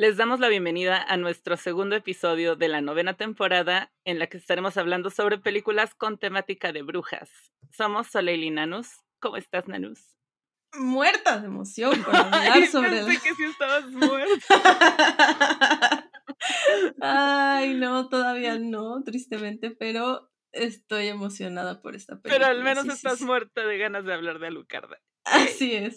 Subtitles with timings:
[0.00, 4.38] Les damos la bienvenida a nuestro segundo episodio de la novena temporada en la que
[4.38, 7.28] estaremos hablando sobre películas con temática de brujas.
[7.70, 8.88] Somos Soleil y Nanus.
[9.18, 10.16] ¿Cómo estás, Nanus?
[10.72, 14.48] Muerta de emoción por hablar sobre pensé que sí estabas muerta.
[17.02, 22.46] Ay, no, todavía no, tristemente, pero estoy emocionada por esta película.
[22.46, 23.26] Pero al menos sí, estás sí.
[23.26, 24.98] muerta de ganas de hablar de Alucarda.
[25.24, 25.94] Así es.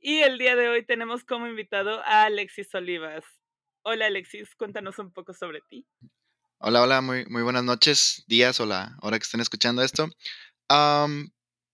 [0.00, 3.24] Y el día de hoy tenemos como invitado a Alexis Olivas.
[3.82, 5.86] Hola Alexis, cuéntanos un poco sobre ti.
[6.58, 10.08] Hola, hola, muy, muy buenas noches, días o la hora que estén escuchando esto.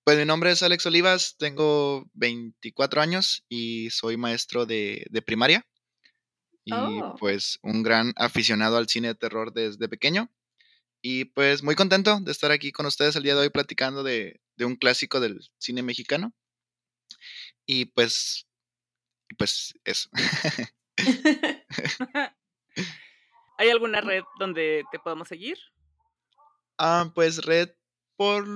[0.05, 5.67] Pues mi nombre es Alex Olivas, tengo 24 años y soy maestro de, de primaria.
[6.67, 7.15] Y Oh.
[7.19, 10.31] pues un gran aficionado al cine de terror desde pequeño.
[11.01, 14.43] Y pues muy contento de estar aquí con ustedes el día de hoy platicando de,
[14.57, 16.35] de un clásico del cine mexicano.
[17.67, 18.47] Y pues,
[19.39, 20.09] pues eso.
[23.59, 25.59] ¿Hay alguna red donde te podamos seguir?
[26.79, 27.71] Ah, pues red
[28.17, 28.47] por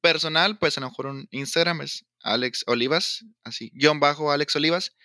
[0.00, 4.96] personal, pues a lo mejor un Instagram es Alex Olivas, así, guion bajo Alex Olivas.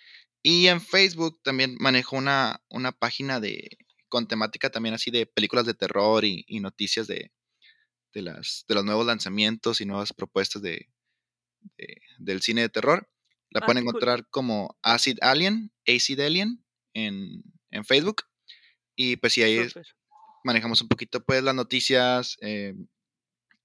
[0.42, 3.76] Y en Facebook también manejo una, una página de
[4.08, 7.30] con temática también así de películas de terror y, y noticias de,
[8.12, 10.88] de, las, de los nuevos lanzamientos y nuevas propuestas de,
[11.76, 13.08] de- del cine de terror.
[13.50, 13.84] La Ah, pueden cool.
[13.84, 16.64] encontrar como Acid Alien, Acid Alien
[16.94, 18.22] en, en Facebook.
[18.96, 19.68] Y pues sí, ahí
[20.44, 22.74] manejamos un poquito pues las noticias, eh,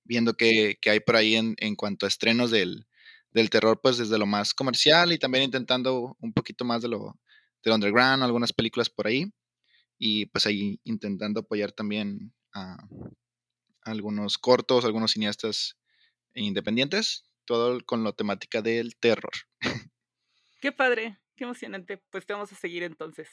[0.03, 2.87] viendo qué, qué hay por ahí en, en cuanto a estrenos del,
[3.31, 7.19] del terror, pues desde lo más comercial y también intentando un poquito más de lo
[7.63, 9.31] del underground, algunas películas por ahí.
[9.99, 12.77] Y pues ahí intentando apoyar también a
[13.81, 15.77] algunos cortos, algunos cineastas
[16.35, 19.31] independientes, todo con la temática del terror.
[20.61, 22.01] Qué padre, qué emocionante.
[22.09, 23.27] Pues te vamos a seguir entonces.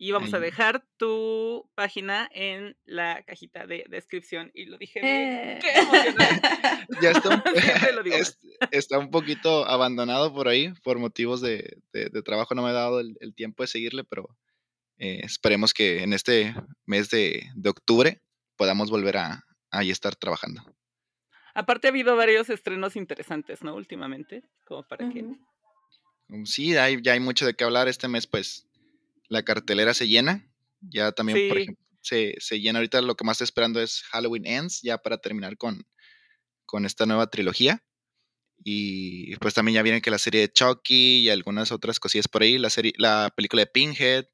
[0.00, 4.50] Y vamos a dejar tu página en la cajita de descripción.
[4.54, 5.00] Y lo dije.
[5.02, 5.58] Eh.
[5.60, 6.48] Qué emocionante.
[7.02, 8.22] Ya está un, Siempre lo digo mal.
[8.22, 8.38] es-
[8.70, 12.72] está un poquito abandonado por ahí, por motivos de, de- de trabajo no me he
[12.74, 14.28] dado el, el tiempo de seguirle, pero
[14.98, 16.54] eh, esperemos que en este
[16.86, 18.22] mes de, de octubre
[18.56, 20.62] podamos volver a ahí estar trabajando.
[21.58, 23.74] Aparte ha habido varios estrenos interesantes, ¿no?
[23.74, 25.24] Últimamente, como para que...
[25.24, 25.36] Ujú.
[26.28, 27.88] Um, Sí, hay, ya hay mucho de qué hablar.
[27.88, 28.68] Este mes, pues,
[29.28, 30.48] la cartelera se llena.
[30.80, 33.02] Ya también, por ejemplo, se, se llena ahorita.
[33.02, 35.84] Lo que más estoy esperando es Halloween Ends, ya para terminar con,
[36.64, 37.82] con esta nueva trilogía.
[38.62, 42.42] Y pues también ya viene que la serie de Chucky y algunas otras cosillas por
[42.42, 42.58] ahí.
[42.58, 44.26] La, serie, la película de Pinhead,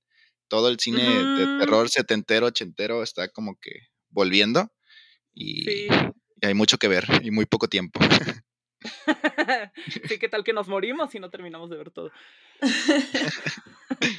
[0.48, 1.58] todo el cine de Ujú.
[1.58, 3.70] terror setentero, ochentero está como que
[4.10, 4.70] volviendo.
[5.32, 5.88] Y, Sí.
[6.44, 8.00] Y hay mucho que ver y muy poco tiempo.
[10.08, 12.12] sí, ¿qué tal que nos morimos y no terminamos de ver todo?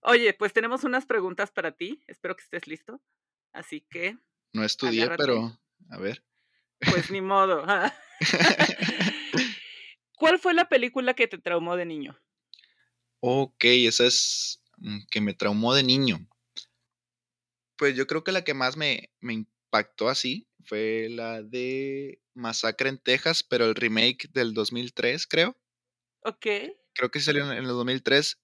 [0.00, 2.02] Oye, pues tenemos unas preguntas para ti.
[2.06, 3.00] Espero que estés listo.
[3.52, 4.18] Así que,
[4.52, 5.22] No estudié, Agárrate.
[5.24, 5.58] pero
[5.90, 6.22] a ver.
[6.90, 7.64] pues ni modo.
[10.16, 12.18] ¿Cuál fue la película que te traumó de niño?
[13.20, 16.28] Ok, esa es mm, que me traumó de niño.
[17.76, 22.90] Pues yo creo que la que más me, me impactó así fue la de Masacre
[22.90, 25.56] en Texas, pero el remake del 2003, creo.
[26.22, 26.46] Ok.
[26.94, 28.38] Creo que salió en el 2003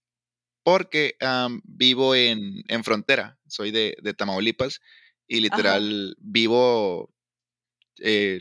[0.62, 1.16] porque
[1.64, 3.38] vivo en, en frontera.
[3.46, 4.81] Soy de, de Tamaulipas
[5.26, 7.14] y literal vivo
[7.99, 8.40] eh,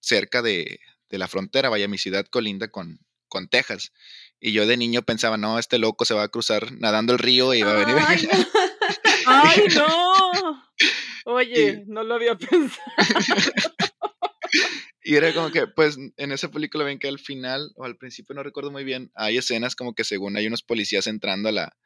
[0.00, 1.70] cerca de, de la frontera.
[1.70, 3.92] Vaya, mi ciudad colinda con, con Texas.
[4.38, 7.54] Y yo de niño pensaba, no, este loco se va a cruzar nadando el río
[7.54, 7.96] y va a venir.
[7.96, 8.46] No.
[9.26, 10.63] ¡Ay, no!
[11.24, 12.82] Oye, no lo había pensado.
[15.02, 18.34] Y era como que, pues, en esa película ven que al final, o al principio
[18.34, 21.76] no recuerdo muy bien, hay escenas como que según hay unos policías entrando a la,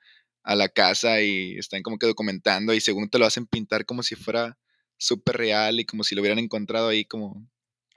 [0.45, 4.05] a la casa y están como que documentando y según te lo hacen pintar como
[4.05, 4.57] si fuera
[4.99, 7.45] súper real y como si lo hubieran encontrado ahí como,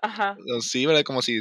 [0.02, 0.38] Ajá.
[0.62, 1.04] sí, ¿verdad?
[1.04, 1.40] Como si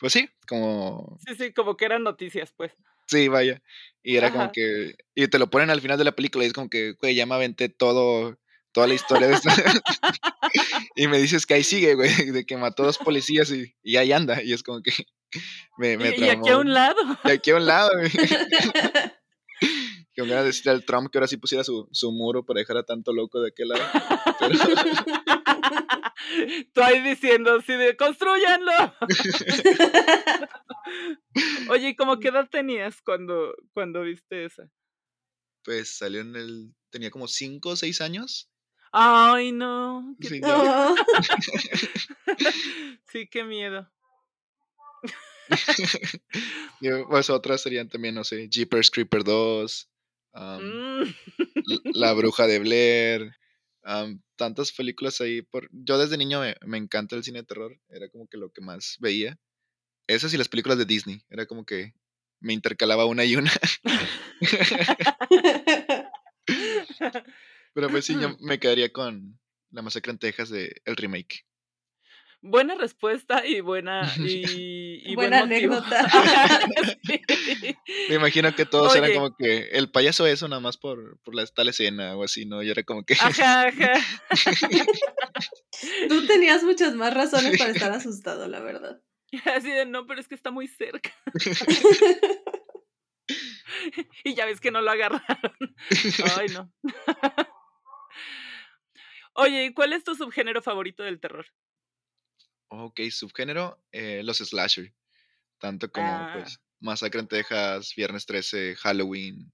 [0.00, 1.18] pues sí, como...
[1.26, 2.72] Sí, sí, como que eran noticias, pues.
[3.06, 3.62] Sí, vaya.
[4.02, 4.94] Y era como que...
[5.14, 7.26] Y te lo ponen al final de la película y es como que, güey, ya
[7.26, 8.38] me aventé todo,
[8.72, 9.48] toda la historia de esto.
[10.96, 13.96] y me dices que ahí sigue, güey, de que mató a dos policías y, y
[13.96, 14.42] ahí anda.
[14.42, 14.92] Y es como que
[15.78, 17.00] me, me Y, y aquí a un lado.
[17.24, 18.10] Y aquí a un lado, güey.
[20.12, 22.60] Que me iba a decir al Trump que ahora sí pusiera su, su muro para
[22.60, 23.84] dejar a tanto loco de aquel lado.
[24.40, 24.58] Pero,
[26.74, 28.94] Tú ahí diciendo así de construyanlo.
[31.70, 34.68] Oye, ¿y como qué edad tenías cuando, cuando viste esa?
[35.64, 36.74] pues salió en el.
[36.90, 38.49] Tenía como 5 o 6 años.
[38.92, 40.16] Ay, no.
[40.20, 40.40] qué- Sí,
[43.30, 43.90] qué miedo.
[47.08, 49.88] Pues otras serían también, no sé, Jeepers Creeper 2,
[50.32, 50.60] am,
[51.02, 51.14] Mm.
[51.94, 53.32] La Bruja de Blair,
[54.36, 55.42] tantas películas ahí.
[55.42, 55.68] Por...
[55.72, 58.60] Yo desde niño me, me encanta el cine de terror, era como que lo que
[58.60, 59.38] más veía.
[60.06, 61.94] Esas y las películas de Disney, era como que
[62.40, 63.52] me intercalaba una y una.
[67.72, 69.38] Pero pues sí, yo me quedaría con
[69.70, 71.46] La Masacre en Texas de el remake.
[72.42, 76.06] Buena respuesta y buena y, y Buena buen anécdota.
[77.04, 77.76] Sí.
[78.08, 81.44] Me imagino que todos eran como que el payaso eso nada más por, por la
[81.46, 82.62] tal escena o así, ¿no?
[82.62, 83.14] Y era como que...
[83.14, 83.92] Ajá, ajá.
[86.08, 89.00] Tú tenías muchas más razones para estar asustado, la verdad.
[89.44, 91.12] Así de no, pero es que está muy cerca.
[94.24, 95.74] Y ya ves que no lo agarraron.
[96.36, 96.72] Ay, no.
[99.34, 101.46] Oye, ¿y cuál es tu subgénero favorito del terror?
[102.68, 104.94] Ok, subgénero, eh, los slasher.
[105.58, 106.30] Tanto como, Ah.
[106.30, 109.52] pues, Masacre en Texas, Viernes 13, Halloween.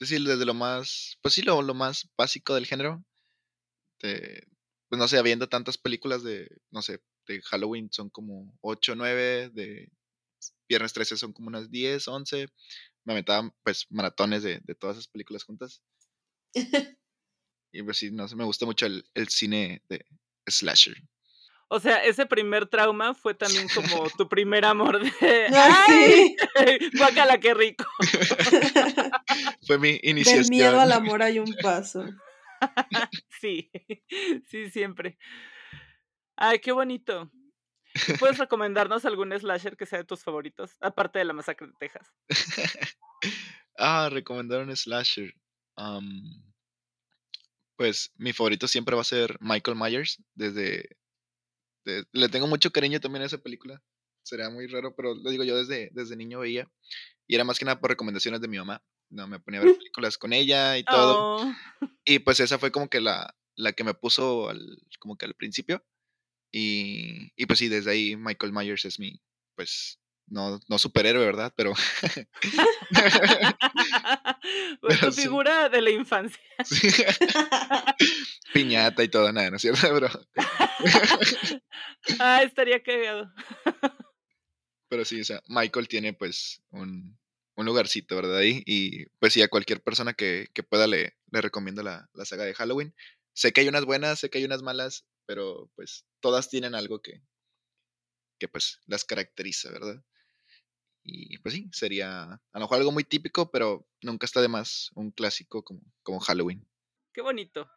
[0.00, 3.04] Es decir, desde lo más, pues sí, lo, lo más básico del género.
[4.00, 4.46] de-
[4.88, 9.50] pues no sé, habiendo tantas películas de, no sé, de Halloween son como 8, 9,
[9.50, 9.90] de
[10.68, 12.48] Viernes 13 son como unas 10, 11.
[13.04, 15.82] Me aventaba, pues, maratones de, de todas esas películas juntas.
[17.72, 20.04] Y pues sí, no sé, me gusta mucho el, el cine de
[20.46, 20.96] slasher.
[21.74, 25.10] O sea, ese primer trauma fue también como tu primer amor de.
[25.56, 26.36] ¡Ay!
[26.92, 27.86] Guácala, qué rico.
[29.66, 30.42] Fue mi iniciación.
[30.42, 32.04] Del miedo al amor hay un paso.
[33.40, 33.70] Sí,
[34.50, 35.16] sí, siempre.
[36.36, 37.32] Ay, qué bonito.
[38.06, 40.76] ¿Y ¿Puedes recomendarnos algún slasher que sea de tus favoritos?
[40.82, 42.12] Aparte de la masacre de Texas.
[43.78, 45.34] ah, recomendaron slasher.
[45.76, 46.51] Am,
[47.82, 50.22] pues mi favorito siempre va a ser Michael Myers.
[50.34, 50.88] Desde.
[51.84, 53.82] de- le tengo mucho cariño también a esa película.
[54.24, 56.70] Será muy raro, pero lo digo yo desde, desde niño veía.
[57.26, 58.84] Y era más que nada por recomendaciones de mi mamá.
[59.10, 61.16] No, me ponía a ver películas con ella y todo.
[61.18, 61.52] Oh,
[62.04, 65.34] Y pues esa fue como que la, la que me puso al, como que al
[65.34, 65.84] principio.
[66.52, 69.20] Y, y pues sí, desde ahí Michael Myers es mi,
[69.56, 69.98] pues,
[70.32, 71.52] no, no superhéroe, ¿verdad?
[71.56, 71.72] Pero
[74.80, 75.22] pues Pero tu sí.
[75.22, 76.40] figura de la infancia.
[76.64, 76.88] sí,
[78.52, 79.88] piñata y todo, nada, ¿no es cierto?
[82.18, 83.32] Ah, estaría cagado.
[84.88, 87.18] pero sí, o sea, Michael tiene pues un,
[87.56, 88.38] un lugarcito, ¿verdad?
[88.38, 88.62] Ahí.
[88.66, 92.44] Y pues sí, a cualquier persona que, que pueda le, le recomiendo la, la saga
[92.44, 92.94] de Halloween.
[93.34, 97.00] Sé que hay unas buenas, sé que hay unas malas, pero pues todas tienen algo
[97.00, 97.22] que,
[98.38, 100.02] que pues las caracteriza, ¿verdad?
[101.04, 104.90] Y pues sí, sería a lo mejor algo muy típico, pero nunca está de más
[104.94, 106.66] un clásico como, como Halloween.
[107.12, 107.68] Qué bonito.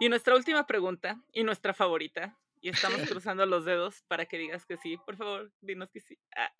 [0.00, 4.64] Y nuestra última pregunta, y nuestra favorita, y estamos cruzando los dedos para que digas
[4.66, 4.96] que sí.
[5.04, 6.18] Por favor, dinos que sí.
[6.36, 6.52] Ah,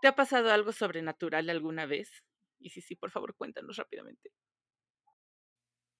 [0.00, 2.24] ¿Te ha pasado algo sobrenatural alguna vez?
[2.58, 4.32] Y si sí, por favor, cuéntanos rápidamente.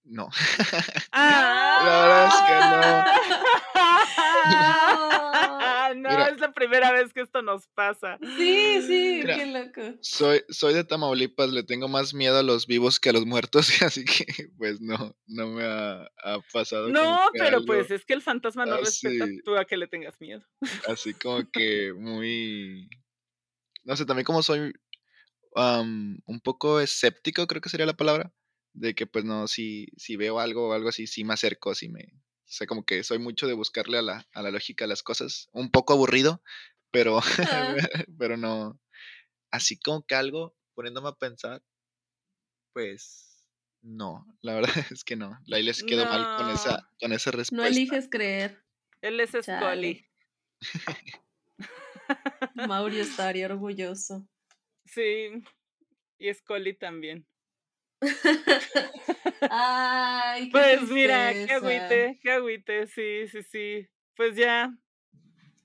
[0.05, 0.29] No.
[1.13, 1.79] ¡Ah!
[1.85, 3.62] verdad Ah, no,
[6.13, 6.29] Mira.
[6.29, 8.19] es la primera vez que esto nos pasa.
[8.37, 9.37] Sí, sí, Mira.
[9.37, 9.99] qué loco.
[10.01, 13.67] Soy, soy de Tamaulipas, le tengo más miedo a los vivos que a los muertos,
[13.83, 14.25] así que
[14.57, 16.89] pues no, no me ha, ha pasado.
[16.89, 19.39] No, pero algo pues es que el fantasma no Ah, respeta sí.
[19.45, 20.43] tú a que le tengas miedo.
[20.89, 22.89] así como que muy...
[23.85, 24.73] No sé, también como soy
[25.57, 28.33] am, un poco escéptico, creo que sería la palabra,
[28.73, 31.89] de que pues no, si, si veo algo o algo así, sí me acerco, sí
[31.89, 32.22] me...
[32.53, 35.03] O sea, como que soy mucho de buscarle a la, a la lógica de las
[35.03, 36.43] cosas, un poco aburrido,
[36.91, 37.77] pero, Ah.
[38.19, 38.79] pero no,
[39.51, 41.63] así como que algo, poniéndome a pensar,
[42.75, 43.47] pues
[43.81, 46.89] no, la verdad es que no, ahí les quedo mal con esa, No.
[47.01, 47.69] con esa No respuesta.
[47.69, 48.63] eliges creer.
[49.01, 50.07] Él es Scully.
[52.69, 54.29] Mauricio estaría orgulloso.
[54.85, 55.43] Sí.
[56.19, 57.27] Y Scully también.
[59.51, 61.55] Ay, qué Pues mira, qué tristeza.
[61.55, 63.89] agüite, qué agüite, sí, sí, sí.
[64.17, 64.73] Pues ya.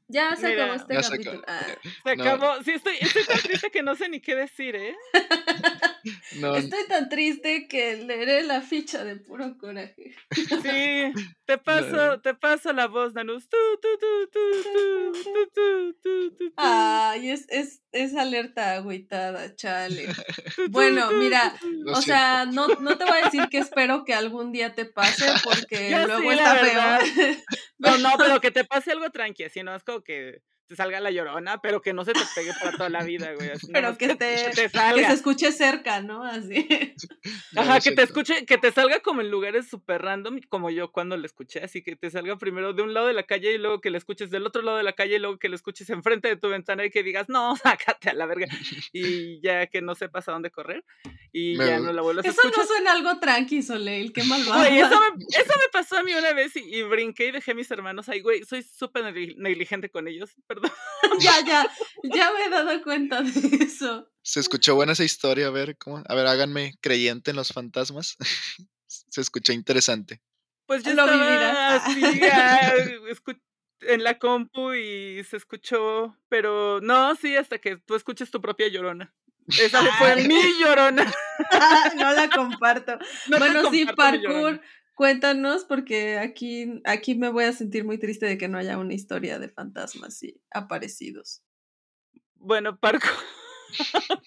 [0.10, 1.42] Ya se Mira, acabó este Ya se capítulo.
[1.42, 1.44] acabó.
[1.48, 1.66] Ah,
[2.06, 2.24] Se No.
[2.24, 2.64] acabó.
[2.64, 4.96] Sí, estoy, estoy tan triste que no sé ni qué decir, ¿eh?
[6.32, 10.16] Estoy tan triste que leeré la ficha de puro coraje.
[10.32, 11.14] Sí,
[11.46, 13.48] te paso, te paso la voz, Nanus.
[16.56, 20.08] Ay, es, es, es, alerta agüitada, chale.
[20.70, 21.54] Bueno, mira,
[21.94, 25.26] o sea, no, no te voy a decir que espero que algún día te pase,
[25.44, 27.38] porque luego sí, está feo.
[27.78, 31.12] no, no, pero que te pase algo tranqui, sino es como que te salga la
[31.12, 33.50] llorona, pero que no se te pegue para toda la vida, güey.
[33.52, 35.08] así Pero que esté, te que salga.
[35.08, 36.24] se escuche cerca, ¿no?
[36.24, 36.68] Así.
[37.56, 41.18] Ajá, que te escuche, que te salga como en lugares súper random, como yo cuando
[41.18, 43.82] lo escuché, así que te salga primero de un lado de la calle y luego
[43.82, 46.28] que lo escuches del otro lado de la calle y luego que lo escuches enfrente
[46.28, 48.48] de tu ventana y que digas, no, sácate a la verga,
[48.94, 50.84] y ya que no sepas a dónde correr
[51.32, 52.68] y Me ya no la vuelvas a Eso no escuchar.
[52.68, 54.60] suena algo tranqui, Soleil, qué malvado.
[54.62, 57.52] Güey, eso me, eso me pasó a mí una vez y, y brinqué y dejé
[57.52, 60.72] a mis hermanos ahí, güey, soy súper negli- negligente con ellos, perdón.
[61.20, 61.72] Ya, ya,
[62.04, 64.10] ya me he dado cuenta de eso.
[64.24, 66.04] Se escuchó buena esa historia, a ver, ¿cómo?
[66.08, 68.18] A ver, háganme creyente en los fantasmas.
[68.88, 70.22] Se escuchó interesante.
[70.66, 72.74] Pues yo Lo estaba así ah,
[73.10, 73.42] escu-
[73.82, 78.68] en la compu y se escuchó, pero no, sí, hasta que tú escuches tu propia
[78.68, 79.14] llorona.
[79.48, 80.28] Esa fue Ay.
[80.28, 81.06] mi llorona.
[81.96, 82.98] no la comparto.
[83.28, 84.62] No bueno, sí, comparto parkour,
[84.98, 88.96] cuéntanos, porque aquí, aquí me voy a sentir muy triste de que no haya una
[88.96, 91.44] historia de fantasmas y aparecidos.
[92.34, 93.12] Bueno, parkour.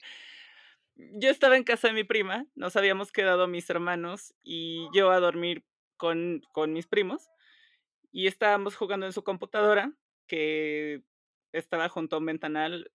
[0.95, 5.19] yo estaba en casa de mi prima, nos habíamos quedado mis hermanos y yo a
[5.19, 5.65] dormir
[5.97, 7.29] con, con mis primos
[8.13, 9.93] y estábamos jugando en su computadora
[10.29, 11.03] que
[11.53, 12.93] estaba junto a un ventanal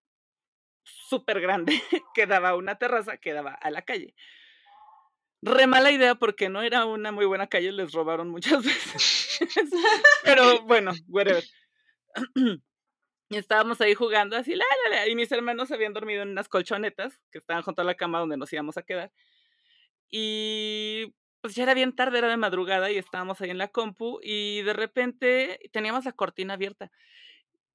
[0.84, 1.74] súper grande
[2.16, 4.16] que daba a una terraza que daba a la calle.
[5.46, 9.40] Re mala idea porque no era una muy buena calle, les robaron muchas veces.
[10.24, 11.44] Pero bueno, whatever.
[13.30, 17.20] Estábamos ahí jugando así, la, la, la, y mis hermanos habían dormido en unas colchonetas
[17.32, 19.12] que estaban junto a la cama donde nos íbamos a quedar.
[20.10, 24.20] Y pues ya era bien tarde, era de madrugada y estábamos ahí en la compu
[24.24, 26.92] y de repente teníamos la cortina abierta.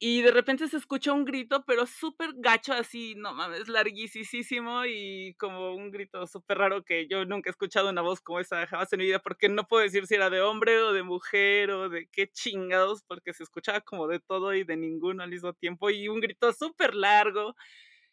[0.03, 5.35] Y de repente se escucha un grito, pero súper gacho, así, no mames, larguísimo y
[5.35, 8.91] como un grito súper raro que yo nunca he escuchado una voz como esa jamás
[8.95, 11.91] en mi vida, porque no puedo decir si era de hombre o de mujer o
[11.91, 15.91] de qué chingados, porque se escuchaba como de todo y de ninguno al mismo tiempo
[15.91, 17.55] y un grito súper largo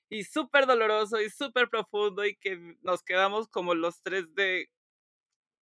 [0.09, 4.69] y súper doloroso y súper profundo y que nos quedamos como los tres de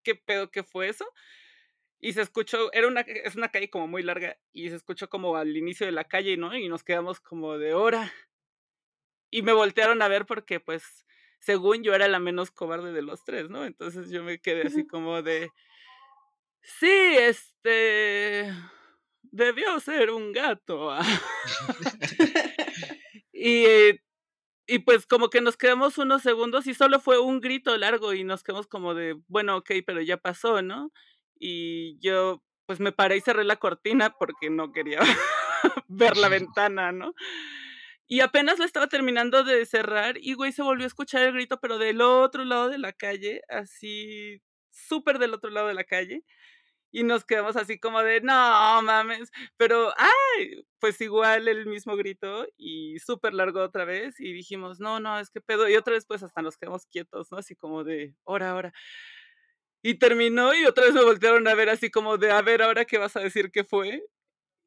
[0.04, 1.04] qué pedo que fue eso
[2.04, 5.36] y se escuchó, era una, es una calle como muy larga y se escuchó como
[5.36, 6.54] al inicio de la calle, ¿no?
[6.56, 8.12] Y nos quedamos como de hora.
[9.30, 11.06] Y me voltearon a ver porque pues
[11.38, 13.64] según yo era la menos cobarde de los tres, ¿no?
[13.64, 15.52] Entonces yo me quedé así como de,
[16.60, 18.52] sí, este,
[19.22, 20.90] debió ser un gato.
[20.90, 21.04] ah".
[23.32, 24.02] y, eh,
[24.66, 28.24] y pues como que nos quedamos unos segundos y solo fue un grito largo y
[28.24, 30.92] nos quedamos como de, bueno, ok, pero ya pasó, ¿no?
[31.44, 35.00] Y yo pues me paré y cerré la cortina porque no quería
[35.88, 37.14] ver la ventana, ¿no?
[38.06, 41.58] Y apenas la estaba terminando de cerrar y, güey, se volvió a escuchar el grito,
[41.60, 46.22] pero del otro lado de la calle, así, súper del otro lado de la calle.
[46.92, 52.46] Y nos quedamos así como de, no mames, pero, ay, pues igual el mismo grito
[52.56, 54.20] y súper largo otra vez.
[54.20, 55.68] Y dijimos, no, no, es que pedo.
[55.68, 57.38] Y otra vez, pues hasta nos quedamos quietos, ¿no?
[57.38, 58.72] Así como de, hora, ahora.
[59.82, 62.84] Y terminó y otra vez me voltearon a ver así como de, a ver, ahora
[62.84, 64.04] qué vas a decir que fue.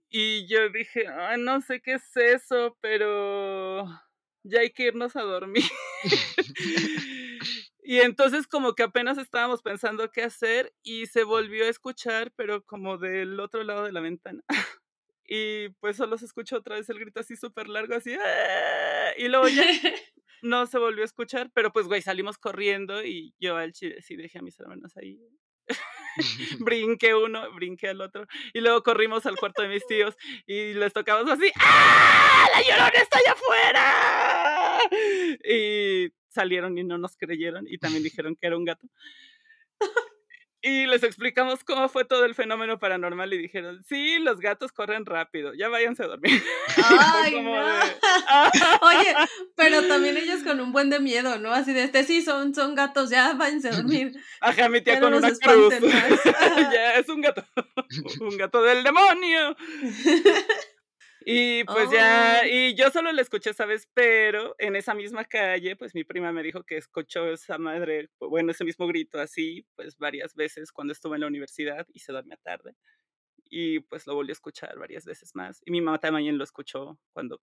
[0.10, 3.86] Y yo dije, "Ay, no sé qué es eso, pero
[4.44, 5.64] ya hay que irnos a dormir.
[7.84, 12.64] y entonces como que apenas estábamos pensando qué hacer y se volvió a escuchar, pero
[12.66, 14.44] como del otro lado de la ventana.
[15.28, 18.16] y pues solo se escuchó otra vez el grito así súper largo, así.
[18.16, 19.64] "Ah", Y luego ya
[20.46, 24.16] no se volvió a escuchar, pero pues, güey, salimos corriendo y yo al chile sí
[24.16, 25.20] dejé a mis hermanos ahí.
[26.60, 28.26] brinqué uno, brinqué al otro.
[28.54, 31.52] Y luego corrimos al cuarto de mis tíos y les tocamos así.
[31.60, 32.48] ¡Ah!
[32.54, 34.80] ¡La llorona está allá afuera!
[35.44, 38.88] Y salieron y no nos creyeron y también dijeron que era un gato.
[40.68, 45.06] Y les explicamos cómo fue todo el fenómeno paranormal y dijeron, sí, los gatos corren
[45.06, 46.42] rápido, ya váyanse a dormir.
[46.90, 47.52] Ay, no.
[47.52, 47.62] de.
[48.82, 49.14] Oye,
[49.56, 51.54] pero también ellos con un buen de miedo, ¿no?
[51.54, 54.20] Así de este, sí, son, son gatos, ya váyanse a dormir.
[54.42, 55.76] Ajá, mi tía con una cruz.
[56.74, 57.46] ya es un gato.
[58.22, 59.56] un gato del demonio.
[61.28, 65.76] Y pues ya, y yo solo la escuché esa vez, pero en esa misma calle,
[65.76, 69.98] pues mi prima me dijo que escuchó esa madre, bueno, ese mismo grito así, pues
[69.98, 72.76] varias veces cuando estuve en la universidad y se dormía tarde.
[73.50, 75.62] y pues lo volví a escuchar varias veces más.
[75.66, 77.42] Y mi mamá también lo escuchó cuando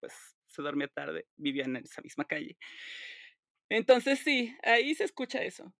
[0.00, 0.14] pues
[0.48, 2.58] se dormía tarde, vivía en esa misma calle.
[3.70, 5.72] Entonces sí, ahí se escucha eso.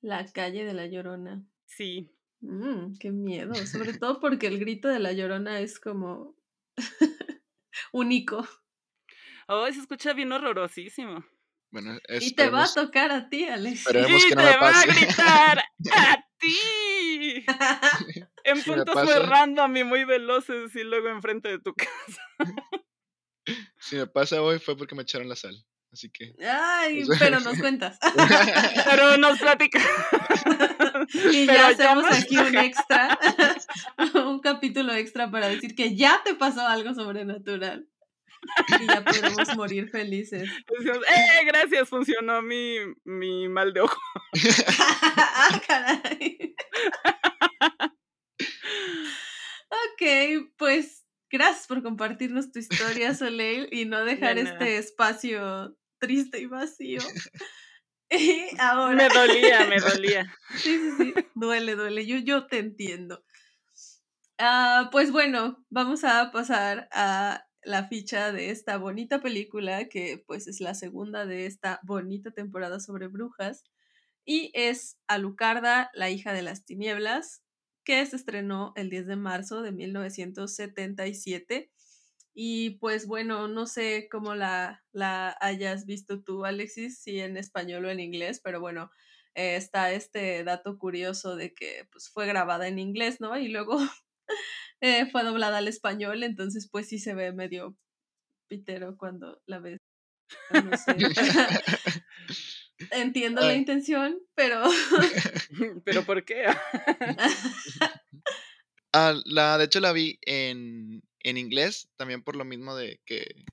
[0.00, 1.46] La calle de la Llorona.
[1.66, 2.10] Sí.
[2.40, 6.36] Mm, qué miedo, sobre todo porque el grito de la Llorona es como
[7.92, 8.46] único.
[9.48, 11.24] Oh, se escucha bien horrorosísimo.
[11.70, 13.86] Bueno, y te va a tocar a ti, Alex.
[13.86, 15.58] Esperemos y que no te me va a gritar
[15.92, 17.44] a ti.
[18.44, 22.22] En Si puntos muy random y muy veloces y luego enfrente de tu casa.
[23.78, 25.66] Si me pasa hoy fue porque me echaron la sal.
[25.92, 26.34] Así que.
[26.46, 27.98] Ay, Eso- pero nos cuentas.
[28.90, 29.80] Pero nos platica.
[31.32, 33.18] y Pero ya hacemos aquí un extra,
[34.26, 37.88] un capítulo extra para decir que ya te pasó algo sobrenatural.
[38.80, 40.48] Y ya podremos morir felices.
[40.68, 41.44] Decimos, ¡eh!
[41.46, 43.98] Gracias, funcionó mi, mi mal de ojo.
[44.78, 46.54] ah, caray.
[49.70, 56.40] ok, pues gracias por compartirnos tu historia, Soleil, y no dejar De este espacio triste
[56.40, 57.00] y vacío.
[58.10, 58.96] Y ahora.
[58.96, 60.34] Me dolía, me dolía.
[60.56, 61.14] Sí, sí, sí.
[61.34, 62.06] Duele, duele.
[62.06, 63.22] Yo, yo te entiendo.
[64.38, 70.46] Ah, pues bueno, vamos a pasar a la ficha de esta bonita película, que pues
[70.46, 73.64] es la segunda de esta bonita temporada sobre brujas.
[74.24, 77.42] Y es Alucarda, la hija de las tinieblas,
[77.84, 81.70] que se estrenó el 10 de marzo de 1977.
[82.40, 87.84] Y pues bueno, no sé cómo la, la hayas visto tú, Alexis, si en español
[87.84, 88.92] o en inglés, pero bueno,
[89.34, 93.36] eh, está este dato curioso de que pues, fue grabada en inglés, ¿no?
[93.36, 93.76] Y luego
[94.80, 97.76] eh, fue doblada al español, entonces pues sí se ve medio
[98.46, 99.80] pitero cuando la ves.
[100.52, 100.94] No sé.
[102.92, 104.62] Entiendo la intención, pero
[105.84, 106.44] ¿Pero por qué?
[108.92, 113.44] Ah, la, de hecho la vi en, en inglés, también por lo mismo de que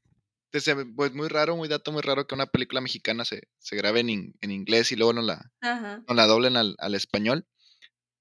[0.95, 4.09] pues muy raro, muy dato muy raro que una película mexicana se, se grabe en,
[4.09, 5.51] in- en inglés y luego no la,
[6.07, 7.45] no la doblen al, al español.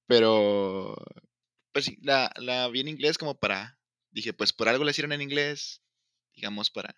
[0.07, 0.97] Pero
[1.73, 3.79] pues sí, la, la vi en inglés como para,
[4.11, 5.81] dije, pues por algo la hicieron en inglés,
[6.35, 6.95] digamos para,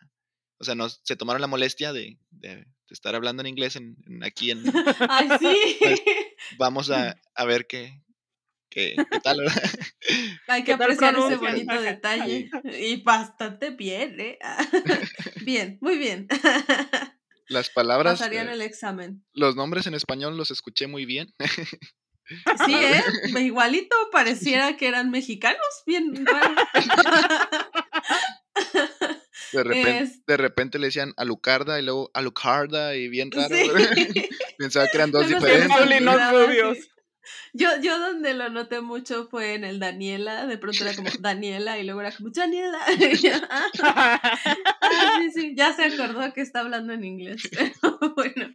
[0.58, 2.56] o sea, no, se tomaron la molestia de, de-
[2.88, 4.62] de estar hablando en inglés en, en- aquí en,
[5.10, 5.76] Ay, sí.
[5.82, 6.02] Pues,
[6.58, 8.02] vamos a, a ver qué,
[8.76, 9.62] qué, qué tal, ¿verdad?
[10.48, 11.80] Hay que ¿Qué tal apreciar ese bonito Ajá.
[11.80, 12.50] detalle.
[12.78, 14.38] Y bastante bien, ¿eh?
[15.44, 16.28] bien, muy bien.
[17.48, 19.24] Las palabras, Pasarían eh, el examen.
[19.32, 21.32] los nombres en español los escuché muy bien.
[22.66, 23.02] Sí, ¿eh?
[23.40, 26.54] Igualito pareciera que eran mexicanos, bien raro.
[29.52, 33.54] De repente, Es- de repente le decían Alucarda y luego Alucarda y bien raro.
[34.58, 35.68] Pensaba que eran dos me diferentes.
[35.68, 36.78] Paulinos rubios.
[37.52, 41.78] Yo, yo donde lo noté mucho fue en el Daniela, de pronto era como Daniela
[41.78, 42.78] y luego era como Daniela.
[43.48, 44.20] Ah,
[44.82, 47.48] ah, sí, sí, ya se acordó que está hablando en inglés.
[47.80, 48.54] Pero bueno,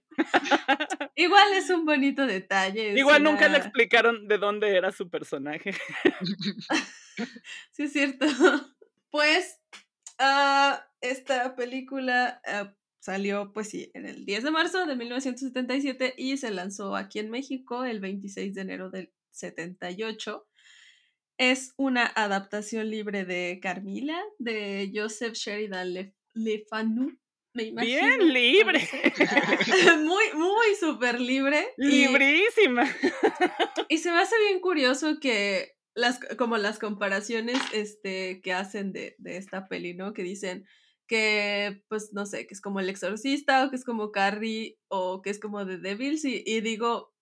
[1.15, 2.97] igual es un bonito detalle.
[2.97, 5.71] Igual nunca le explicaron de dónde era su personaje.
[7.71, 8.25] Sí, es cierto.
[9.11, 9.61] Pues
[10.17, 16.37] ah, esta película ah, salió, pues sí, en el 10 de marzo de 1977 y
[16.37, 20.47] se lanzó aquí en México el 26 de enero del 78.
[21.37, 27.17] Es una adaptación libre de Carmila, de Joseph Sheridan Le, Le Fanu.
[27.53, 28.79] Me imagino, Bien libre.
[29.97, 31.67] muy, muy súper libre.
[31.77, 32.83] y- Librísima.
[33.89, 39.15] y se me hace bien curioso que las como las comparaciones este que hacen de,
[39.17, 40.13] de esta peli, ¿no?
[40.13, 40.65] Que dicen
[41.11, 45.21] que pues no sé, que es como el exorcista o que es como Carrie o
[45.21, 47.13] que es como The Devils y, y digo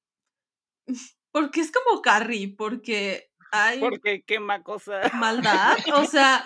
[1.32, 2.56] ¿por qué es como Carrie?
[2.56, 5.12] Porque hay Porque quema cosas.
[5.16, 6.46] maldad, o sea,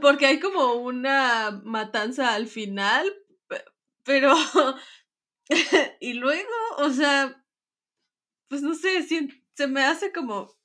[0.00, 3.06] porque hay como una matanza al final,
[3.48, 3.64] pe-
[4.02, 4.34] pero
[6.00, 7.44] y luego, o sea,
[8.48, 9.02] pues no sé,
[9.54, 10.55] se me hace como,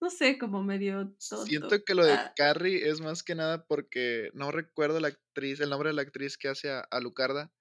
[0.00, 1.46] no sé, como medio tonto.
[1.46, 5.60] Siento que lo de Ah, Carrie es más que nada porque no recuerdo la actriz,
[5.60, 7.52] el nombre de la actriz que hace a, a Lucarda.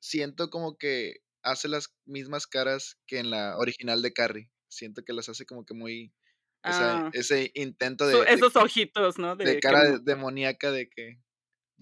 [0.00, 4.50] Siento como que hace las mismas caras que en la original de Carrie.
[4.68, 6.12] Siento que las hace como que muy.
[6.64, 7.10] Ah.
[7.12, 9.34] ese intento de, esos ojitos, ¿no?
[9.34, 11.18] de cara mo- de- demoníaca de que,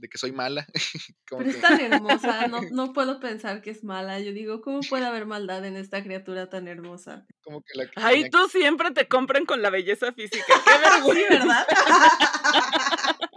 [0.00, 0.66] de que soy mala.
[1.28, 4.18] como pero es tan hermosa, no, no puedo pensar que es mala.
[4.20, 7.26] Yo digo, ¿cómo puede haber maldad en esta criatura tan hermosa?
[7.42, 10.44] como que la que Ay, tenía- tú siempre te compran con la belleza física.
[10.46, 10.70] Qué
[11.12, 11.38] Sí, vergüenza.
[11.38, 11.66] ¿verdad?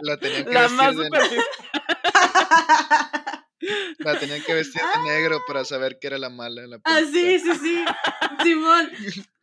[0.00, 1.44] la tenían que La vestir más de, superficial.
[3.98, 6.66] la tenían que vestir de negro para saber que era la mala.
[6.66, 7.84] La Ah, sí, sí, sí.
[8.42, 8.90] Simón.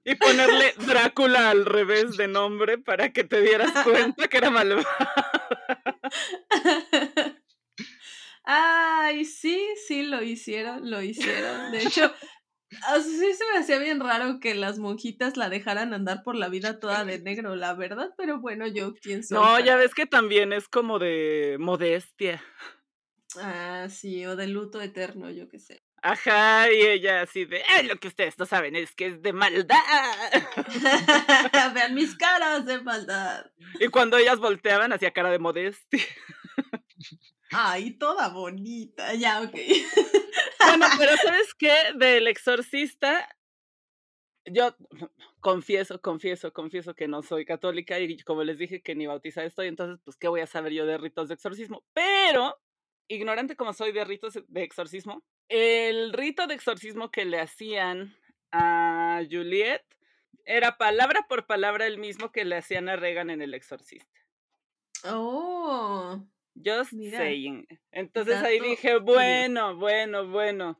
[0.03, 4.87] Y ponerle Drácula al revés de nombre para que te dieras cuenta que era malvado.
[8.43, 11.71] Ay, sí, sí, lo hicieron, lo hicieron.
[11.71, 12.11] De hecho,
[13.03, 16.79] sí se me hacía bien raro que las monjitas la dejaran andar por la vida
[16.79, 19.37] toda de negro, la verdad, pero bueno, yo quién soy.
[19.37, 22.43] No, ya ves que también es como de modestia.
[23.37, 25.81] Ah, sí, o de luto eterno, yo qué sé.
[26.03, 29.33] Ajá, y ella así de, Ay, lo que ustedes no saben es que es de
[29.33, 29.77] maldad.
[31.75, 33.45] Vean mis caras de maldad.
[33.79, 36.03] Y cuando ellas volteaban, hacía cara de modestia.
[37.51, 39.55] Ay, toda bonita, ya, ok.
[40.65, 41.75] Bueno, pero ¿sabes qué?
[41.95, 43.27] Del exorcista,
[44.45, 44.75] yo
[45.39, 49.67] confieso, confieso, confieso que no soy católica y como les dije que ni bautizada estoy,
[49.67, 51.83] entonces, pues, ¿qué voy a saber yo de ritos de exorcismo?
[51.93, 52.57] Pero,
[53.13, 58.15] ignorante como soy de ritos de exorcismo, el rito de exorcismo que le hacían
[58.51, 59.83] a Juliet
[60.45, 64.19] era palabra por palabra el mismo que le hacían a Regan en El Exorcista.
[65.05, 66.23] Oh.
[66.55, 67.67] Just saying.
[67.91, 70.79] Entonces ahí dije, bueno, bueno, bueno.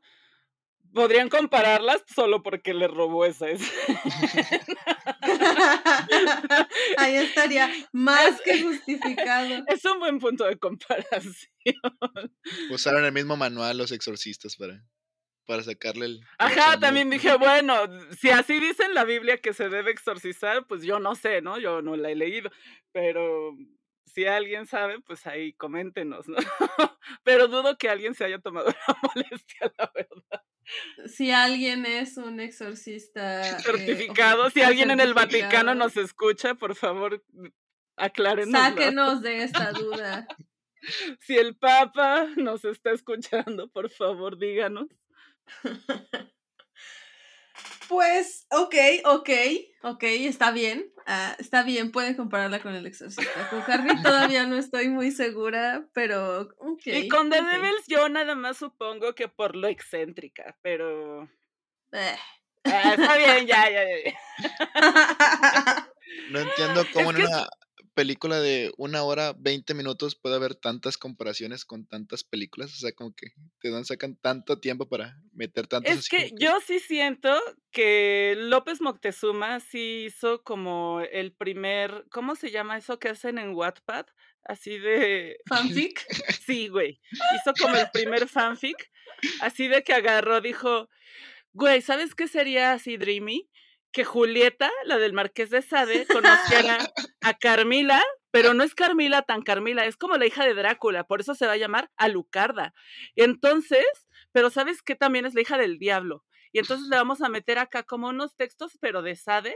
[0.92, 3.46] Podrían compararlas solo porque le robó esa
[6.98, 9.64] Ahí estaría más que justificado.
[9.68, 11.34] Es un buen punto de comparación.
[12.70, 14.84] Usaron el mismo manual los exorcistas para,
[15.46, 16.20] para sacarle el...
[16.38, 17.74] Ajá, también dije, bueno,
[18.18, 21.58] si así dice en la Biblia que se debe exorcizar, pues yo no sé, ¿no?
[21.58, 22.50] Yo no la he leído,
[22.92, 23.56] pero
[24.06, 26.36] si alguien sabe, pues ahí coméntenos, ¿no?
[27.24, 30.44] Pero dudo que alguien se haya tomado la molestia, la verdad.
[31.06, 36.74] Si alguien es un exorcista eh, certificado, si alguien en el Vaticano nos escucha, por
[36.74, 37.24] favor,
[37.96, 38.60] aclárenos.
[38.60, 40.26] Sáquenos de esta duda.
[41.20, 44.88] Si el Papa nos está escuchando, por favor, díganos.
[47.88, 49.30] Pues, ok, ok,
[49.82, 50.91] ok, está bien.
[51.06, 53.48] Ah, está bien, pueden compararla con el exorcista.
[53.50, 56.86] Con Harry todavía no estoy muy segura, pero ok.
[56.86, 61.24] Y con The Devils yo nada más supongo que por lo excéntrica, pero...
[61.92, 62.16] Eh.
[62.64, 65.88] Ah, está bien, ya, ya, ya.
[66.30, 67.48] No entiendo cómo en una
[67.94, 72.72] película de una hora, 20 minutos puede haber tantas comparaciones con tantas películas.
[72.74, 73.28] O sea, como que
[73.60, 75.92] te dan, sacan tanto tiempo para meter tantos.
[75.92, 77.38] Es que, yo sí siento
[77.70, 83.54] que López Moctezuma sí hizo como el primer, ¿cómo se llama eso que hacen en
[83.54, 84.06] Wattpad?
[84.44, 85.38] Así de...
[85.48, 86.00] ¿Fanfic?
[86.44, 87.00] Sí, güey.
[87.10, 88.90] Hizo como el primer fanfic.
[89.40, 90.88] Así de que agarró, dijo,
[91.52, 93.48] güey, ¿sabes qué sería así dreamy?
[93.92, 96.78] Que Julieta, la del Marqués de Sade, conociera
[97.20, 101.20] a Carmila, pero no es Carmila tan Carmila, es como la hija de Drácula, por
[101.20, 102.72] eso se va a llamar Alucarda.
[103.14, 103.86] Y entonces,
[104.32, 106.24] pero sabes que también es la hija del diablo.
[106.52, 109.54] Y entonces le vamos a meter acá como unos textos, pero de Sade,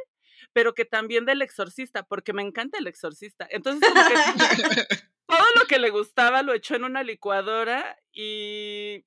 [0.52, 3.46] pero que también del exorcista, porque me encanta el exorcista.
[3.50, 4.14] Entonces, como que
[5.26, 9.04] todo lo que le gustaba lo echó en una licuadora y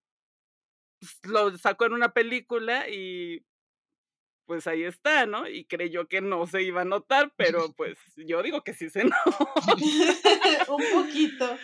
[1.00, 3.46] pues, lo sacó en una película y
[4.50, 5.48] pues ahí está, ¿no?
[5.48, 9.04] Y creyó que no se iba a notar, pero pues yo digo que sí se
[9.04, 9.48] notó.
[10.74, 11.56] Un poquito.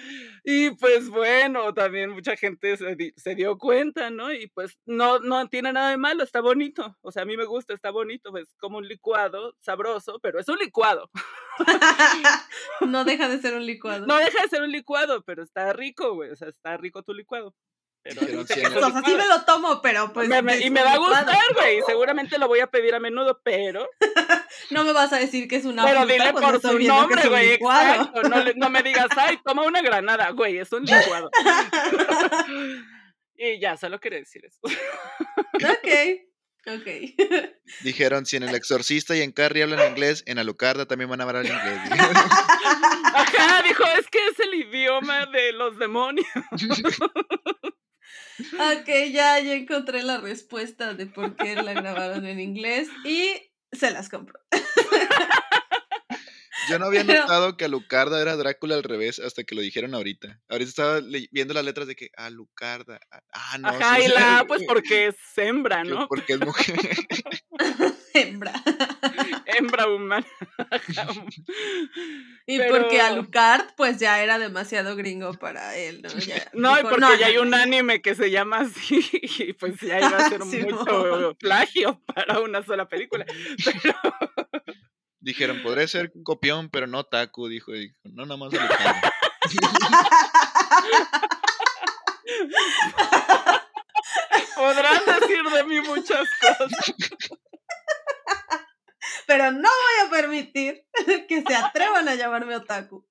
[0.44, 4.32] Y pues bueno, también mucha gente se, dio cuenta, ¿no?
[4.32, 6.96] Y pues no, no tiene nada de malo, está bonito.
[7.02, 10.48] O sea, a mí me gusta, está bonito, es como un licuado, sabroso, pero es
[10.48, 11.10] un licuado.
[12.82, 14.06] no deja de ser un licuado.
[14.06, 16.30] No deja de ser un licuado, pero está rico, güey.
[16.30, 17.56] O sea, está rico tu licuado.
[18.06, 20.30] Pero así me lo tomo, pero pues.
[20.62, 21.82] y me va a gustar, güey.
[21.88, 23.90] Seguramente lo voy a pedir a menudo, pero.
[24.70, 27.54] no me vas a decir que es una Pero dile por su nombre, güey.
[27.54, 28.22] Exacto.
[28.24, 30.60] No, no, me digas, ay, toma una granada, güey.
[30.60, 31.32] Es un licuado.
[33.36, 34.60] y ya, solo quería decir eso.
[35.56, 36.22] ok.
[36.68, 36.88] Ok.
[37.84, 41.24] Dijeron, si en El Exorcista y en Carrie hablan inglés, en Alucarda también van a
[41.24, 41.80] hablar inglés.
[43.14, 46.28] Ajá, dijo, es que es el idioma de los demonios.
[48.54, 53.30] Ok, ya, ya encontré la respuesta de por qué la grabaron en inglés y
[53.72, 54.40] se las compro.
[56.70, 60.42] Yo no había notado que Alucarda era Drácula al revés hasta que lo dijeron ahorita.
[60.50, 63.00] Ahorita estaba viendo las letras de que Alucarda.
[63.32, 63.70] Ah, no.
[63.70, 66.08] Ajá, y la pues porque es hembra, ¿no?
[66.08, 66.76] Porque es mujer.
[68.14, 68.54] hembra.
[69.46, 70.26] hembra humana.
[72.48, 76.10] y porque Alucard pues ya era demasiado gringo para él, ¿no?
[76.54, 79.06] no, y porque ya hay un anime que se llama así
[79.40, 83.26] y pues ya iba a ser mucho plagio para una sola película.
[83.64, 83.96] Pero...
[85.20, 87.72] Dijeron, podría ser copión, pero no taco, dijo.
[87.72, 88.52] dijo no, nada más
[94.56, 96.94] Podrán decir de mí muchas cosas.
[100.10, 100.86] Permitir
[101.28, 103.06] que se atrevan a llamarme otaku.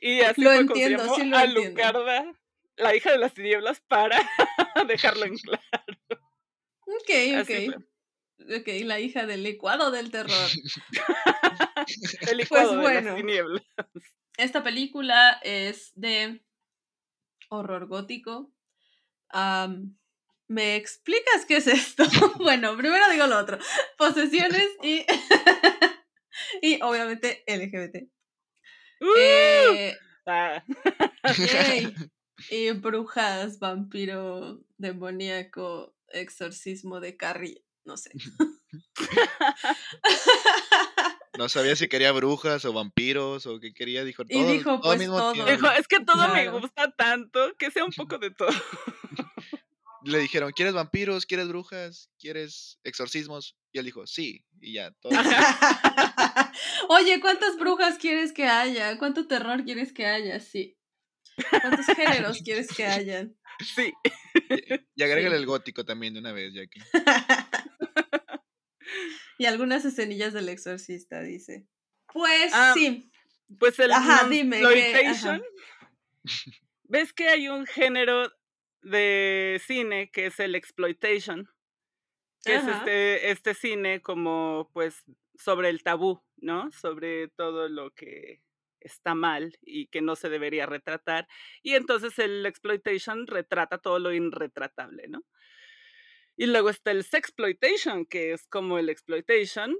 [0.00, 1.70] Y así Lo fue entiendo, sí lo a entiendo.
[1.70, 2.32] Lucarda,
[2.76, 4.18] la hija de las tinieblas, para
[4.88, 5.98] dejarlo en claro.
[6.86, 7.84] Ok, Así ok.
[8.58, 10.32] Ok, la hija del licuado del terror.
[12.30, 13.10] El licuado de Pues bueno.
[13.10, 13.62] las tinieblas.
[14.36, 16.42] Esta película es de
[17.50, 18.50] horror gótico.
[19.28, 19.96] Am,
[20.50, 22.02] ¿Me explicas qué es esto?
[22.38, 23.56] bueno, primero digo lo otro.
[23.96, 25.06] Posesiones y...
[26.60, 28.10] y obviamente LGBT.
[29.00, 29.16] ¡Uh!
[29.16, 30.62] Eh, Ah,
[31.38, 31.94] yay.
[32.50, 38.10] Y brujas, vampiro, demoníaco, exorcismo de Carrie, no sé.
[41.36, 44.04] No sabía si quería brujas o vampiros o qué quería.
[44.04, 45.32] Dijo Y todo, dijo, todo pues, mismo todo.
[45.32, 48.50] dijo, es que todo me gusta tanto que sea un poco de todo.
[50.04, 51.26] Le dijeron, ¿quieres vampiros?
[51.26, 52.10] ¿Quieres brujas?
[52.18, 53.56] ¿Quieres exorcismos?
[53.72, 54.44] Y él dijo, sí.
[54.60, 55.12] Y ya, todo.
[56.88, 58.98] Oye, ¿cuántas brujas quieres que haya?
[58.98, 60.40] ¿Cuánto terror quieres que haya?
[60.40, 60.76] Sí.
[61.62, 63.36] ¿Cuántos géneros quieres que hayan?
[63.76, 63.92] Sí.
[64.96, 65.40] Y agrégale Sí.
[65.42, 66.80] el gótico también de una vez, que.
[69.38, 71.66] y algunas escenillas del exorcista, dice.
[72.10, 73.10] Pues Ah, sí.
[73.58, 74.62] Pues el Ajá, dime.
[76.84, 78.32] ¿Ves que hay un género
[78.82, 81.48] de cine que es el exploitation?
[82.44, 86.70] Que es este, este cine como pues sobre el tabú, ¿no?
[86.72, 88.40] Sobre todo lo que
[88.80, 91.28] está mal y que no se debería retratar.
[91.62, 95.22] Y entonces el exploitation retrata todo lo irretratable, ¿no?
[96.36, 99.76] Y luego está el sexploitation, que es como el exploitation,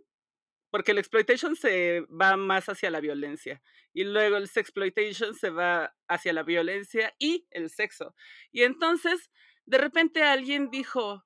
[0.71, 5.95] porque el exploitation se va más hacia la violencia y luego el sexploitation se va
[6.09, 8.15] hacia la violencia y el sexo.
[8.53, 9.31] Y entonces,
[9.67, 11.25] de repente alguien dijo,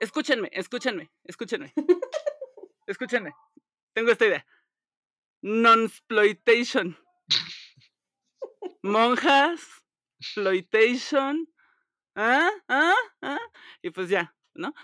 [0.00, 1.74] escúchenme, escúchenme, escúchenme,
[2.86, 3.32] escúchenme,
[3.92, 4.46] tengo esta idea.
[5.42, 6.96] Non-exploitation.
[8.82, 9.60] Monjas,
[10.20, 11.48] exploitation,
[12.14, 12.50] ¿ah?
[12.68, 12.94] ¿ah?
[13.22, 13.38] ¿ah?
[13.82, 14.74] Y pues ya, ¿no?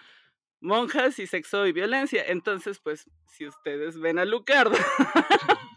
[0.62, 2.24] Monjas y sexo y violencia.
[2.26, 4.76] Entonces, pues, si ustedes ven a Lucardo,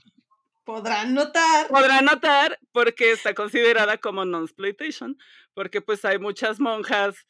[0.63, 1.67] Podrán notar.
[1.67, 5.15] podrán notar por qué está considerada como non-exploitation,
[5.53, 7.27] porque pues hay muchas monjas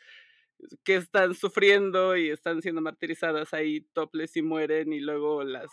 [0.85, 5.69] que están sufriendo y están siendo martirizadas ahí toples y mueren y luego las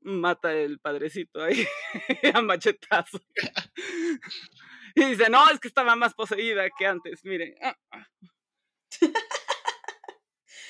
[0.00, 1.66] mata el padrecito ahí
[2.34, 3.20] a machetazo.
[4.96, 7.52] Y dice, no, es que estaba más poseída que antes, miren.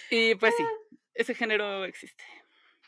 [0.05, 0.15] Ah, ah".
[0.15, 0.65] Y pues sí,
[1.15, 2.25] ese género existe.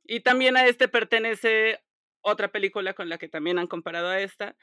[0.05, 1.83] Y también a este pertenece
[2.21, 4.57] otra película con la que también han comparado a esta,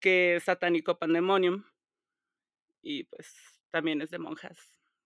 [0.00, 1.64] que es Satánico Pandemonium.
[2.82, 3.34] Y pues
[3.70, 4.58] también es de monjas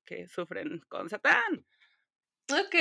[0.04, 1.66] que sufren con Satán.
[2.52, 2.74] Ok.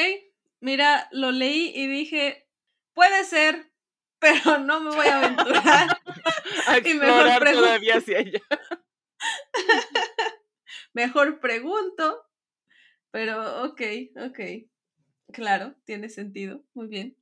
[0.59, 2.47] Mira, lo leí y dije,
[2.93, 3.71] puede ser,
[4.19, 6.01] pero no me voy a aventurar.
[6.67, 8.23] A Y mejor todavía hacia.
[10.93, 12.22] Mejor pregunto.
[13.13, 13.81] Pero ok,
[14.27, 14.39] ok.
[15.31, 16.63] Claro, tiene sentido.
[16.73, 17.15] Muy bien.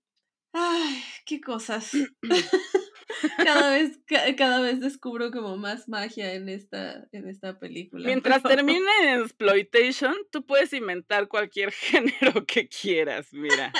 [0.53, 1.91] Ay, qué cosas.
[3.37, 8.05] cada vez, ca- cada vez descubro como más magia en esta, en esta película.
[8.05, 13.73] Mientras termine en exploitation, tú puedes inventar cualquier género que quieras, mira.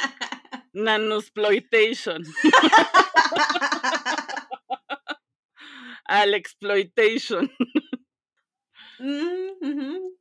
[0.73, 2.23] Nanosploitation.
[6.05, 7.49] Al exploitation.
[8.99, 10.17] Mm, ujú.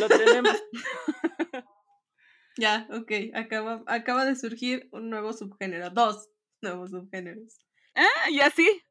[0.00, 0.56] Lo tenemos.
[2.56, 3.10] Ya, ok.
[3.34, 5.90] Acaba, acaba de surgir un nuevo subgénero.
[5.90, 6.28] Dos
[6.60, 7.58] nuevos subgéneros.
[7.96, 8.82] Ah, y así,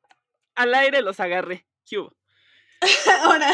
[0.56, 1.66] al aire los agarré.
[1.86, 2.16] ¿Qué hubo?
[3.22, 3.52] Ahora.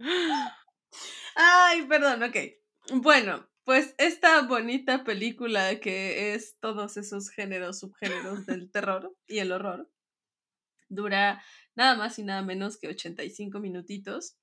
[1.34, 2.36] Ay, perdón, ok.
[2.94, 9.52] Bueno, pues esta bonita película que es todos esos géneros, subgéneros del terror y el
[9.52, 9.90] horror,
[10.88, 11.42] dura
[11.74, 14.36] nada más y nada menos que 85 minutitos.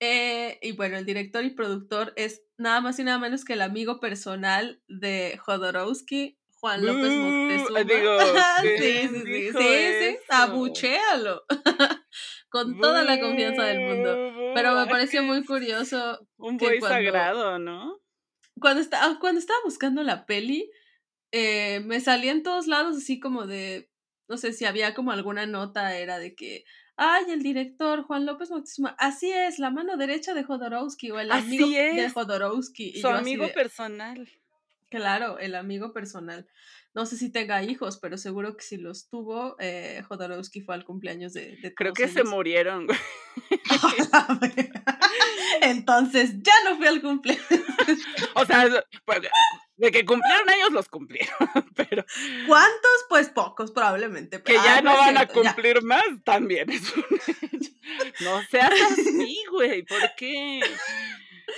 [0.00, 3.62] Eh, y bueno, el director y productor es nada más y nada menos que el
[3.62, 7.82] amigo personal de Jodorowsky, Juan López Moctezuma.
[7.84, 8.18] digo,
[8.62, 11.44] sí, ¿quién sí, sí, sí, abuchéalo.
[12.48, 14.52] Con toda la confianza del mundo.
[14.54, 18.00] Pero me pareció muy es curioso Un buey sagrado, ¿no?
[18.60, 20.70] cuando, está, ah, cuando estaba buscando la peli,
[21.32, 23.90] eh, me salía en todos lados así como de,
[24.28, 26.64] no sé si había como alguna nota, era de que,
[26.96, 31.30] ay, el director Juan López Moctezuma, así es, la mano derecha de Jodorowsky o el
[31.30, 32.92] Así amigo de Jodorowsky.
[32.96, 34.28] Y Su amigo de, personal.
[34.88, 36.48] Claro, el amigo personal.
[36.96, 40.86] No sé si tenga hijos, pero seguro que si los tuvo, eh, Jodorowsky fue al
[40.86, 42.30] cumpleaños de, de Creo que se ellos.
[42.30, 42.98] murieron, güey.
[45.60, 47.44] Entonces, ya no fui al cumpleaños.
[48.34, 48.66] O sea,
[49.04, 49.20] pues,
[49.76, 51.36] De que cumplieron años, los cumplieron.
[51.76, 52.02] Pero
[52.46, 53.04] ¿Cuántos?
[53.10, 54.42] Pues pocos, probablemente.
[54.42, 55.32] que ya ah, no van a ya.
[55.34, 57.70] cumplir más, también es un hecho.
[58.20, 59.82] No seas así, güey.
[59.82, 60.60] ¿Por qué?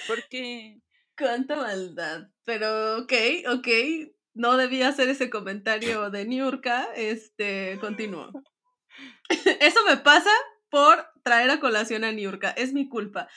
[0.09, 0.81] ¿Por qué?
[1.17, 2.29] Cuánta maldad.
[2.45, 3.13] Pero ok,
[3.51, 3.69] ok.
[4.39, 6.87] No debía hacer ese comentario de Niurka.
[6.95, 8.31] Este, continúo.
[9.61, 10.31] Eso me pasa
[10.71, 12.51] por traer a colación a Niurka.
[12.51, 13.29] Es mi culpa.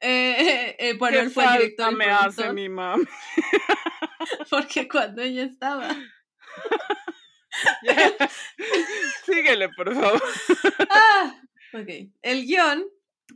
[0.00, 3.04] Eh, eh, bueno, ¿Qué él fue el director me hace mi mami?
[4.50, 5.94] porque cuando ella estaba.
[9.26, 10.22] Síguele, por favor.
[10.90, 11.40] Ah,
[11.72, 12.10] ok.
[12.22, 12.84] El guion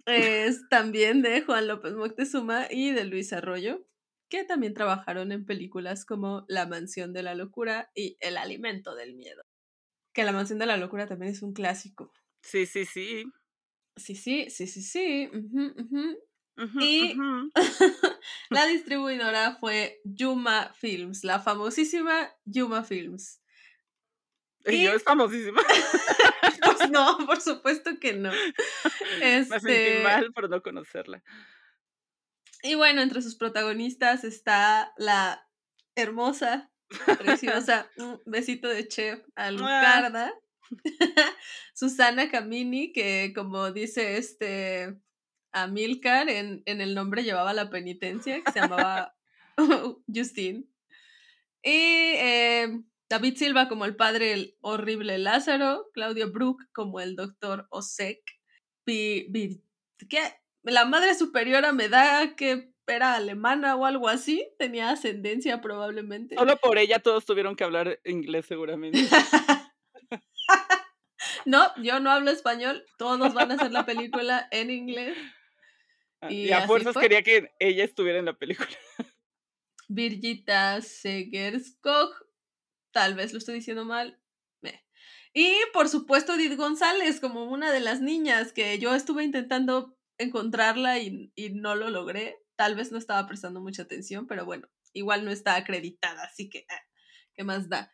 [0.06, 3.86] es también de Juan López Moctezuma y de Luis Arroyo,
[4.32, 9.12] que también trabajaron en películas como La Mansión de la Locura y El Alimento del
[9.14, 9.42] Miedo.
[10.14, 12.10] Que La Mansión de la Locura también es un clásico.
[12.40, 13.24] Sí, sí, sí.
[13.94, 15.30] Sí, sí, sí, sí, sí.
[16.80, 17.14] Y-
[18.48, 23.42] la distribuidora fue Yuma Films, la famosísima Yuma Films.
[24.64, 25.60] Y yo es famosísima.
[26.64, 28.30] Pues no, por supuesto que no.
[28.30, 31.22] Me sentí Este, mal por no conocerla.
[32.62, 35.48] Y bueno, entre sus protagonistas está la
[35.96, 36.70] hermosa,
[37.18, 40.32] preciosa, un besito de chef, Alucarda,
[41.74, 44.96] Susana Camini, que como dice este
[45.52, 49.14] Amilcar, en, en el nombre llevaba la penitencia, que se llamaba
[50.06, 50.64] Justine.
[51.64, 57.66] Y eh, David Silva como el padre el horrible Lázaro, Claudio Brook como el doctor
[57.70, 58.22] Osek,
[58.86, 60.41] ¿qué?
[60.62, 66.34] La madre superiora me da que era alemana o algo así, tenía ascendencia probablemente.
[66.34, 68.98] Solo por ella todos tuvieron que hablar inglés seguramente.
[71.46, 75.16] no, yo no hablo español, todos van a hacer la película en inglés.
[76.28, 77.02] Y Y, a fuerzas fue.
[77.02, 78.68] quería que ella estuviera en la película.
[79.88, 82.10] Birgitta Segerskog,
[82.92, 84.18] tal vez lo estoy diciendo mal.
[85.34, 90.98] Y por supuesto Edith González como una de las niñas que yo estuve intentando encontrarla
[90.98, 92.38] y, y no lo logré.
[92.56, 96.66] Tal vez no estaba prestando mucha atención, pero bueno, igual no está acreditada, así que,
[96.68, 96.82] ah,
[97.34, 97.92] ¿qué más da?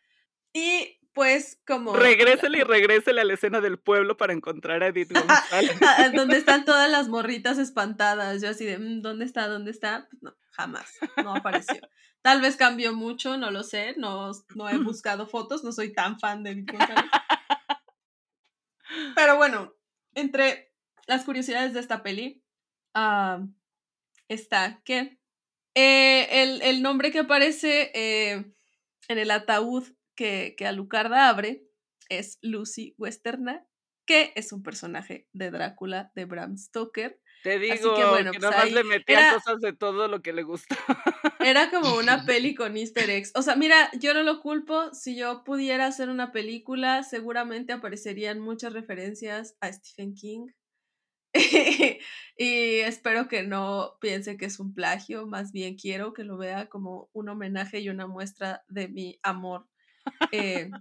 [0.53, 1.95] Y pues como...
[1.95, 5.79] Regrésele y regrésele a la escena del pueblo para encontrar a Edith González.
[6.13, 8.41] Donde están todas las morritas espantadas.
[8.41, 9.47] Yo así de, "Mm, ¿dónde está?
[9.47, 10.07] ¿Dónde está?
[10.09, 10.89] Pues no, jamás,
[11.23, 11.81] no apareció.
[12.21, 16.19] Tal vez cambió mucho, no lo sé, no, no he buscado fotos, no soy tan
[16.19, 17.05] fan de Edith González.
[19.15, 19.73] Pero bueno,
[20.15, 20.68] entre
[21.09, 22.43] las curiosidades de esta peli
[22.95, 23.43] ah,
[24.27, 25.19] está que
[25.75, 28.53] eh, el, el nombre que aparece eh,
[29.07, 29.83] en el ataúd
[30.15, 31.63] que, que Alucarda abre
[32.09, 33.65] es Lucy Westerna,
[34.05, 37.19] que es un personaje de Drácula de Bram Stoker.
[37.43, 40.21] Te digo que que, bueno, pues nomás ahí le metían era- cosas de todo lo
[40.21, 40.75] que le gusta.
[41.39, 43.31] Era como una peli con easter eggs.
[43.35, 44.93] O sea, mira, yo no lo culpo.
[44.93, 50.47] Si yo pudiera hacer una película, seguramente aparecerían muchas referencias a Stephen King.
[52.37, 56.67] y espero que no piense que es un plagio, más bien quiero que lo vea
[56.69, 59.67] como un homenaje y una muestra de mi amor.
[60.31, 60.71] eh,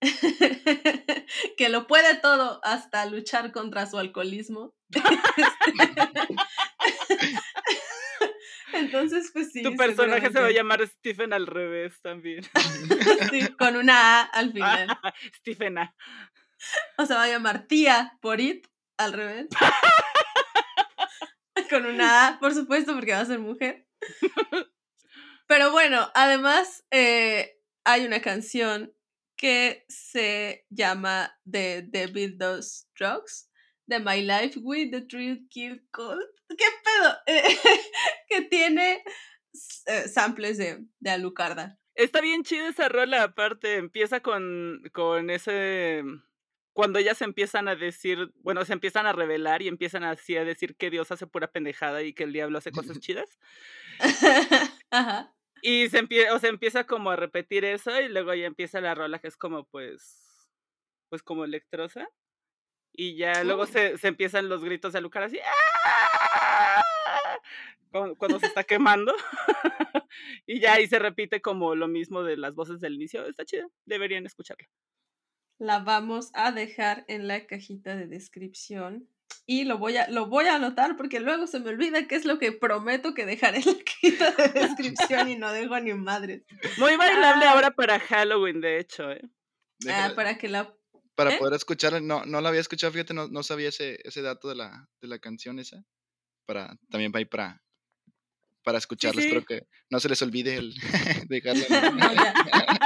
[1.56, 4.74] que lo puede todo hasta luchar contra su alcoholismo.
[8.72, 9.62] Entonces, pues sí.
[9.62, 12.44] tu personaje se va a llamar Stephen al revés también.
[13.30, 14.88] Sí, con una A al final.
[15.36, 15.94] Stephen A.
[16.96, 18.66] O se va a llamar tía por it,
[18.98, 19.46] al revés.
[21.70, 23.86] con una A, por supuesto, porque va a ser mujer.
[25.46, 28.92] Pero bueno, además eh, hay una canción
[29.36, 33.50] que se llama The Devil Does Drugs,
[33.86, 36.28] de My Life with the Thrill Kill Cult.
[36.48, 37.14] ¿Qué pedo?
[37.26, 37.58] Eh,
[38.28, 39.02] que tiene
[39.86, 41.78] eh, samples de, de Alucarda.
[41.94, 46.02] Está bien chida esa rola, aparte, empieza con, con ese...
[46.78, 50.76] Cuando ellas empiezan a decir, bueno, se empiezan a revelar y empiezan así a decir
[50.76, 53.36] que Dios hace pura pendejada y que el diablo hace cosas chidas.
[54.92, 55.34] Ajá.
[55.60, 58.94] Y se, empie o se empieza como a repetir eso y luego ya empieza la
[58.94, 60.48] rola que es como pues,
[61.08, 62.08] pues como electrosa.
[62.92, 65.40] Y ya luego se, se empiezan los gritos de Lucar así.
[65.84, 66.84] "¡Ah!",
[67.90, 69.16] Cuando, se está quemando.
[70.46, 73.26] y ya ahí se repite como lo mismo de las voces del inicio.
[73.26, 74.68] Está chido, deberían escucharla.
[75.58, 79.08] La vamos a dejar en la cajita de descripción.
[79.44, 82.24] Y lo voy a, lo voy a anotar porque luego se me olvida qué es
[82.24, 86.44] lo que prometo que dejaré en la cajita de descripción y no dejo ni madre.
[86.78, 87.52] Muy bailable Ah.
[87.52, 89.22] ahora para Halloween, de hecho, ¿eh?
[89.88, 90.74] Ah, para que la.
[91.14, 91.38] Para ¿eh?
[91.38, 94.54] poder escuchar, no, no la había escuchado, fíjate, no, no sabía ese, ese dato de
[94.54, 95.84] la, de la canción esa.
[96.46, 97.62] Para, también para ir para,
[98.68, 99.18] para escucharlo.
[99.22, 99.28] sí.
[99.28, 100.74] Espero que no se les olvide el
[101.30, 101.64] dejarlo.
[101.98, 102.34] No, ya.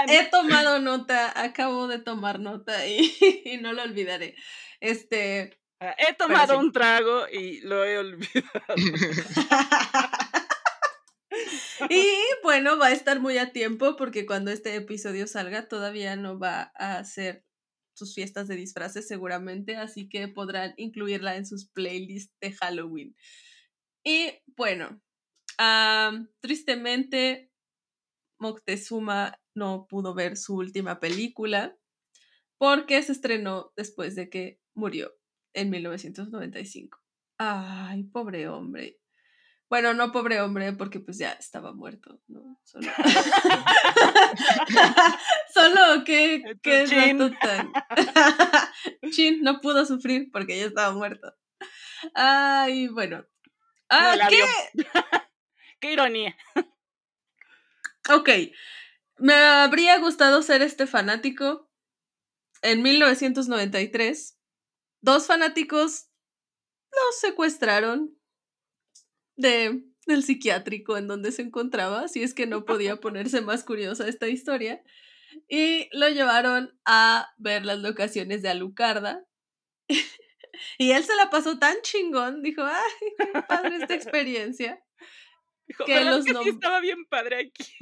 [0.08, 3.12] He tomado nota, acabo de tomar nota y,
[3.44, 4.36] y no lo olvidaré.
[4.78, 5.58] Este.
[5.80, 6.64] Ah, He tomado sí.
[6.64, 8.52] un trago y lo he olvidado.
[11.90, 12.06] Y
[12.44, 16.70] bueno, va a estar muy a tiempo porque cuando este episodio salga todavía no va
[16.76, 17.44] a hacer
[17.96, 23.16] sus fiestas de disfraces seguramente, así que podrán incluirla en sus playlists de Halloween.
[24.04, 25.00] Y bueno,
[26.40, 27.50] tristemente
[28.38, 31.76] Moctezuma no pudo ver su última película
[32.58, 35.12] porque se estrenó después de que murió
[35.54, 36.98] en 1995.
[37.38, 38.98] Ay, pobre hombre.
[39.68, 42.60] Bueno, no pobre hombre, porque pues ya estaba muerto, ¿no?
[42.62, 42.86] Solo,
[45.54, 47.18] Solo que, Chin.
[47.18, 47.72] rato tan.
[49.12, 51.32] Chin no pudo sufrir porque ya estaba muerto.
[52.14, 53.24] Ay, bueno.
[53.88, 54.44] Ah, ¿qué?
[55.82, 56.36] Qué ironía.
[58.08, 58.30] Ok.
[59.18, 61.68] Me habría gustado ser este fanático.
[62.62, 64.38] En 1993,
[65.00, 66.06] dos fanáticos
[66.92, 68.16] los secuestraron
[69.36, 74.06] de, del psiquiátrico en donde se encontraba, si es que no podía ponerse más curiosa
[74.06, 74.84] esta historia,
[75.48, 79.26] y lo llevaron a ver las locaciones de Alucarda.
[80.78, 84.80] y él se la pasó tan chingón, dijo, ay, qué padre esta experiencia.
[85.68, 87.72] Dijo, Que ¿verdad los que sí estaba bien padre aquí?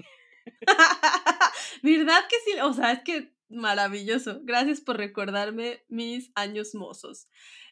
[1.82, 2.58] ¿Verdad que sí?
[2.60, 4.40] O sea, es que maravilloso.
[4.42, 7.28] Gracias por recordarme mis años mozos.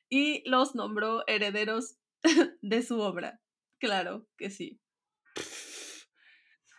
[0.09, 1.97] Y los nombró herederos
[2.63, 3.41] de su obra.
[3.79, 4.81] Claro que sí.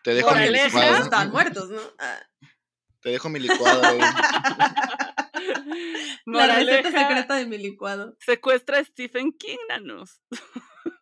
[0.04, 0.64] Te dejo mi Moraleja.
[0.66, 1.04] los licuado.
[1.04, 1.82] están muertos, ¿no?
[2.00, 2.22] Ah,
[3.02, 3.82] Te dejo mi licuado.
[3.82, 4.02] güey.
[6.26, 8.16] la receta secreta de mi licuado.
[8.20, 10.22] Secuestra a Stephen King, nanos.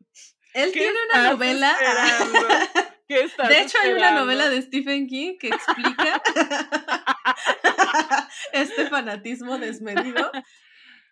[0.57, 1.77] Él ¿Qué tiene una novela.
[1.79, 2.67] ah?
[3.07, 6.19] ¿Qué estás De hecho, hay una novela de Stephen King que explica
[8.53, 10.31] este fanatismo desmedido.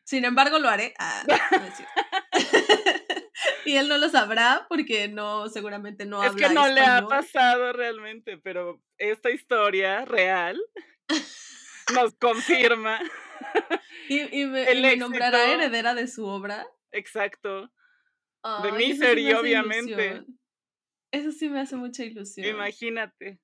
[0.03, 0.95] Sin embargo, lo haré.
[0.97, 2.43] Ah, no es
[3.65, 7.05] y él no lo sabrá porque no, seguramente no Es habla que no le ha
[7.05, 10.59] pasado realmente, pero esta historia real
[11.93, 12.99] nos confirma.
[14.09, 16.65] Y, y me, el y me nombrará heredera de su obra.
[16.91, 17.71] Exacto.
[18.45, 19.91] Sí Misery, hace obviamente.
[19.91, 20.39] ilusión.
[21.11, 22.47] Eso sí me hace mucha ilusión.
[22.47, 23.39] Imagínate.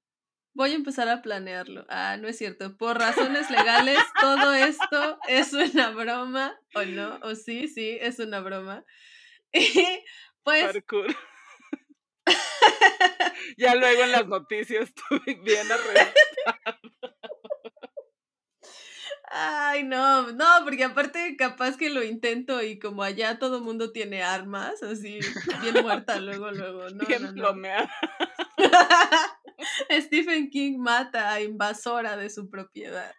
[0.54, 1.86] Voy a empezar a planearlo.
[1.90, 2.76] Ah, no es cierto.
[2.78, 6.60] Por razones legales, todo esto es una broma.
[6.76, 7.20] ¿O no?
[7.24, 7.68] ¿O sí?
[7.68, 8.84] Sí, es una broma.
[9.54, 10.04] Y
[10.44, 11.08] pues, Parkour.
[13.58, 16.14] ya luego en las noticias tú bien arre-
[19.32, 24.24] ay, no, no, porque aparte capaz que lo intento y como allá todo mundo tiene
[24.24, 25.20] armas, así,
[25.62, 26.90] bien muerta luego, luego.
[26.90, 27.56] No, bien no.
[30.02, 33.14] Stephen King mata a invasora de su propiedad.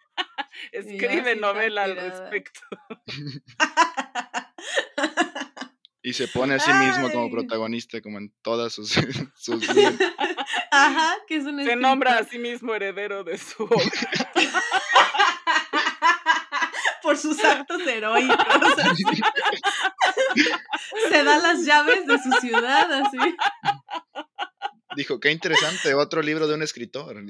[0.71, 2.61] Escribe novela al respecto.
[6.05, 8.91] Y se pone a sí mismo como protagonista, como en todas sus,
[9.35, 9.65] sus.
[10.69, 13.79] Ajá, que es un Se nombra a sí mismo heredero de su obra.
[17.03, 18.37] Por sus actos heroicos.
[21.09, 23.17] Se da las llaves de su ciudad, así.
[24.95, 27.15] Dijo, qué interesante, otro libro de un escritor.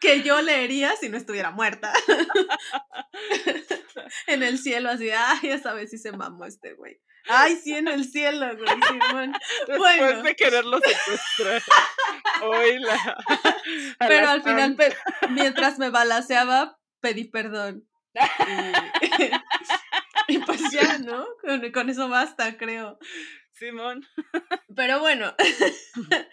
[0.00, 1.92] que yo leería si no estuviera muerta.
[4.26, 7.00] en el cielo, así, ay, ya sabes si se mamó este güey.
[7.26, 9.32] Ay, sí, en el cielo, güey, Simón.
[9.66, 10.22] Después Bueno.
[10.22, 11.62] de quererlo secuestrar.
[12.42, 13.16] Oíla.
[13.98, 14.76] Pero la al final,
[15.30, 17.86] mientras me balaseaba, pedí perdón.
[18.14, 18.20] Y,
[20.28, 21.26] y pues ya, ¿no?
[21.42, 22.98] Con, con eso basta, creo.
[23.52, 24.06] Simón.
[24.74, 25.34] Pero bueno,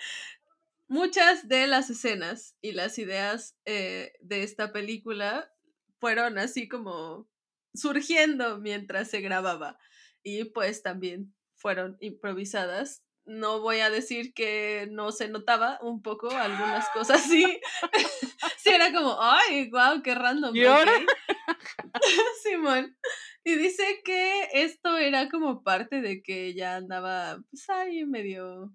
[0.88, 5.52] muchas de las escenas y las ideas eh, de esta película
[6.00, 7.30] fueron así como
[7.74, 9.78] surgiendo mientras se grababa
[10.24, 13.04] y pues también fueron improvisadas.
[13.26, 17.60] No voy a decir que no se notaba un poco algunas cosas, sí.
[18.58, 20.56] sí, era como, ay, wow, qué random.
[20.56, 20.92] ¿Y ahora?
[20.96, 21.10] ok".
[22.44, 22.98] Simón.
[23.44, 28.72] Y dice que esto era como parte de que ella andaba, pues ahí medio.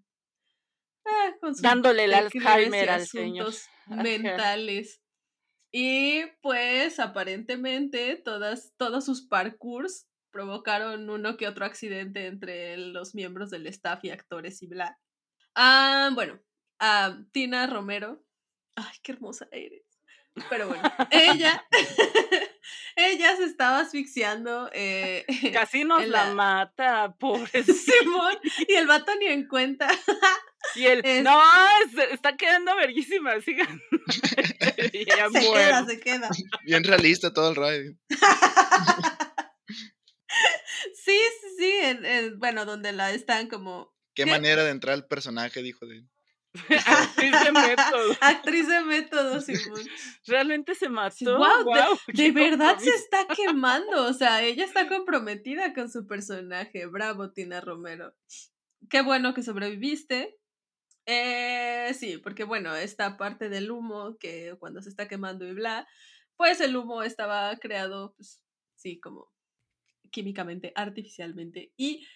[1.07, 3.53] ah, con su Dándole el Alzheimer al señor.
[3.87, 5.01] mentales.
[5.73, 13.49] Y pues aparentemente todas, todos sus parkours provocaron uno que otro accidente entre los miembros
[13.49, 14.99] del staff y actores y bla.
[15.55, 16.39] Ah, bueno,
[16.79, 18.23] ah, Tina Romero.
[18.75, 19.83] Ay, qué hermosa eres.
[20.51, 21.67] Pero bueno, ella,
[22.97, 24.69] ella se estaba asfixiando.
[24.75, 25.25] Eh,
[25.55, 28.37] Casi nos la la- mata, pobre Simón,
[28.69, 29.89] y el vato ni en cuenta.
[30.75, 31.41] Y él, Es- no,
[31.95, 33.81] se- está quedando verguísima, sigan.
[34.83, 36.29] Se queda, se queda.
[36.67, 37.93] Bien realista todo el rayo.
[40.95, 41.71] Sí, sí, sí.
[41.83, 44.31] en- en- bueno, donde la están como Qué, ¿Qué?
[44.31, 46.05] manera de entrar al personaje, dijo de
[46.87, 48.17] Actriz de método.
[48.21, 49.81] actriz de método, Simón.
[50.27, 51.33] Realmente se mató.
[51.33, 54.07] de- guau, De qué verdad se está quemando.
[54.07, 56.87] O sea, ella está comprometida con su personaje.
[56.87, 58.15] Bravo, Tina Romero.
[58.89, 60.39] Qué bueno que sobreviviste.
[61.07, 65.87] Eh, sí, porque bueno, esta parte del humo que cuando se está quemando y bla,
[66.37, 68.43] pues el humo estaba creado, pues
[68.75, 69.31] sí, como
[70.11, 71.73] químicamente, artificialmente.
[71.77, 72.07] Y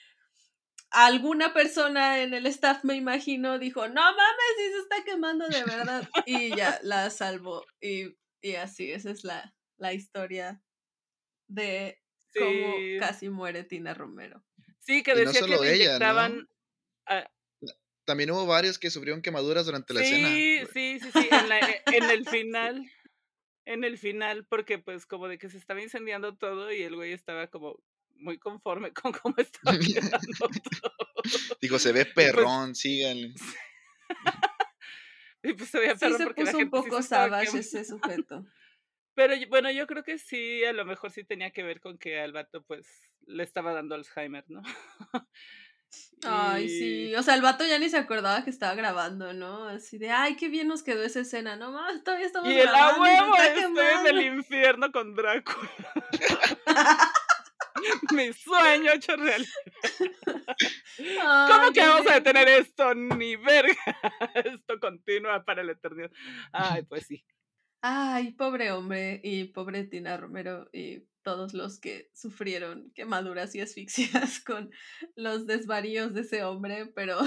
[0.90, 5.64] alguna persona en el staff, me imagino, dijo, no mames, sí se está quemando de
[5.64, 6.08] verdad.
[6.26, 7.64] Y ya la salvó.
[7.80, 10.62] Y, y así, esa es la, la historia
[11.48, 12.00] de
[12.38, 12.96] cómo Sí.
[12.98, 14.44] casi muere Tina Romero.
[14.80, 15.76] Sí, que no decía que le ella, ¿no?
[15.76, 16.48] inyectaban.
[17.06, 17.30] a-
[18.04, 20.28] También hubo varios que sufrieron quemaduras durante la sí, escena.
[20.72, 22.90] sí, sí, sí, en, la- en el final.
[23.66, 27.12] En el final, porque pues como de que se estaba incendiando todo y el güey
[27.12, 27.80] estaba como
[28.14, 30.48] muy conforme con cómo estaba quedando
[30.80, 31.56] todo.
[31.60, 33.34] Dijo, se ve pues perrón, síganle.
[35.42, 37.60] Y pues se veía Sí perro se la puso un sí poco savage quemando.
[37.60, 38.44] ese sujeto.
[39.14, 42.20] Pero bueno, yo creo que sí, a lo mejor sí tenía que ver con que
[42.20, 42.86] al vato pues
[43.26, 44.62] le estaba dando Alzheimer, ¿no?
[46.22, 47.14] Ay, sí.
[47.14, 49.68] O sea, el vato ya ni se acordaba que estaba grabando, ¿no?
[49.68, 51.56] Así de, ay, qué bien nos quedó esa escena.
[51.56, 53.06] No más, todavía estamos Y el a grabando.
[53.06, 54.10] y huevo, está estoy en quemando".
[54.10, 55.70] el infierno con Drácula.
[58.12, 59.46] Mi sueño hecho real.
[61.46, 62.94] ¿Cómo Ay, que qué vamos a detener esto?
[62.94, 63.74] Ni verga.
[64.34, 66.10] Esto continúa para la eternidad.
[66.52, 67.24] Ay, pues sí.
[67.82, 74.40] Ay, pobre hombre y pobre Tina Romero y todos los que sufrieron quemaduras y asfixias
[74.44, 74.70] con
[75.16, 77.18] los desvaríos de ese hombre, pero,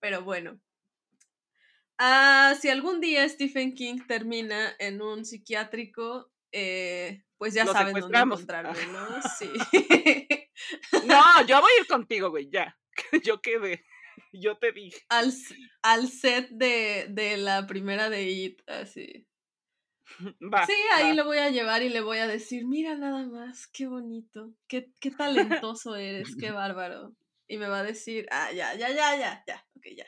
[0.00, 0.60] pero bueno.
[1.98, 7.94] Ah, si algún día Stephen King termina en un psiquiátrico, eh, pues ya Lo saben
[7.94, 9.06] dónde encontrarme, ¿no?
[9.38, 9.50] Sí.
[11.06, 12.76] No, yo voy a ir contigo, güey, ya.
[13.24, 13.84] Yo quedé.
[14.32, 14.98] Yo te dije.
[15.08, 15.32] al,
[15.82, 19.26] al set de, de la primera de It, así.
[20.52, 20.66] Va.
[20.66, 21.14] Sí, ahí va.
[21.14, 24.92] lo voy a llevar y le voy a decir, mira nada más, qué bonito, qué,
[25.00, 25.10] qué
[25.64, 27.14] talentoso eres, qué bárbaro.
[27.48, 30.06] Y me va a decir, ah, ya, ya, ya, ya, ya, ok, ya.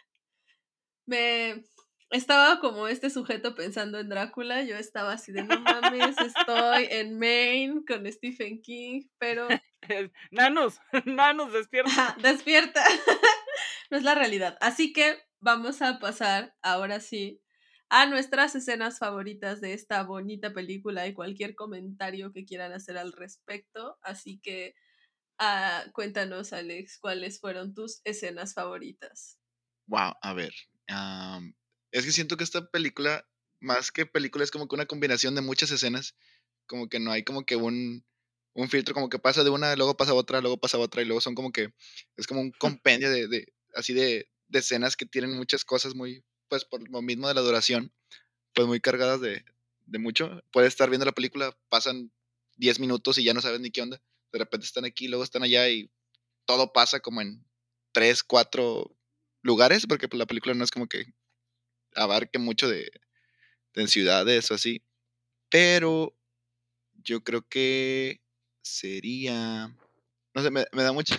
[1.06, 1.64] Me
[2.10, 7.18] estaba como este sujeto pensando en Drácula, yo estaba así de, no mames, estoy en
[7.18, 9.48] Maine con Stephen King, pero
[10.30, 11.90] Nanos, nanos, despierta.
[11.90, 12.84] Ajá, despierta.
[13.92, 14.56] No es la realidad.
[14.62, 17.42] Así que vamos a pasar ahora sí
[17.90, 23.12] a nuestras escenas favoritas de esta bonita película y cualquier comentario que quieran hacer al
[23.12, 23.98] respecto.
[24.00, 24.74] Así que
[25.38, 29.38] ah, cuéntanos, Alex, cuáles fueron tus escenas favoritas.
[29.88, 30.54] Wow, a ver.
[31.90, 33.28] es que siento que esta película,
[33.60, 36.16] más que película, es como que una combinación de muchas escenas.
[36.66, 38.06] Como que no hay como que un,
[38.54, 41.02] un filtro, como que pasa de una, luego pasa a otra, luego pasa a otra,
[41.02, 41.74] y luego son como que,
[42.16, 46.24] es como un compendio de, de así de, de escenas que tienen muchas cosas muy,
[46.48, 47.92] pues por lo mismo de la duración,
[48.54, 49.44] pues muy cargadas de,
[49.86, 50.42] de mucho.
[50.52, 52.12] Puedes estar viendo la película, pasan
[52.56, 54.00] 10 minutos y ya no sabes ni qué onda.
[54.32, 55.90] De repente están aquí, luego están allá y
[56.46, 57.44] todo pasa como en
[57.92, 58.96] 3, 4
[59.42, 61.06] lugares, porque pues, la película no es como que
[61.94, 62.90] abarque mucho de,
[63.74, 64.82] de ciudades o así.
[65.50, 66.16] Pero
[66.94, 68.22] yo creo que
[68.62, 69.76] sería.
[70.34, 71.18] No sé, me, me da mucha.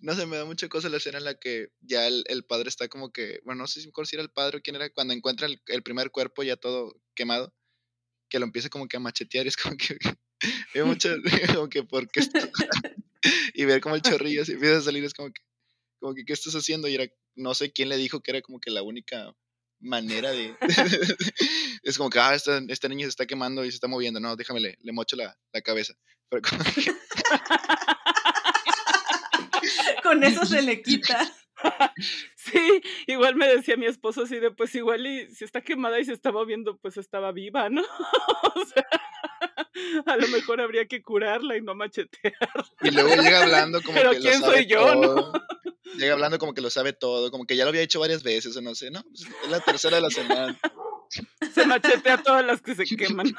[0.00, 2.68] No sé, me da mucha cosa la escena en la que ya el, el padre
[2.68, 3.40] está como que.
[3.44, 6.10] Bueno, no sé si era el padre o quién era, cuando encuentra el, el primer
[6.10, 7.54] cuerpo ya todo quemado,
[8.28, 9.96] que lo empieza como que a machetear y es como que.
[10.74, 11.14] veo mucho.
[11.54, 12.20] como que, ¿por qué
[13.54, 15.42] y ver como el chorrillo así empieza a salir, es como que.
[15.98, 16.88] Como que, ¿qué estás haciendo?
[16.88, 19.34] Y era, no sé quién le dijo que era como que la única
[19.80, 20.54] manera de...
[21.82, 24.20] es como que, ah, este, este niño se está quemando y se está moviendo.
[24.20, 25.94] No, déjame, le, le mocho la, la cabeza.
[26.28, 26.92] Pero como que,
[30.02, 31.30] Con eso se le quita.
[32.36, 36.04] Sí, igual me decía mi esposo así de, pues igual y si está quemada y
[36.04, 37.80] se está moviendo, pues estaba viva, ¿no?
[38.54, 38.86] o sea,
[40.04, 42.34] a lo mejor habría que curarla y no machetear.
[42.82, 45.00] y luego llega hablando como Pero que ¿quién lo sabe soy yo, no?
[45.00, 45.32] todo.
[45.96, 48.56] Llega hablando como que lo sabe todo, como que ya lo había hecho varias veces
[48.56, 49.02] o no sé, ¿no?
[49.04, 50.58] Pues, es la tercera de la semana.
[51.54, 53.32] Se machetea a todas las que se queman.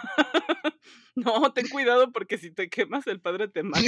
[1.16, 3.86] no, ten cuidado porque si te quemas el padre te mata.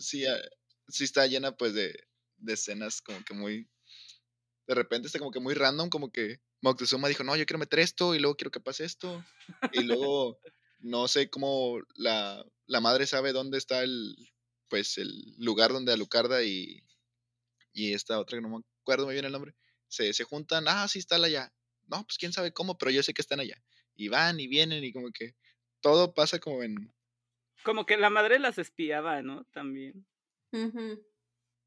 [0.00, 0.40] Sí, ah,
[0.88, 1.94] sí está llena pues de,
[2.36, 3.68] de escenas como que muy...
[4.66, 7.80] De repente está como que muy random, como que Moctezuma dijo, no, yo quiero meter
[7.80, 9.24] esto y luego quiero que pase esto.
[9.72, 10.38] Y luego
[10.78, 14.14] no sé cómo la, la madre sabe dónde está el,
[14.68, 16.84] pues, el lugar donde Alucarda y,
[17.72, 19.54] y esta otra que no me acuerdo muy bien el nombre,
[19.88, 21.52] se, se juntan, ah, sí está allá.
[21.88, 23.60] No, pues quién sabe cómo, pero yo sé que están allá.
[23.96, 25.34] Y van y vienen y como que
[25.80, 26.92] todo pasa como en...
[27.62, 29.44] Como que la madre las espiaba, ¿no?
[29.52, 30.06] También.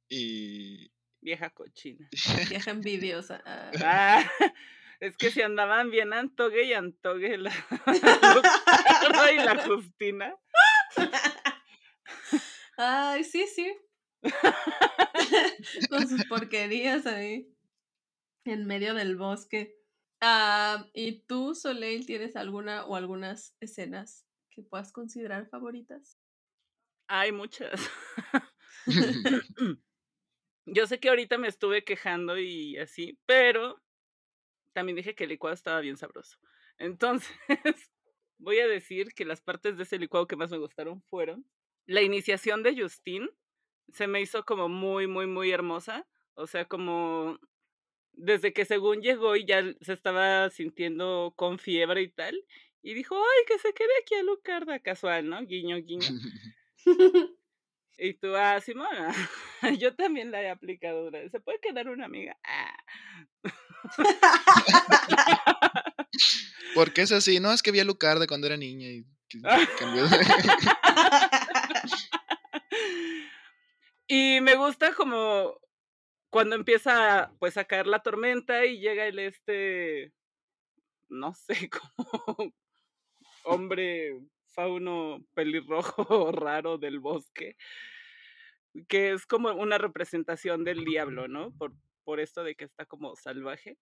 [0.10, 0.92] Y...
[1.22, 2.10] Vieja cochina.
[2.50, 3.42] Vieja envidiosa.
[3.46, 3.72] Ah.
[3.82, 4.32] Ah,
[5.00, 7.52] es que si andaban bien Antogue y Antogue la,
[9.32, 10.36] y la Justina.
[12.76, 13.74] Ay, sí, sí.
[15.90, 17.50] Con sus porquerías ahí.
[18.44, 19.78] En medio del bosque.
[20.20, 26.18] Ah, ¿Y tú, Soleil, tienes alguna o algunas escenas que puedas considerar favoritas?
[27.08, 27.90] Hay muchas.
[30.66, 33.82] Yo sé que ahorita me estuve quejando y así, pero
[34.74, 36.38] también dije que el licuado estaba bien sabroso.
[36.78, 37.32] Entonces,
[38.38, 41.46] voy a decir que las partes de ese licuado que más me gustaron fueron
[41.86, 43.30] la iniciación de Justin.
[43.90, 46.08] Se me hizo como muy, muy, muy hermosa.
[46.36, 47.40] O sea, como
[48.14, 52.44] desde que según llegó y ya se estaba sintiendo con fiebre y tal.
[52.84, 55.42] Y dijo, ay, que se quede aquí a Lucarda, casual, ¿no?
[55.46, 56.08] Guiño, guiño.
[57.96, 59.14] Y tú, ah, Simona,
[59.80, 61.12] yo también la he aplicado.
[61.30, 62.36] ¿Se puede quedar una amiga?
[62.44, 62.76] Ah.
[66.74, 69.06] Porque es así, no, es que vi a Lucarda cuando era niña y
[69.78, 70.26] cambió de-
[74.08, 75.60] y me gusta como
[76.32, 80.14] cuando empieza pues a caer la tormenta y llega el este,
[81.10, 82.54] no sé, como
[83.44, 87.56] hombre fauno pelirrojo raro del bosque,
[88.88, 91.52] que es como una representación del diablo, ¿no?
[91.58, 91.74] Por,
[92.04, 93.78] por esto de que está como salvaje.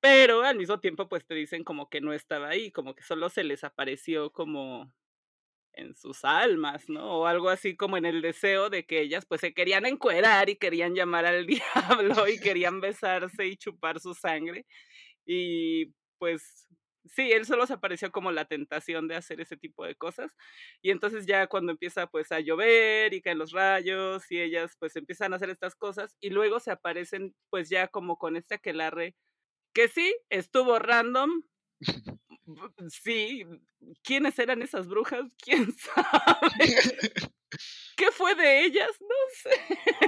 [0.00, 3.28] Pero al mismo tiempo pues te dicen como que no estaba ahí, como que solo
[3.30, 4.92] se les apareció como
[5.74, 7.20] en sus almas, ¿no?
[7.20, 10.56] O algo así como en el deseo de que ellas pues se querían encuerar y
[10.56, 11.46] querían llamar al
[12.16, 14.66] diablo y querían besarse y chupar su sangre.
[15.26, 16.68] Y pues
[17.04, 20.32] sí, él solo se apareció como la tentación de hacer ese tipo de cosas.
[20.82, 24.96] Y entonces ya cuando empieza pues a llover y caen los rayos y ellas pues
[24.96, 29.14] empiezan a hacer estas cosas y luego se aparecen pues ya como con este aquelarre
[29.72, 31.42] que sí, estuvo random.
[32.90, 33.44] Sí,
[34.02, 35.26] ¿quiénes eran esas brujas?
[35.44, 36.74] ¿Quién sabe?
[37.96, 38.90] ¿Qué fue de ellas?
[39.00, 39.50] No sé.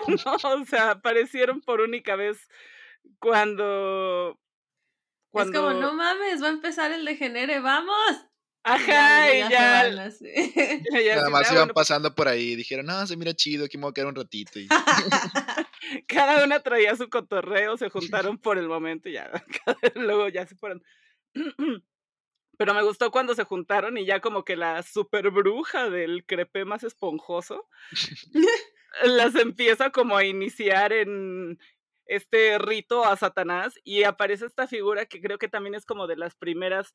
[0.26, 2.49] No, o sea, aparecieron por única vez
[3.18, 4.38] cuando...
[5.33, 5.93] Es como, no Cuando...
[5.95, 8.26] mames, va a empezar el degenere, vamos.
[8.62, 9.89] Ajá, y ya...
[9.89, 9.91] ya
[11.16, 13.83] Nada más "Ah, iban pasando por ahí y dijeron, no, se mira chido, aquí me
[13.83, 14.59] voy a quedar un ratito.
[14.59, 14.68] Y
[16.09, 19.31] cada una traía su cotorreo, se juntaron por el momento y ya,
[19.95, 20.83] luego ya se fueron.
[22.59, 26.66] Pero me gustó cuando se juntaron y ya como que la super bruja del crepé
[26.66, 27.66] más esponjoso
[29.03, 31.59] las empieza como a iniciar en
[32.11, 36.16] este rito a Satanás y aparece esta figura que creo que también es como de
[36.16, 36.92] las primeras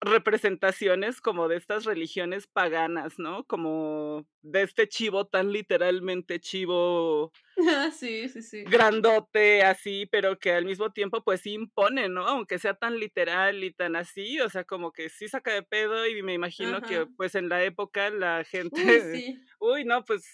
[0.00, 3.44] representaciones como de estas religiones paganas, ¿no?
[3.44, 7.32] Como de este chivo tan literalmente chivo
[7.92, 8.62] sí, sí, sí.
[8.64, 12.26] grandote así, pero que al mismo tiempo pues sí impone, ¿no?
[12.26, 16.06] Aunque sea tan literal y tan así, o sea, como que sí saca de pedo
[16.06, 19.40] y me imagino que pues en la época la gente, Uy, sí.
[19.60, 20.24] uy, no, pues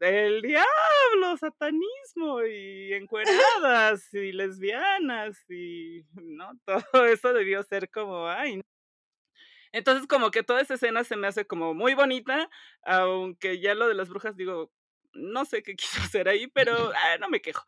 [0.00, 6.50] el diablo, satanismo y encueradas y lesbianas y, ¿no?
[6.92, 8.60] Todo eso debió ser como, ay.
[9.74, 12.48] Entonces como que toda esa escena se me hace como muy bonita,
[12.84, 14.70] aunque ya lo de las brujas digo,
[15.14, 17.64] no sé qué quiso hacer ahí, pero ah, no me quejo.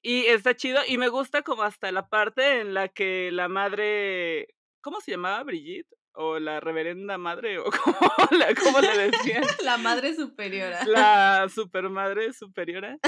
[0.00, 4.54] Y está chido y me gusta como hasta la parte en la que la madre,
[4.80, 5.42] ¿cómo se llamaba?
[5.42, 7.98] Brigitte o la reverenda madre o cómo,
[8.30, 10.84] la, cómo le decían, La madre superiora.
[10.86, 12.98] la supermadre superiora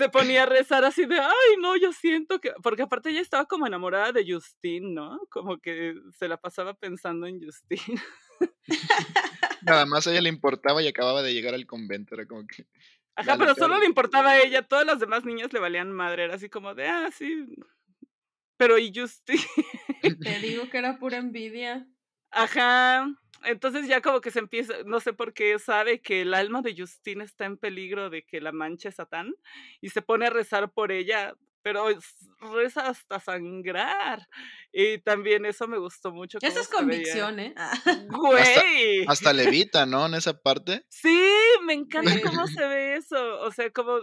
[0.00, 3.44] se ponía a rezar así de, ay, no, yo siento que, porque aparte ella estaba
[3.44, 5.20] como enamorada de Justin, ¿no?
[5.28, 8.00] Como que se la pasaba pensando en Justin.
[9.62, 12.14] nada más a ella le importaba y acababa de llegar al convento.
[12.14, 12.66] Era como que.
[13.14, 16.36] Ajá, pero solo le importaba a ella, todas las demás niñas le valían madre, era
[16.36, 17.46] así como de, ah, sí.
[18.56, 19.38] Pero y Justin,
[20.00, 20.08] Te
[20.40, 21.86] digo que era pura envidia.
[22.30, 23.06] Ajá.
[23.44, 26.74] Entonces ya como que se empieza, no sé por qué sabe que el alma de
[26.76, 29.34] Justin está en peligro de que la manche Satán
[29.80, 31.86] y se pone a rezar por ella, pero
[32.54, 34.28] reza hasta sangrar.
[34.72, 36.38] Y también eso me gustó mucho.
[36.42, 36.78] Esa es veía.
[36.78, 37.54] convicción, ¿eh?
[38.08, 39.04] Güey.
[39.06, 40.06] Hasta levita, ¿no?
[40.06, 40.84] En esa parte.
[40.88, 41.30] Sí,
[41.64, 43.40] me encanta cómo se ve eso.
[43.40, 44.00] O sea, como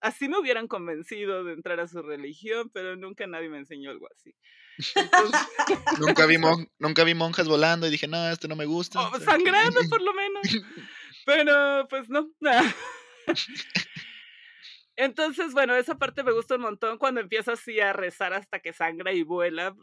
[0.00, 4.08] así me hubieran convencido de entrar a su religión, pero nunca nadie me enseñó algo
[4.14, 4.34] así.
[5.98, 6.36] nunca, vi
[6.78, 9.00] nunca vi monjas volando y dije, no, esto no me gusta.
[9.00, 10.42] Oh, sangrando por lo menos.
[11.26, 12.30] Pero pues no.
[14.96, 18.72] Entonces, bueno, esa parte me gusta un montón cuando empieza así a rezar hasta que
[18.72, 19.74] sangra y vuela.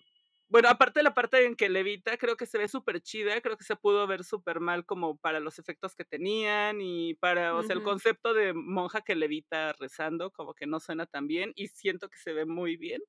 [0.50, 3.56] Bueno, aparte de la parte en que levita, creo que se ve súper chida, creo
[3.56, 7.62] que se pudo ver súper mal como para los efectos que tenían y para, o
[7.62, 11.68] sea, el concepto de monja que levita rezando, como que no suena tan bien y
[11.68, 13.02] siento que se ve muy bien.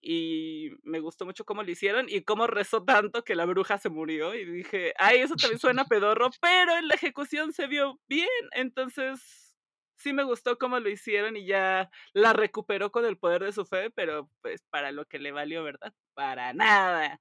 [0.00, 3.90] Y me gustó mucho cómo lo hicieron y cómo rezó tanto que la bruja se
[3.90, 8.28] murió y dije, ay, eso también suena pedorro, pero en la ejecución se vio bien,
[8.52, 9.50] entonces
[9.96, 13.66] sí me gustó cómo lo hicieron y ya la recuperó con el poder de su
[13.66, 15.92] fe, pero pues para lo que le valió, ¿verdad?
[16.14, 17.20] Para nada.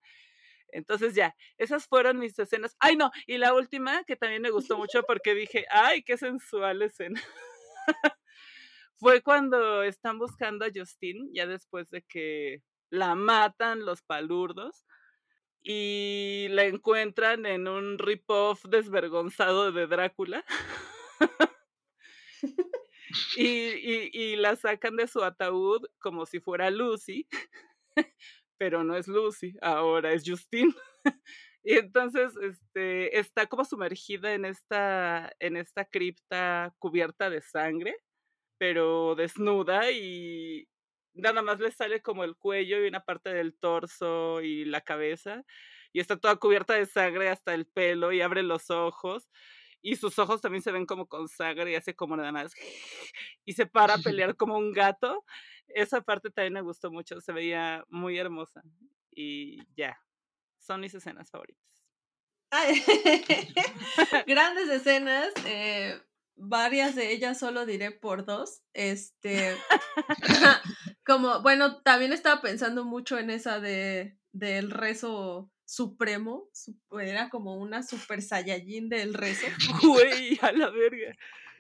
[0.72, 2.76] Entonces ya, esas fueron mis escenas.
[2.80, 6.82] Ay, no, y la última que también me gustó mucho porque dije, ay, qué sensual
[6.82, 7.22] escena.
[9.00, 14.86] Fue cuando están buscando a Justin, ya después de que la matan los palurdos
[15.62, 20.46] y la encuentran en un rip-off desvergonzado de Drácula.
[23.38, 27.28] y, y, la sacan de su ataúd como si fuera Lucy,
[28.58, 30.74] pero no es Lucy, ahora es Justine.
[31.64, 37.98] y entonces este, está como sumergida en esta, en esta cripta cubierta de sangre,
[38.58, 40.68] pero desnuda y
[41.20, 45.44] nada más le sale como el cuello y una parte del torso y la cabeza.
[45.94, 49.30] Y está toda cubierta de sangre hasta el pelo y abre los ojos
[49.82, 52.54] y sus ojos también se ven como con sangre y hace como nada más
[53.46, 55.26] y se para a pelear como un gato.
[55.68, 58.64] Esa parte también me gustó mucho, se veía muy hermosa
[59.12, 60.00] y ya,
[60.58, 61.64] son mis escenas favoritas.
[64.26, 66.02] Grandes escenas, eh,
[66.40, 68.62] varias de ellas solo diré por dos.
[68.74, 69.56] Este,
[71.06, 76.50] como, bueno, también estaba pensando mucho en esa de del rezo supremo,
[77.00, 79.46] era como una super saiyajin del rezo.
[79.84, 81.16] Güey, a la verga.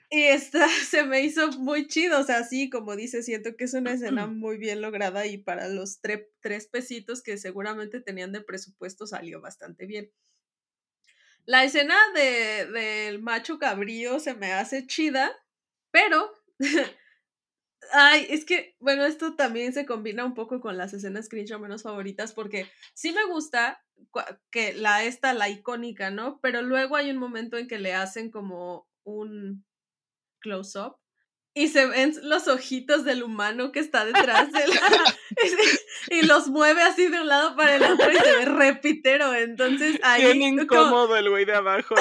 [0.09, 3.73] Y esta se me hizo muy chido, o sea, sí, como dice, siento que es
[3.73, 9.05] una escena muy bien lograda y para los tres pesitos que seguramente tenían de presupuesto
[9.05, 10.11] salió bastante bien.
[11.50, 15.36] La escena del de, macho cabrío se me hace chida,
[15.89, 16.32] pero
[17.91, 21.82] Ay, es que, bueno, esto también se combina un poco con las escenas screenshot menos
[21.82, 23.84] favoritas, porque sí me gusta
[24.52, 26.39] que la esta, la icónica, ¿no?
[26.39, 29.66] Pero luego hay un momento en que le hacen como un
[30.39, 30.99] close-up
[31.60, 35.18] y se ven los ojitos del humano que está detrás de la,
[36.10, 39.34] y los mueve así de un lado para el otro y se ve repitero.
[39.34, 40.22] Entonces ahí.
[40.24, 41.95] Bien incómodo el güey de abajo.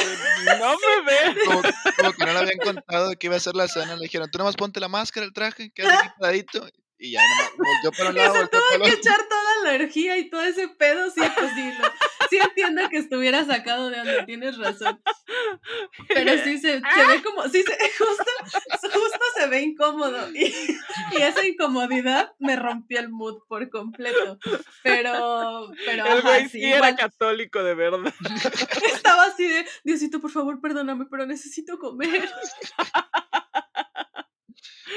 [0.60, 1.40] no me ve.
[1.44, 3.96] Como, que no le habían contado que iba a ser la escena.
[3.96, 6.64] Le dijeron, tú nomás ponte la máscara, el traje, quédate aquí paradito.
[6.98, 8.34] Y ya nomás yo para un lado.
[8.34, 11.72] Se tuvo que echar toda la energía y todo ese pedo, sí, pues sí.
[12.30, 15.00] Sí entiendo que estuviera sacado de donde tienes razón.
[16.08, 18.24] Pero sí se, se ve como, sí, se, justo,
[18.82, 20.28] justo se ve incómodo.
[20.34, 20.46] Y,
[21.12, 24.38] y, esa incomodidad me rompió el mood por completo.
[24.82, 26.06] Pero, pero.
[26.06, 28.12] El güey sí, era católico de verdad.
[28.94, 32.28] Estaba así de, Diosito, por favor, perdóname, pero necesito comer.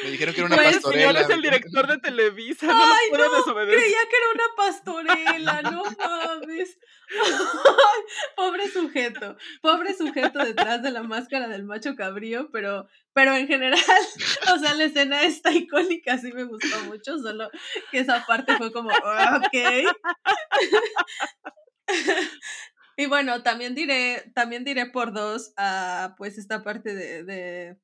[0.04, 1.10] Me dijeron que era una pastorela.
[1.10, 2.68] El señor es el director de Televisa.
[2.70, 6.78] Ay, no, no creía que era una pastorela, no mames.
[8.36, 13.80] pobre sujeto, pobre sujeto detrás de la máscara del macho cabrío, pero, pero en general,
[14.56, 17.50] o sea, la escena está icónica, sí me gustó mucho, solo
[17.92, 19.54] que esa parte fue como, ok.
[22.98, 27.78] y bueno, también diré, también diré por dos a pues esta parte de de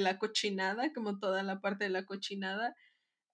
[0.00, 2.74] la cochinada, como toda la parte de la cochinada.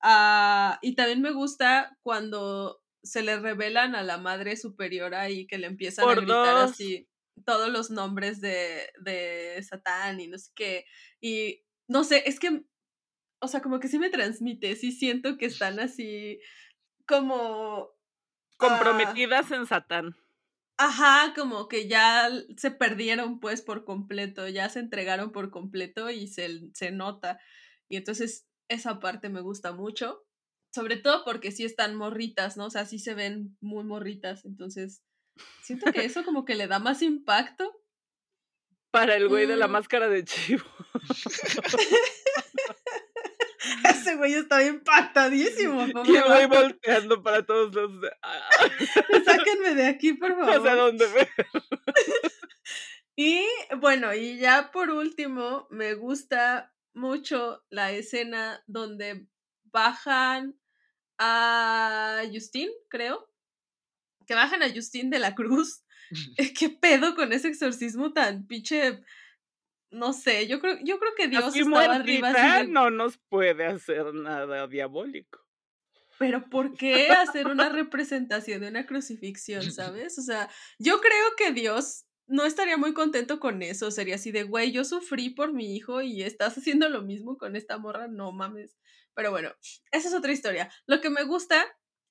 [0.03, 5.59] Ah, y también me gusta cuando se le revelan a la madre superiora y que
[5.59, 7.09] le empiezan a gritar así
[7.45, 10.85] todos los nombres de, de Satán y no sé qué.
[11.21, 12.65] Y no sé, es que,
[13.41, 16.41] o sea, como que sí me transmite, sí siento que están así
[17.07, 17.91] como...
[18.59, 20.17] Ah Comprometidas en Satán.
[20.79, 26.29] Ajá, como que ya se perdieron pues por completo, ya se entregaron por completo y
[26.29, 27.39] se, se nota.
[27.89, 30.25] Y entonces esa parte me gusta mucho,
[30.75, 32.67] sobre todo porque sí están morritas, ¿no?
[32.67, 35.03] O sea, sí se ven muy morritas, entonces
[35.63, 37.71] siento que eso como que le da más impacto.
[38.91, 39.73] Para el güey de la mm.
[39.73, 40.65] máscara de chivo.
[44.03, 45.87] Ese güey está impactadísimo.
[45.87, 47.91] Y voy volteando para todos los.
[49.25, 50.57] Sáquenme de aquí, por favor.
[50.57, 51.29] No sé dónde ver.
[53.15, 53.47] Y
[53.79, 59.29] bueno, y ya por último, me gusta mucho la escena donde
[59.65, 60.59] bajan
[61.19, 63.31] a Justin, creo.
[64.27, 65.85] Que bajan a Justin de la cruz.
[66.59, 69.03] ¿Qué pedo con ese exorcismo tan pinche?
[69.93, 72.63] No sé, yo creo, yo creo que Dios Así estaba arriba.
[72.65, 75.39] no nos puede hacer nada diabólico.
[76.19, 80.19] Pero ¿por qué hacer una representación de una crucifixión, sabes?
[80.19, 83.91] O sea, yo creo que Dios no estaría muy contento con eso.
[83.91, 87.57] Sería así de, güey, yo sufrí por mi hijo y estás haciendo lo mismo con
[87.57, 88.79] esta morra, no mames.
[89.15, 89.51] Pero bueno,
[89.91, 90.71] esa es otra historia.
[90.87, 91.67] Lo que me gusta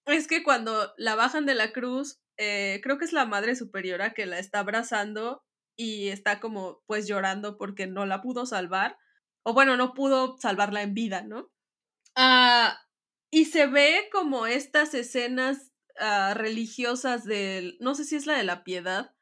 [0.06, 4.14] es que cuando la bajan de la cruz, eh, creo que es la madre superiora
[4.14, 5.44] que la está abrazando
[5.76, 8.98] y está como pues llorando porque no la pudo salvar.
[9.44, 11.52] O bueno, no pudo salvarla en vida, ¿no?
[12.16, 12.78] Ah,
[13.32, 18.44] y se ve como estas escenas ah, religiosas del, no sé si es la de
[18.44, 19.16] la piedad,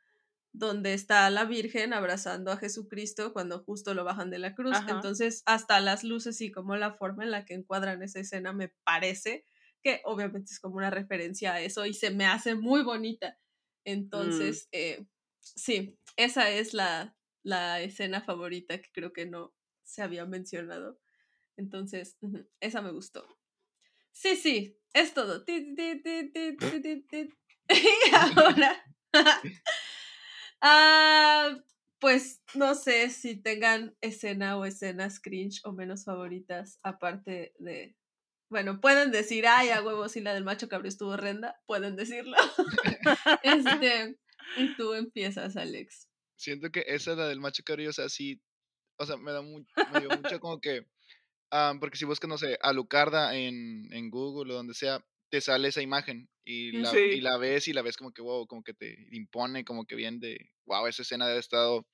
[0.51, 4.75] donde está la Virgen abrazando a Jesucristo cuando justo lo bajan de la cruz.
[4.75, 4.91] Ajá.
[4.91, 8.73] Entonces, hasta las luces y como la forma en la que encuadran esa escena me
[8.83, 9.45] parece
[9.81, 13.37] que obviamente es como una referencia a eso y se me hace muy bonita.
[13.85, 15.05] Entonces, eh,
[15.55, 20.99] sí, esa es la, la escena favorita que creo que no se había mencionado.
[21.57, 22.17] Entonces,
[22.59, 23.27] esa me gustó.
[24.11, 25.43] Sí, sí, es todo.
[25.47, 25.75] Y
[28.13, 28.83] ahora.
[30.61, 31.57] ah,
[31.99, 37.95] pues no sé si tengan escena o escenas cringe o menos favoritas, aparte de.
[38.49, 42.35] Bueno, pueden decir, ay, a huevo, si la del macho cabrío estuvo horrenda, pueden decirlo.
[43.43, 44.17] este,
[44.55, 46.09] y tú empiezas, Alex.
[46.35, 48.41] Siento que esa, la del macho cabrío, o sea, sí,
[48.97, 50.87] o sea, me da mu- me dio mucho como que,
[51.51, 55.69] ah, porque si buscas, no sé, Alucarda en, en Google o donde sea, te sale
[55.69, 57.21] esa imagen y la, y Sí.
[57.21, 60.19] la ves y la ves como que, wow, como que te impone, como que bien
[60.21, 61.87] de, wow, esa escena debe haber estado,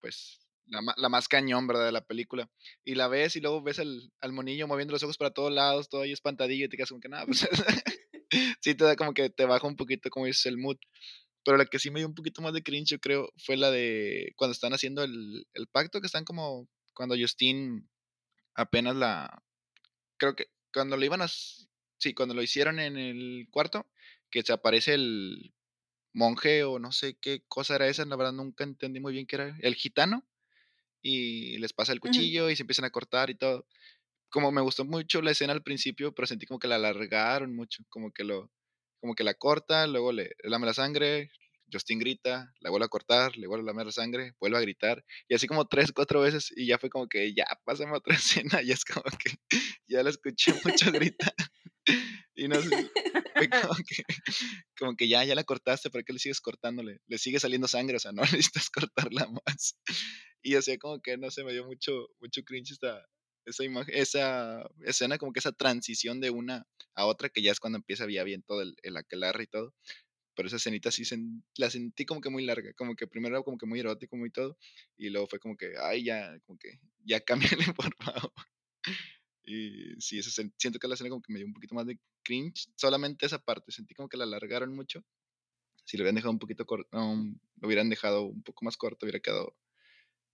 [0.00, 1.86] pues, la, la más cañón, ¿verdad?
[1.86, 2.50] De la película.
[2.84, 5.88] Y la ves y luego ves al, al monillo moviendo los ojos para todos lados,
[5.90, 7.48] todo ahí espantadillo y te quedas como que nada, pues,
[8.60, 10.78] sí te da como que te baja un poquito, como dices, el mood.
[11.44, 13.70] Pero la que sí me dio un poquito más de cringe, yo creo, fue la
[13.70, 17.88] de cuando están haciendo el, el pacto, que están como, cuando Justin
[18.54, 19.42] apenas la,
[20.18, 23.86] creo que cuando lo iban a, sí, cuando lo hicieron en el cuarto,
[24.30, 25.54] que se aparece el
[26.12, 29.36] monje o no sé qué cosa era esa, la verdad nunca entendí muy bien qué
[29.36, 30.26] era, el gitano,
[31.02, 33.66] y les pasa el cuchillo y se empiezan a cortar y todo.
[34.28, 37.82] Como me gustó mucho la escena al principio, pero sentí como que la alargaron mucho,
[37.88, 38.50] como que lo,
[39.00, 41.30] como que la corta, luego le lame la sangre,
[41.72, 45.04] Justin grita, la vuelve a cortar, le vuelve a lamer la sangre, vuelve a gritar,
[45.28, 48.62] y así como tres, cuatro veces, y ya fue como que ya, pásame otra escena,
[48.62, 49.38] y es como que
[49.88, 51.34] ya la escuché mucho gritar,
[52.34, 52.90] y no sé,
[53.34, 54.02] fue como que,
[54.78, 57.00] como que ya, ya la cortaste, ¿para qué le sigues cortándole?
[57.06, 59.76] Le sigue saliendo sangre, o sea, no necesitas cortarla más.
[60.42, 63.04] Y o sea, como que, no sé, me dio mucho, mucho cringe esta,
[63.50, 67.60] esa imagen, esa escena, como que esa transición de una a otra, que ya es
[67.60, 68.96] cuando empieza ya bien todo el, el
[69.42, 69.74] y todo.
[70.34, 73.44] Pero esa escenita sí sen- la sentí como que muy larga, como que primero era
[73.44, 74.58] como que muy erótico, muy todo,
[74.96, 77.20] y luego fue como que, ay, ya, como que, ya
[77.64, 78.32] cámbiale, por favor.
[79.44, 81.98] Y sí, escena- siento que la escena como que me dio un poquito más de
[82.22, 85.02] cringe, solamente esa parte, sentí como que la alargaron mucho.
[85.84, 89.20] Si lo hubieran dejado un poquito corto, lo hubieran dejado un poco más corto, hubiera
[89.20, 89.56] quedado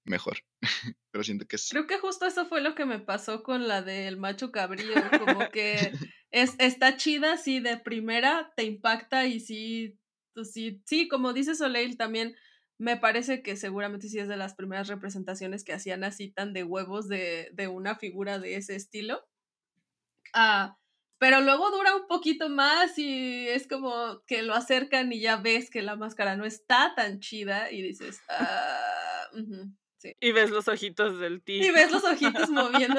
[0.06, 0.38] mejor.
[1.10, 1.68] Pero siento que es...
[1.70, 5.50] Creo que justo eso fue lo que me pasó con la del macho cabrío, como
[5.50, 5.92] que
[6.30, 9.98] es, está chida, sí, de primera te impacta y sí,
[10.34, 12.36] pues sí, sí, como dice Soleil también,
[12.78, 16.62] me parece que seguramente sí es de las primeras representaciones que hacían así tan de
[16.62, 19.26] huevos de, de una figura de ese estilo.
[20.34, 20.76] Ah,
[21.18, 25.70] pero luego dura un poquito más y es como que lo acercan y ya ves
[25.70, 29.72] que la máscara no está tan chida y dices, ah, ujú,
[30.06, 30.16] sí.
[30.20, 31.64] Y ves los ojitos del tío.
[31.64, 32.50] Y ves los ojitos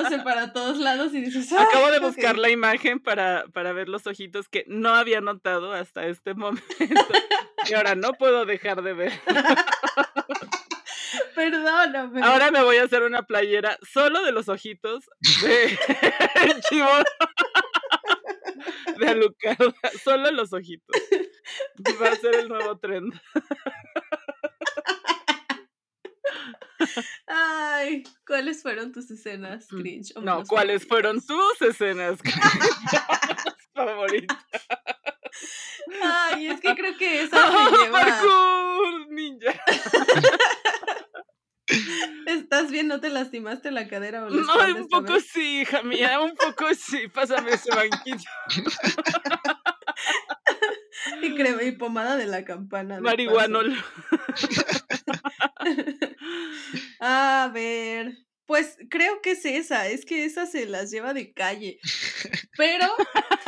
[0.10, 2.42] moviéndose para todos lados y dices, Acabo de "Ah, buscar ok".
[2.42, 6.64] la imagen para, para ver los ojitos que no había notado hasta este momento.
[7.70, 9.12] Y ahora no puedo dejar de ver.
[11.36, 12.22] Perdóname.
[12.24, 15.10] Ahora me voy a hacer una playera solo de los ojitos
[15.42, 15.78] de
[16.70, 16.88] Chivo.
[18.98, 19.74] De Alucarda.
[20.04, 20.96] Solo los ojitos.
[22.02, 23.14] Va a ser el nuevo trend.
[27.28, 30.12] Ay, ¿cuáles fueron tus escenas cringe?
[30.16, 32.20] o Mm, No, menos ¿cuáles fueron tus escenas
[33.74, 34.38] favoritas?
[36.04, 38.02] Ay, es que creo que esa me lleva.
[38.02, 39.54] ¡Parkour, ninja!
[42.26, 42.88] ¿Estás bien?
[42.88, 45.28] ¿No te lastimaste la cadera o No, un poco vez?
[45.32, 47.08] sí, hija mía, un poco sí.
[47.10, 48.30] Pásame ese banquillo.
[51.22, 53.00] Y crema y pomada de la campana.
[53.02, 53.76] Marihuanol.
[57.10, 61.80] A ver, pues creo que es esa, es que esa se las lleva de calle.
[62.58, 62.86] Pero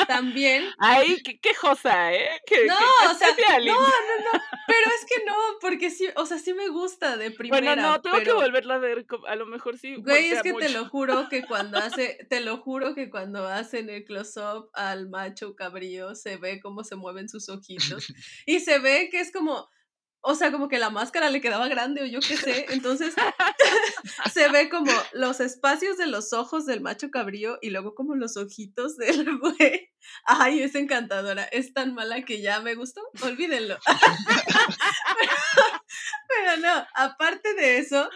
[0.07, 0.63] también.
[0.79, 2.39] Ay, qué quejosa, ¿eh?
[2.65, 4.41] no, o sea, no, no, no.
[4.65, 7.75] Pero es que no, porque sí, o sea, sí me gusta de primera.
[7.75, 9.95] Bueno, no, tengo que volverla a ver, a lo mejor sí.
[9.95, 13.89] Güey, es que te lo juro que cuando hace, te lo juro que cuando hacen
[13.89, 18.13] el close-up al macho cabrío, se ve cómo se mueven sus ojitos.
[18.45, 19.69] Y se ve que es como
[20.21, 22.65] o sea, como que la máscara le quedaba grande o yo qué sé.
[22.69, 23.15] Entonces
[24.33, 28.35] se ve como los espacios de los ojos del macho cabrío y luego como los
[28.35, 29.91] ojitos del güey.
[30.25, 31.43] Ay, es encantadora.
[31.43, 33.01] Es tan mala que ya me gustó.
[33.23, 33.77] Olvídenlo.
[36.27, 38.09] pero, no, aparte de eso,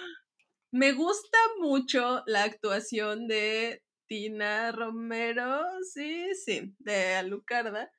[0.72, 5.64] me gusta mucho la actuación de Tina Romero.
[5.93, 7.89] Sí, sí, de Alucarda.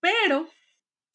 [0.00, 0.48] Pero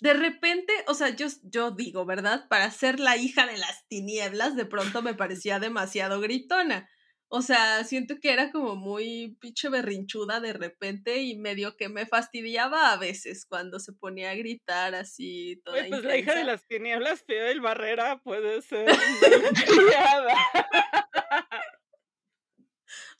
[0.01, 2.47] de repente, o sea, yo, yo digo, ¿verdad?
[2.49, 6.89] Para ser la hija de las tinieblas, de pronto me parecía demasiado gritona.
[7.27, 12.07] O sea, siento que era como muy pinche berrinchuda de repente y medio que me
[12.07, 16.65] fastidiaba a veces cuando se ponía a gritar así toda pues la hija de las
[16.65, 18.89] tinieblas, el Barrera, puede ser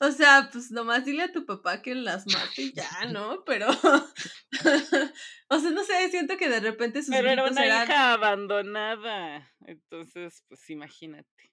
[0.00, 3.44] O sea, pues nomás dile a tu papá que las mate y ya, ¿no?
[3.44, 3.68] Pero,
[5.48, 10.44] o sea, no sé, siento que de repente sus Pero era una hija abandonada, entonces,
[10.48, 11.52] pues imagínate.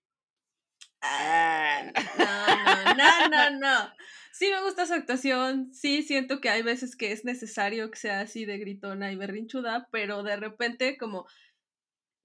[1.01, 3.93] Ah, no, no, no, no, no.
[4.33, 8.21] Sí me gusta su actuación, sí siento que hay veces que es necesario que sea
[8.21, 11.25] así de gritona y berrinchuda, pero de repente como,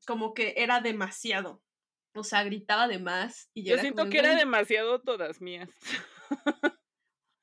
[0.06, 1.62] como que era demasiado.
[2.14, 5.68] O sea, gritaba de más y yo, siento que era demasiado todas mías.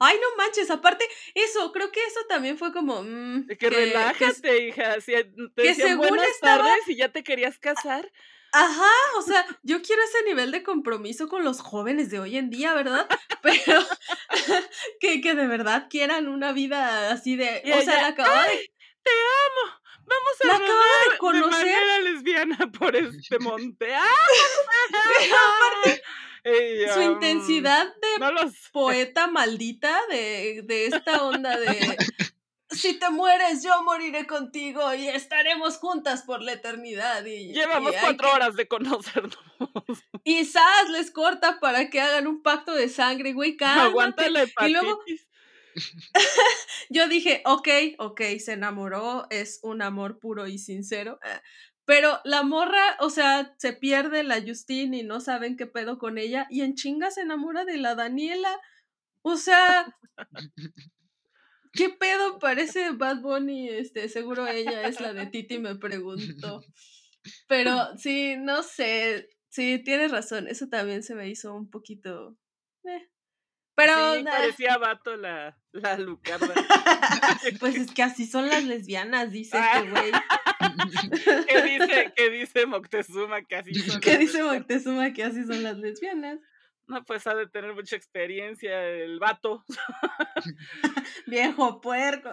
[0.03, 1.05] Ay, no manches, aparte,
[1.36, 3.03] eso, creo que eso también fue como.
[3.03, 4.95] Mm, que, relájate, hija.
[4.95, 8.11] te que según buenas tardes y ya te querías casar.
[8.53, 12.49] Ajá, o sea, yo quiero ese nivel de compromiso con los jóvenes de hoy en
[12.49, 13.07] día, ¿verdad?
[13.43, 13.80] Pero
[14.99, 17.61] que, que de verdad quieran una vida así de.
[17.74, 18.72] o sea, la de.
[19.03, 19.80] ¡Te amo!
[20.12, 21.66] Vamos a la de conocer.
[21.66, 23.93] De manera lesbiana por este monte.
[23.93, 24.05] ¡Ah!
[25.84, 26.03] aparte,
[26.93, 31.97] su intensidad de poeta maldita de, de esta onda de
[32.72, 37.26] si te mueres, yo moriré contigo y estaremos juntas por la eternidad.
[37.26, 39.38] Y, Llevamos cuatro horas de conocernos.
[40.24, 44.70] Y Sas les corta para que hagan un pacto de sangre, güey, Aguanta la Y
[44.70, 44.99] luego
[46.89, 47.67] yo dije, ok,
[47.97, 51.19] ok, se enamoró, es un amor puro y sincero.
[51.86, 56.17] Pero la morra, o sea, se pierde la Justine y no saben qué pedo con
[56.17, 56.47] ella.
[56.49, 58.59] Y en chinga se enamora de la Daniela.
[59.24, 59.97] O sea,
[61.74, 63.69] ¿qué pedo parece Bad Bunny?
[63.69, 66.63] Este, seguro ella es la de Titi, me preguntó.
[67.47, 69.30] Pero sí, no sé.
[69.49, 70.47] Sí, tienes razón.
[70.47, 72.38] Eso también se me hizo un poquito.
[72.86, 73.11] Eh.
[73.82, 74.15] Pero.
[74.15, 76.53] Sí, parecía vato la, la Lucarda.
[77.59, 80.11] pues es que así son las lesbianas, dice este güey.
[81.47, 83.99] ¿Qué dice, ¿Qué dice Moctezuma que así son?
[83.99, 86.39] ¿Qué dice Moctezuma que así son las lesbianas?
[86.88, 89.63] No, pues ha de tener mucha experiencia el vato.
[91.25, 92.29] Viejo puerco.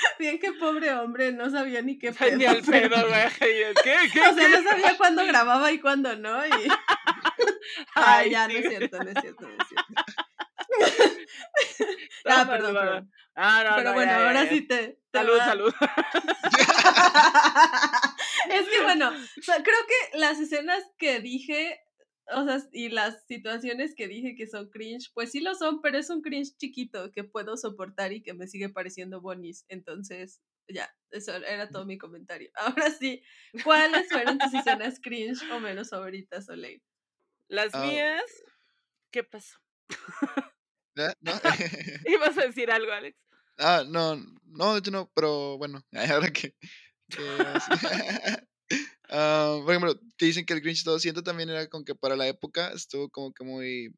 [0.18, 2.36] Bien que pobre hombre, no sabía ni qué pedo.
[2.36, 3.28] Ni al pedo, güey.
[3.38, 3.74] ¿Qué,
[4.12, 6.46] qué, o sea, no sabía cuándo grababa y cuándo no.
[6.46, 6.68] Y...
[7.94, 9.94] Ay, ya, no es cierto, no es cierto, no es cierto.
[12.26, 13.12] ah, perdón, perdón.
[13.34, 14.98] Ah, no, Pero bueno, ahora sí te.
[15.12, 15.74] salud, salud.
[18.50, 19.12] es que bueno,
[19.44, 21.80] creo que las escenas que dije,
[22.32, 25.98] o sea, y las situaciones que dije que son cringe, pues sí lo son, pero
[25.98, 29.64] es un cringe chiquito que puedo soportar y que me sigue pareciendo bonis.
[29.68, 32.50] Entonces, ya, eso era todo mi comentario.
[32.54, 33.22] Ahora sí,
[33.64, 36.82] ¿cuáles fueron tus escenas cringe o menos favoritas, Soleil?
[37.48, 38.22] Las ah, mías,
[39.10, 39.58] ¿qué pasó?
[40.94, 41.04] ¿No?
[42.06, 43.18] ¿Ibas a decir algo, Alex?
[43.58, 46.54] Ah, no, no, yo no, pero bueno, ahora que...
[49.10, 52.16] Ah, por ejemplo, te dicen que el Grinch todo siento también era como que para
[52.16, 53.94] la época estuvo como que muy...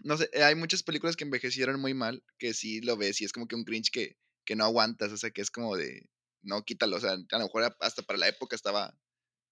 [0.00, 3.32] No sé, hay muchas películas que envejecieron muy mal, que sí lo ves y es
[3.32, 6.08] como que un Grinch que, que no aguantas, o sea, que es como de,
[6.42, 8.96] no, quítalo, o sea, a lo mejor hasta para la época estaba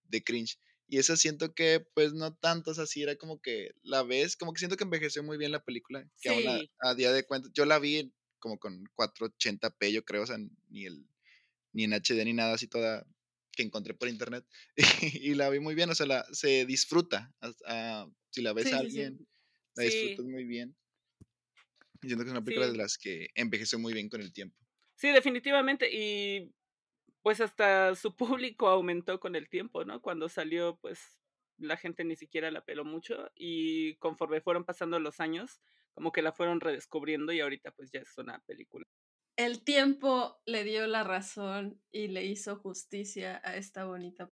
[0.04, 0.58] de cringe.
[0.88, 4.36] Y eso siento que, pues, no tanto, o sea, sí era como que la ves,
[4.36, 7.48] como que siento que envejeció muy bien la película, que aún a, día de cuenta,
[7.54, 10.38] yo la vi como con 480p, yo creo, o sea,
[10.68, 11.06] ni, el,
[11.72, 13.06] ni en HD ni nada así toda
[13.60, 14.44] que encontré por internet,
[15.22, 17.32] y, la vi muy bien, o sea, la, se disfruta,
[18.30, 19.26] si la ves a alguien,
[19.74, 20.74] la disfrutas muy bien.
[22.02, 24.56] Y siento que es una película de las que envejeció muy bien con el tiempo.
[24.94, 26.50] Sí, definitivamente, y
[27.22, 30.00] pues hasta su público aumentó con el tiempo, ¿no?
[30.00, 31.18] Cuando salió, pues,
[31.58, 35.60] la gente ni siquiera la peló mucho y conforme fueron pasando los años,
[35.92, 38.86] como que la fueron redescubriendo y ahorita pues ya es una película.
[39.36, 44.30] El tiempo le dio la razón y le hizo justicia a esta bonita.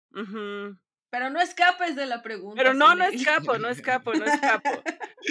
[1.12, 2.62] Pero no escapes de la pregunta.
[2.62, 4.70] Pero no, no escapo, no escapo, no escapo.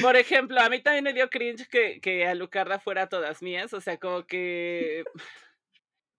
[0.03, 3.81] Por ejemplo, a mí también me dio cringe que, que Alucarda fuera todas mías, o
[3.81, 5.05] sea, como que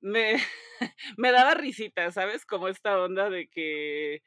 [0.02, 0.36] me,
[1.18, 2.46] me daba risita, ¿sabes?
[2.46, 4.24] Como esta onda de que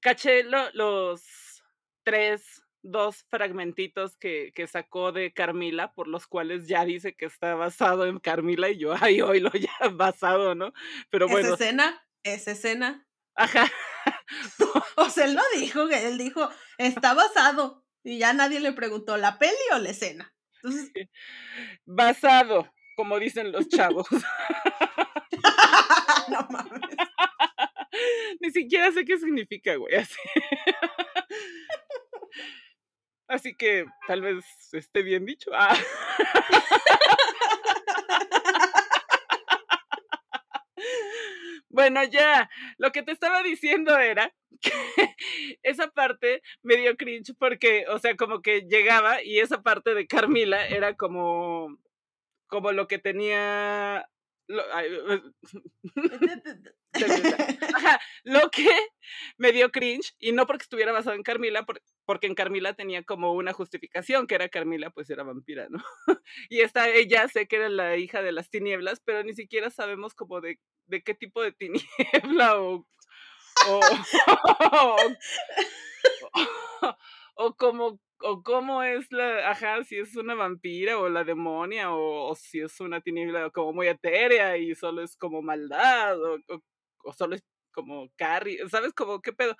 [0.00, 1.62] caché los
[2.02, 7.54] tres, dos fragmentitos que, que, sacó de Carmila, por los cuales ya dice que está
[7.54, 10.72] basado en Carmila y yo, ay, hoy lo ya basado, ¿no?
[11.10, 11.54] Pero bueno.
[11.54, 12.06] ¿Esa escena?
[12.22, 13.06] ¿Esa escena?
[13.34, 13.70] Ajá.
[14.96, 17.84] o sea, él lo dijo, él dijo, está basado.
[18.02, 20.34] Y ya nadie le preguntó, ¿la peli o la escena?
[20.56, 20.90] Entonces...
[21.84, 24.06] Basado, como dicen los chavos.
[26.28, 26.80] no mames.
[28.40, 30.18] Ni siquiera sé qué significa, güey, así.
[33.30, 35.50] Así que tal vez esté bien dicho.
[35.60, 35.76] Ah.
[41.68, 44.72] Bueno, ya, lo que te estaba diciendo era que
[45.62, 50.06] esa parte me dio cringe porque, o sea, como que llegaba y esa parte de
[50.06, 51.78] Carmila era como,
[52.48, 54.08] como lo que tenía
[54.50, 54.62] lo,
[58.24, 58.68] lo que
[59.38, 61.64] me dio cringe, y no porque estuviera basado en Carmila,
[62.04, 65.82] porque en Carmila tenía como una justificación, que era Carmila, pues era vampira, ¿no?
[66.48, 70.14] y esta, ella sé que era la hija de las tinieblas, pero ni siquiera sabemos
[70.14, 72.86] como de, de qué tipo de tiniebla o,
[73.68, 73.80] o,
[77.36, 82.34] o, como o cómo es la, ajá, si es una vampira o la demonia o,
[82.36, 86.38] si es una tiniebla como muy etérea y solo es como maldad o,
[87.04, 88.92] o, solo es como Carrie, ¿sabes?
[88.94, 89.56] Como qué pedo.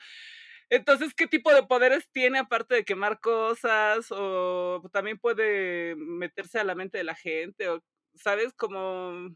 [0.70, 6.64] Entonces, ¿qué tipo de poderes tiene aparte de quemar cosas o también puede meterse a
[6.64, 7.82] la mente de la gente o,
[8.14, 8.52] ¿sabes?
[8.54, 9.30] Como,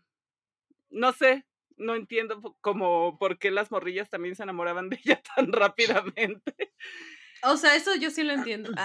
[0.90, 1.44] no sé,
[1.76, 6.72] no entiendo como por qué las morrillas también se enamoraban de ella tan rápidamente.
[7.44, 8.70] O sea, eso yo sí lo entiendo.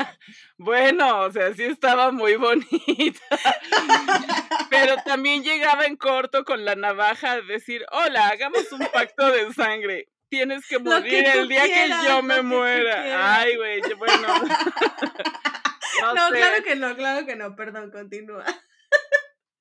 [0.00, 0.14] Ah.
[0.58, 3.20] Bueno, o sea, sí estaba muy bonita.
[4.70, 9.52] Pero también llegaba en corto con la navaja a decir, hola, hagamos un pacto de
[9.54, 10.08] sangre.
[10.28, 13.36] Tienes que morir el día que yo me muera.
[13.36, 14.28] Ay, güey, bueno.
[16.14, 18.44] no claro que no, claro que no, perdón, continúa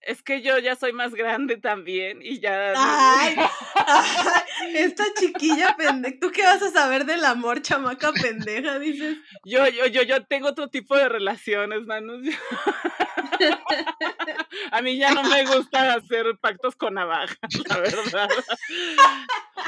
[0.07, 2.73] es que yo ya soy más grande también y ya.
[2.77, 3.35] Ay,
[4.73, 6.15] esta chiquilla pendeja.
[6.21, 8.79] ¿Tú qué vas a saber del amor, chamaca pendeja?
[8.79, 9.17] Dices.
[9.43, 12.21] Yo, yo, yo, yo tengo otro tipo de relaciones, manos.
[14.71, 17.35] a mí ya no me gusta hacer pactos con navaja,
[17.67, 18.29] la verdad.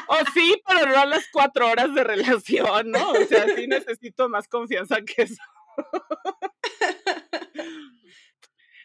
[0.07, 3.11] O sí, pero no a las cuatro horas de relación, ¿no?
[3.11, 5.43] O sea, sí necesito más confianza que eso.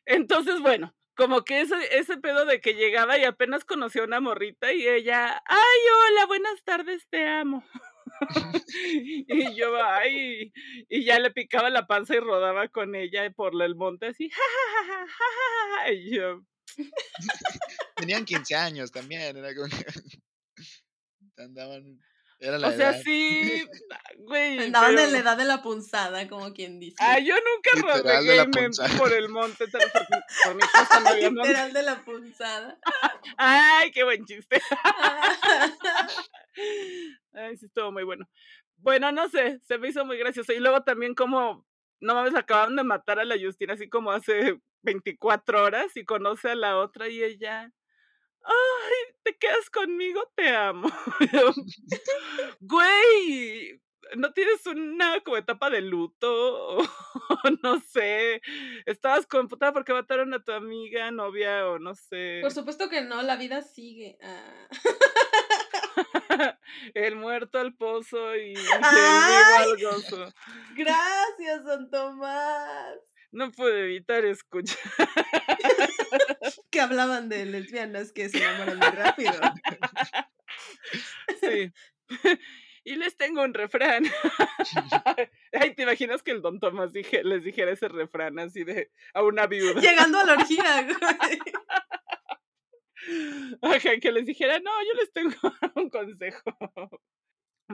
[0.06, 4.20] Entonces, bueno, como que ese, ese pedo de que llegaba y apenas conoció a una
[4.20, 5.78] morrita y ella, ay,
[6.10, 7.64] hola, buenas tardes, te amo.
[9.28, 10.52] y yo, ay,
[10.88, 15.92] y ya le picaba la panza y rodaba con ella por el monte así, ja,
[15.92, 16.42] y yo.
[17.96, 19.68] Tenían 15 años también, era como
[21.36, 22.00] andaban
[22.40, 23.64] o sea, sí,
[24.18, 24.58] güey.
[24.58, 26.96] Andaban en la edad de la punzada, como quien dice.
[27.00, 29.66] Ah, yo nunca rodé por el monte.
[29.68, 29.80] Por,
[30.54, 32.78] mi casa no había Literal de la punzada.
[33.36, 34.60] Ay, qué buen chiste.
[37.32, 38.28] Ay, sí, estuvo muy bueno.
[38.76, 40.52] Bueno, no sé, se me hizo muy gracioso.
[40.52, 41.66] Y luego también como,
[42.00, 46.50] no mames, acaban de matar a la Justina así como hace 24 horas y conoce
[46.50, 47.72] a la otra y ella
[48.44, 50.88] ay, te quedas conmigo, te amo.
[52.60, 53.80] Güey,
[54.16, 56.78] ¿no tienes una como etapa de luto?
[57.44, 58.40] O no sé,
[58.86, 62.38] estabas computada porque mataron a tu amiga, novia o no sé.
[62.40, 64.18] Por supuesto que no, la vida sigue.
[64.22, 64.68] Ah.
[66.94, 70.34] el muerto al pozo y el vivo al gozo.
[70.74, 72.98] Gracias, don Tomás.
[73.30, 74.78] No pude evitar escuchar.
[76.70, 79.34] que hablaban de lesbianas que se enamoran muy rápido.
[81.40, 81.72] Sí.
[82.86, 84.04] Y les tengo un refrán.
[85.52, 89.22] Ay, ¿te imaginas que el don Tomás dije, les dijera ese refrán así de a
[89.22, 89.80] una viuda?
[89.80, 90.86] Llegando a la orgía.
[93.62, 95.34] Ajá, que les dijera, no, yo les tengo
[95.76, 96.42] un consejo.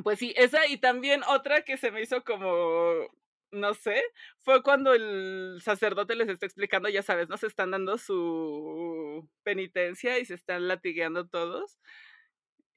[0.05, 3.09] Pues sí, esa y también otra que se me hizo como
[3.53, 4.03] no sé,
[4.41, 7.37] fue cuando el sacerdote les está explicando, ya sabes, ¿no?
[7.37, 11.79] Se están dando su penitencia y se están latigueando todos.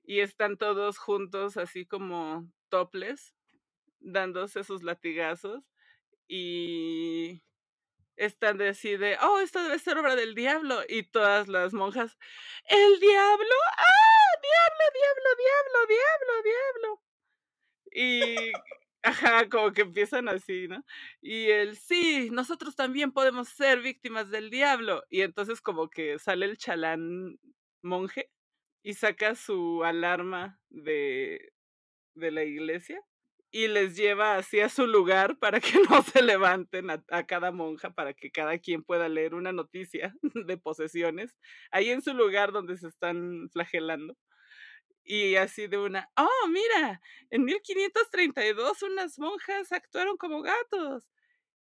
[0.03, 3.33] y están todos juntos así como toples,
[3.99, 5.63] dándose sus latigazos
[6.27, 7.43] y
[8.17, 12.17] están de así de, oh, esto debe ser obra del diablo y todas las monjas,
[12.67, 17.01] el diablo, ah, diablo, diablo, diablo, diablo, diablo.
[17.95, 18.51] Y
[19.03, 20.83] Ajá, como que empiezan así, ¿no?
[21.21, 25.03] Y él, sí, nosotros también podemos ser víctimas del diablo.
[25.09, 27.37] Y entonces como que sale el chalán
[27.81, 28.29] monje
[28.83, 31.53] y saca su alarma de,
[32.15, 33.01] de la iglesia
[33.51, 37.51] y les lleva así a su lugar para que no se levanten a, a, cada
[37.51, 40.15] monja, para que cada quien pueda leer una noticia
[40.47, 41.35] de posesiones,
[41.71, 44.15] ahí en su lugar donde se están flagelando.
[45.03, 51.03] Y así de una, oh, mira, en 1532 unas monjas actuaron como gatos.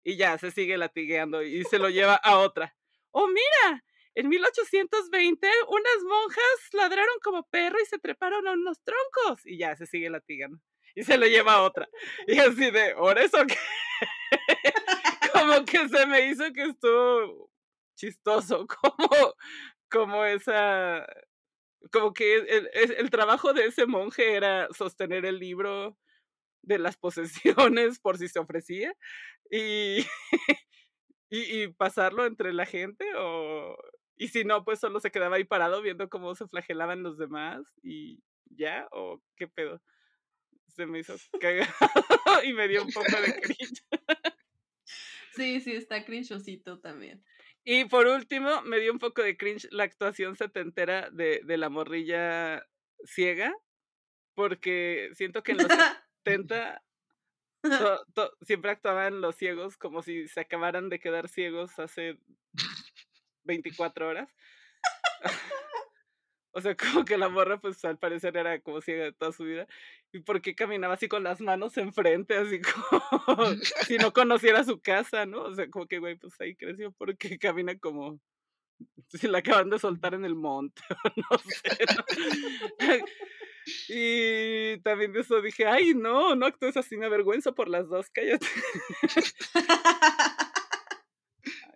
[0.05, 2.77] Y ya se sigue latigueando y se lo lleva a otra.
[3.10, 9.44] Oh, mira, en 1820 unas monjas ladraron como perro y se treparon a unos troncos.
[9.44, 10.59] Y ya se sigue latigando.
[10.94, 11.89] Y se lo lleva a otra.
[12.27, 13.56] Y así de, ¿por eso que
[15.32, 17.51] como que se me hizo que estuvo
[17.97, 19.35] chistoso, como,
[19.90, 21.06] como esa
[21.90, 25.98] como que el, el, trabajo de ese monje era sostener el libro
[26.62, 26.96] de las
[27.76, 28.94] posesiones por si se ofrecía
[29.50, 30.06] y,
[31.30, 33.76] y, y, pasarlo entre la gente o
[34.16, 37.62] y si no pues solo se quedaba ahí parado viendo cómo se flagelaban los demás
[37.82, 39.82] y ya o qué pedo.
[40.68, 41.70] Se me hizo cagado
[42.44, 43.82] y me dio un poco de cringe.
[45.34, 47.22] Sí sí está cringeosito también
[47.64, 51.68] y por último, me dio un poco de cringe la actuación setentera de, de la
[51.68, 52.66] morrilla
[53.05, 53.55] ciega,
[54.34, 55.66] porque siento que en los
[56.24, 56.82] 70
[57.62, 62.18] to, to, siempre actuaban los ciegos como si se acabaran de quedar ciegos hace
[63.44, 64.28] 24 horas.
[66.53, 69.45] O sea, como que la morra, pues al parecer era como ciega de toda su
[69.45, 69.66] vida.
[70.12, 72.61] ¿Y por qué caminaba así con las manos enfrente, así
[73.27, 73.55] como
[73.87, 75.43] si no conociera su casa, ¿no?
[75.45, 78.20] O sea, como que, güey, pues ahí creció porque camina como
[79.09, 80.83] si la acaban de soltar en el monte,
[81.16, 81.85] no sé.
[81.97, 83.07] ¿no?
[83.89, 88.11] Y también de eso dije, ay, no, no actúes así, me avergüenzo por las dos,
[88.11, 88.47] cállate.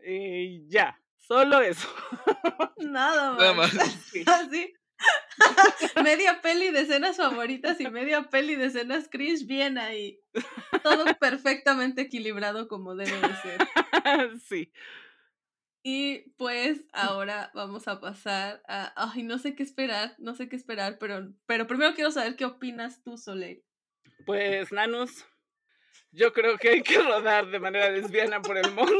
[0.04, 1.88] y ya, Solo eso.
[2.78, 3.38] Nada más.
[3.40, 3.74] Nada más.
[4.26, 4.74] Así.
[6.02, 10.20] media peli de escenas favoritas y media peli de escenas cringe bien ahí.
[10.82, 14.38] Todo perfectamente equilibrado como debe de ser.
[14.40, 14.72] Sí.
[15.82, 18.92] Y pues ahora vamos a pasar a.
[18.96, 22.44] Ay, no sé qué esperar, no sé qué esperar, pero, pero primero quiero saber qué
[22.44, 23.62] opinas tú, Soleil.
[24.24, 25.26] Pues, Nanus,
[26.10, 28.96] yo creo que hay que rodar de manera lesbiana por el mundo.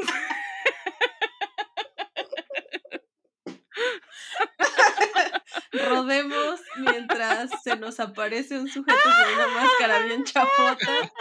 [6.06, 11.12] Rodemos mientras se nos aparece un sujeto con una máscara bien chapota.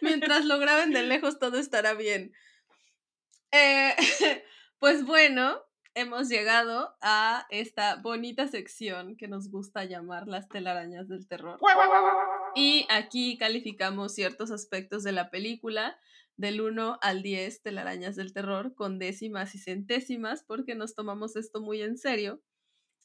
[0.00, 2.32] Mientras lo graben de lejos, todo estará bien.
[3.52, 3.94] Eh,
[4.78, 5.60] pues bueno,
[5.94, 11.60] hemos llegado a esta bonita sección que nos gusta llamar las telarañas del terror.
[12.54, 15.98] Y aquí calificamos ciertos aspectos de la película
[16.36, 21.60] del 1 al 10 telarañas del terror con décimas y centésimas porque nos tomamos esto
[21.60, 22.42] muy en serio.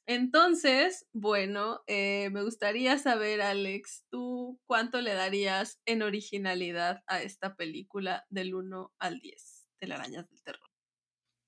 [0.10, 7.58] Entonces, bueno, eh, me gustaría saber, Alex, ¿tú cuánto le darías en originalidad a esta
[7.58, 10.70] película del 1 al 10 de Arañas del Terror?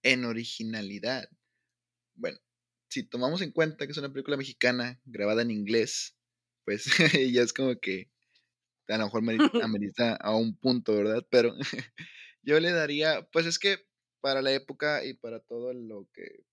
[0.03, 1.30] En originalidad.
[2.15, 2.38] Bueno,
[2.90, 6.18] si tomamos en cuenta que es una película mexicana grabada en inglés,
[6.65, 6.84] pues
[7.34, 8.11] ya es como que
[8.90, 9.23] a lo mejor
[9.64, 11.26] amerita a un punto, ¿verdad?
[11.31, 11.56] Pero
[12.44, 13.77] yo le daría, pues es que
[14.19, 16.44] para la época y para todo lo que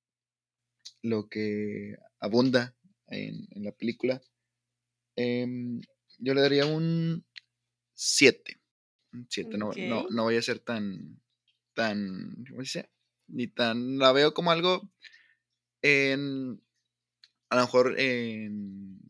[1.08, 2.76] lo que abunda
[3.08, 4.22] en, en la película,
[5.16, 5.46] eh,
[6.18, 7.24] yo le daría un
[7.94, 8.60] 7.
[9.12, 11.20] Un 7, no, no, no voy a ser tan,
[11.74, 12.90] tan, ¿cómo se dice?
[13.28, 14.90] Ni tan, la veo como algo
[15.82, 16.62] en,
[17.50, 19.00] a lo mejor en,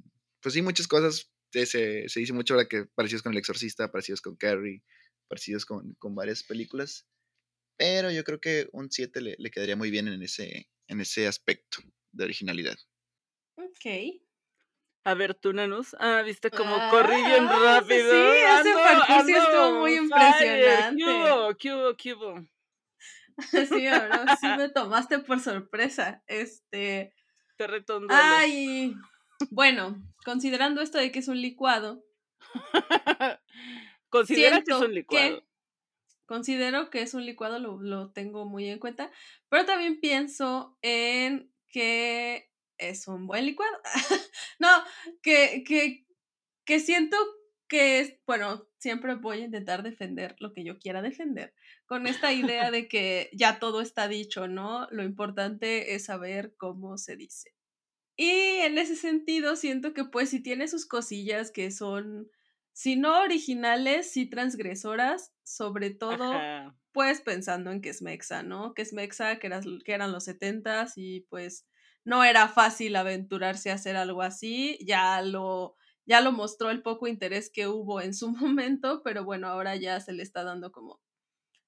[0.41, 1.67] pues sí, muchas cosas, se,
[2.09, 4.83] se dice mucho ahora que parecidos con El Exorcista, parecidos con Carrie,
[5.29, 7.07] parecidos con, con varias películas,
[7.77, 11.27] pero yo creo que un 7 le, le quedaría muy bien en ese, en ese
[11.27, 11.79] aspecto
[12.13, 12.77] de originalidad.
[13.57, 14.21] Ok.
[15.05, 15.95] A ver, tú, Nanus.
[16.01, 18.11] Ah, viste cómo ah, corrí bien rápido.
[18.11, 20.97] Sí, ese percurso estuvo muy impresionante.
[20.97, 21.57] ¿Qué hubo?
[21.57, 21.97] ¿Qué hubo?
[21.97, 22.47] ¿Qué hubo?
[23.81, 26.23] sí, ahora sí me tomaste por sorpresa.
[26.27, 27.15] Este.
[27.57, 28.95] Te reto Ay.
[29.51, 32.05] Bueno, considerando esto de que es un licuado.
[34.09, 35.41] Considera que es un licuado.
[35.41, 35.47] Que
[36.27, 39.11] considero que es un licuado, lo, lo tengo muy en cuenta.
[39.49, 43.77] Pero también pienso en que es un buen licuado.
[44.59, 44.69] no,
[45.23, 46.07] que, que,
[46.65, 47.17] que siento
[47.69, 51.55] que es, bueno, siempre voy a intentar defender lo que yo quiera defender,
[51.87, 54.89] con esta idea de que ya todo está dicho, ¿no?
[54.91, 57.55] Lo importante es saber cómo se dice.
[58.17, 62.31] Y en ese sentido, siento que pues si tiene sus cosillas que son,
[62.73, 66.49] si no originales, sí transgresoras, sobre todo,
[66.93, 68.75] pues pensando en que es Mexa, ¿no?
[68.75, 69.51] Que es Mexa, que,
[69.85, 71.67] que eran los setentas y pues
[72.05, 77.09] no era fácil aventurarse a hacer algo así, ya lo ya lo mostró el poco
[77.09, 81.01] interés que hubo en su momento, pero bueno, ahora ya se le está dando como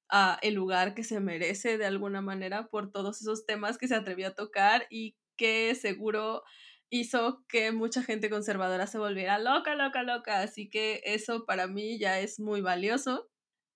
[0.09, 3.95] a el lugar que se merece de alguna manera por todos esos temas que se
[3.95, 6.43] atrevió a tocar y que seguro
[6.91, 10.41] hizo que mucha gente conservadora se volviera loca, loca, loca.
[10.41, 13.29] Así que eso para mí ya es muy valioso.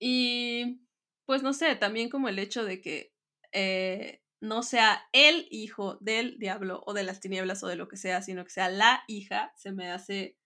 [0.05, 0.81] Y
[1.27, 3.15] pues no sé, también como el hecho de que
[3.53, 7.97] eh, no sea el hijo del diablo o de las tinieblas o de lo que
[7.97, 10.37] sea, sino que sea la hija, se me hace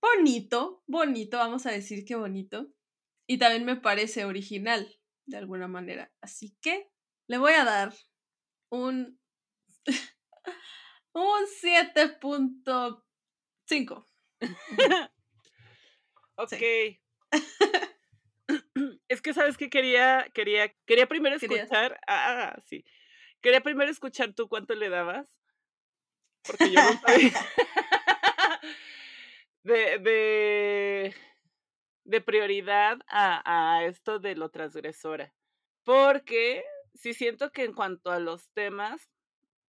[0.00, 2.72] bonito, bonito, vamos a decir que bonito.
[3.28, 4.92] Y también me parece original,
[5.26, 6.12] de alguna manera.
[6.20, 6.90] Así que
[7.28, 7.94] le voy a dar
[8.68, 9.20] un,
[11.12, 14.06] un 7.5.
[16.36, 16.54] ok.
[19.08, 22.00] es que sabes que quería, quería, quería primero escuchar.
[22.06, 22.84] Ah, sí.
[23.40, 25.26] Quería primero escuchar tú cuánto le dabas.
[26.46, 27.32] Porque yo no sabía
[29.62, 31.14] de, de,
[32.04, 35.34] de prioridad a, a, esto de lo transgresora.
[35.84, 36.64] Porque
[36.94, 39.10] sí siento que en cuanto a los temas,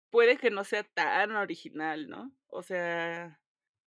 [0.09, 2.31] puede que no sea tan original, ¿no?
[2.47, 3.39] O sea,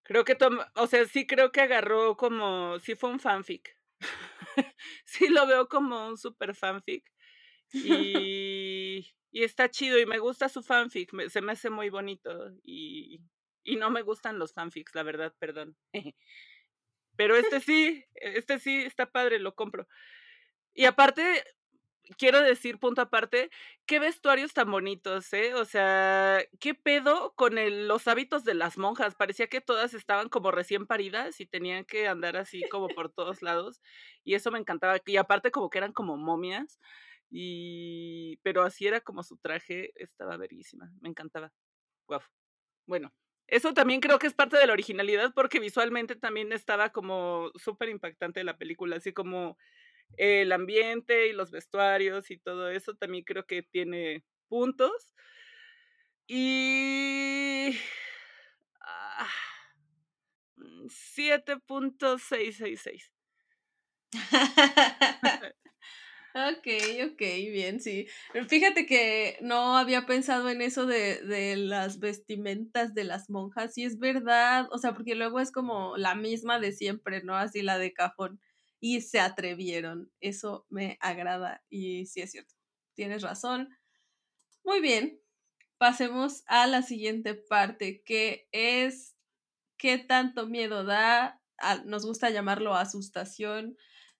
[0.02, 0.36] creo que
[0.74, 3.76] o sea, sí creo que agarró como, sí fue un fanfic.
[5.04, 7.04] sí lo veo como un super fanfic.
[7.72, 13.20] Y, y está chido y me gusta su fanfic, se me hace muy bonito y,
[13.64, 15.76] y no me gustan los fanfics, la verdad, perdón.
[17.16, 19.88] Pero este sí, este sí está padre, lo compro.
[20.74, 21.44] Y aparte,
[22.18, 23.50] quiero decir, punto aparte,
[23.86, 25.54] qué vestuarios tan bonitos, ¿eh?
[25.54, 27.54] O sea, qué pedo con
[27.86, 29.14] los hábitos de las monjas.
[29.14, 33.42] Parecía que todas estaban como recién paridas y tenían que andar así como por todos
[33.42, 33.82] lados.
[34.24, 34.98] Y eso me encantaba.
[35.04, 36.78] Y aparte como que eran como momias.
[38.42, 40.90] Pero así era como su traje, estaba verísima.
[41.00, 41.52] Me encantaba.
[42.06, 42.20] Guau.
[42.86, 43.12] Bueno,
[43.48, 47.88] eso también creo que es parte de la originalidad porque visualmente también estaba como súper
[47.88, 49.58] impactante la película, así como
[50.16, 55.14] el ambiente y los vestuarios y todo eso también creo que tiene puntos.
[56.28, 57.76] Y...
[60.88, 63.10] 7.666.
[64.12, 64.12] Ah,
[66.36, 66.66] Ok,
[67.12, 68.06] ok, bien, sí.
[68.48, 73.84] Fíjate que no había pensado en eso de, de, las vestimentas de las monjas, y
[73.84, 77.36] es verdad, o sea, porque luego es como la misma de siempre, ¿no?
[77.36, 78.38] Así la de cajón,
[78.80, 82.54] y se atrevieron, eso me agrada, y sí es cierto,
[82.94, 83.70] tienes razón.
[84.64, 85.20] Muy bien,
[85.78, 89.16] pasemos a la siguiente parte, que es
[89.78, 91.42] qué tanto miedo da,
[91.84, 93.76] nos gusta llamarlo asustación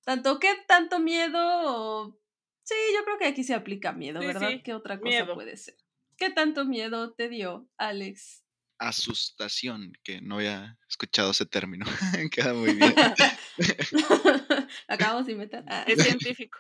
[0.07, 2.17] tanto qué tanto miedo.
[2.63, 4.53] Sí, yo creo que aquí se aplica miedo, ¿verdad?
[4.65, 5.77] ¿Qué otra cosa puede ser?
[6.17, 8.46] ¿Qué tanto miedo te dio, Alex?
[8.79, 11.87] Asustación, que no había escuchado ese término.
[12.31, 12.95] Queda muy bien.
[14.89, 15.65] Acabamos de inventar.
[15.69, 15.85] Ah.
[15.87, 16.59] Es científico.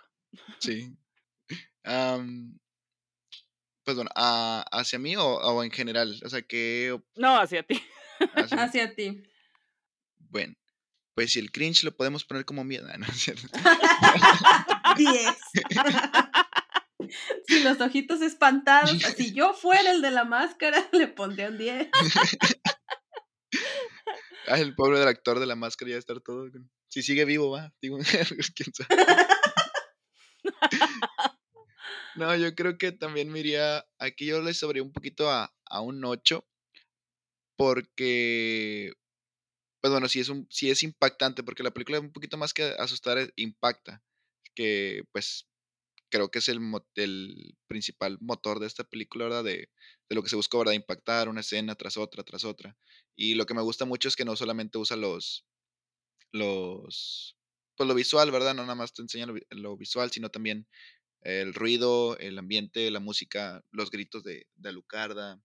[0.58, 0.96] Sí.
[3.84, 6.20] pues bueno, ¿hacia mí o, en general?
[6.24, 7.00] O sea, que...
[7.16, 7.82] No, hacia ti.
[8.34, 9.22] hacia ti.
[10.18, 10.54] Bueno,
[11.14, 13.48] pues si el cringe lo podemos poner como miedo, ¿no es cierto?
[14.96, 15.36] 10.
[17.46, 21.88] si los ojitos espantados, si yo fuera el de la máscara, le pondría un 10.
[24.48, 26.48] Ah, el pobre del actor de la máscara ya estar todo.
[26.88, 27.74] Si sigue vivo, va.
[27.82, 27.98] Digo,
[28.54, 29.02] quién sabe.
[32.14, 33.84] No, yo creo que también me iría.
[33.98, 36.46] Aquí yo le sobre un poquito a, a un 8.
[37.56, 38.92] Porque
[39.86, 42.52] pues bueno, sí es, un, sí es impactante, porque la película es un poquito más
[42.52, 44.02] que asustar, eh, impacta,
[44.52, 45.46] que pues
[46.16, 49.44] creo que es el, principal motor de esta película, ¿verdad?
[49.44, 49.70] De,
[50.08, 50.72] lo que se buscó, ¿verdad?
[50.72, 52.76] Impactar una escena tras otra, tras otra.
[53.16, 55.44] Y lo que me gusta mucho es que no solamente usa los,
[56.32, 57.36] los,
[57.76, 58.54] pues lo visual, ¿verdad?
[58.54, 60.66] No nada más te enseña lo, visual, sino también
[61.22, 65.40] el ruido, el ambiente, la música, los gritos de, de Alucarda.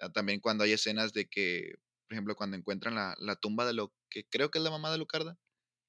[0.00, 1.74] Ah, también cuando hay escenas de que
[2.06, 4.90] por ejemplo, cuando encuentran la, la, tumba de lo que creo que es la mamá
[4.90, 5.36] de Lucarda,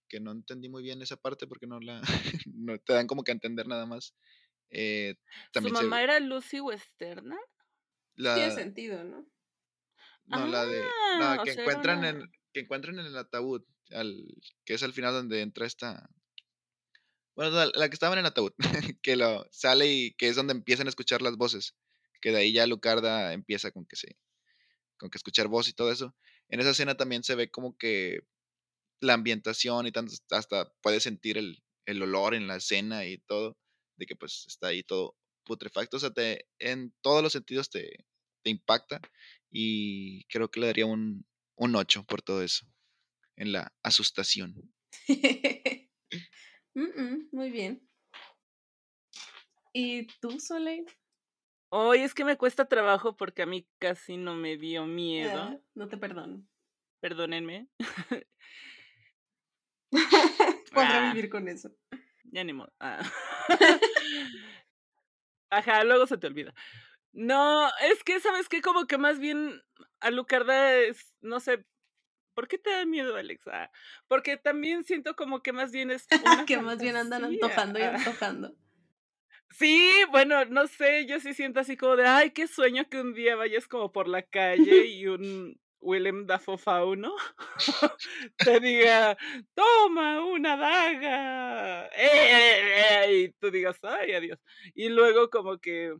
[0.09, 2.01] que no entendí muy bien esa parte porque no la
[2.53, 4.15] no te dan como que a entender nada más.
[4.71, 5.15] Eh,
[5.53, 7.37] ¿Su mamá era Lucy Westerna?
[8.15, 9.25] Tiene sentido, ¿no?
[10.25, 10.83] No, la de.
[10.83, 12.09] Ah, La que encuentran una.
[12.09, 12.31] en.
[12.53, 13.63] Que encuentran en el ataúd.
[13.91, 14.15] Al,
[14.65, 16.09] que es al final donde entra esta.
[17.35, 18.53] Bueno, la, la que estaba en el ataúd.
[19.01, 21.75] que lo sale y que es donde empiezan a escuchar las voces.
[22.21, 24.17] Que de ahí ya Lucarda empieza con que se.
[24.97, 26.15] Con que escuchar voz y todo eso.
[26.49, 28.19] En esa escena también se ve como que
[29.01, 33.57] la ambientación y tanto, hasta puedes sentir el, el olor en la escena y todo,
[33.97, 35.15] de que pues está ahí todo
[35.45, 38.05] putrefacto, o sea, te, en todos los sentidos te,
[38.43, 39.01] te impacta
[39.51, 41.25] y creo que le daría un,
[41.57, 42.65] un 8 por todo eso,
[43.35, 44.73] en la asustación.
[46.75, 47.89] Mm, mm, muy bien.
[49.73, 50.85] ¿Y tú, Soleil?
[51.71, 55.63] Hoy es que me cuesta trabajo porque a mí casi no me dio Ah, miedo.
[55.75, 56.47] no te perdono.
[57.01, 57.69] Perdónenme.
[60.73, 61.69] Podré Ah, vivir con eso.
[62.31, 62.71] ya ni modo.
[62.79, 63.01] Ah.
[65.51, 66.53] Ajá, luego se te olvida.
[67.11, 68.61] No, es que, ¿sabes qué?
[68.61, 69.61] Como que más bien
[69.99, 71.65] Alucarda es, no sé,
[72.35, 73.71] ¿por qué te da miedo, Alexa?
[74.07, 77.83] Porque también siento como que más bien es una que más bien andan antojando y
[77.83, 78.55] Ah, antojando.
[79.51, 83.15] Sí, bueno, no sé, yo sí siento así como de, ay, qué sueño que un
[83.15, 87.15] día vayas como por la calle y un Willem Dafoe fauno
[88.37, 89.17] te diga,
[89.55, 93.23] toma una daga, ¡Eh!
[93.23, 94.39] y tú digas, ay, adiós.
[94.75, 95.95] Y luego como que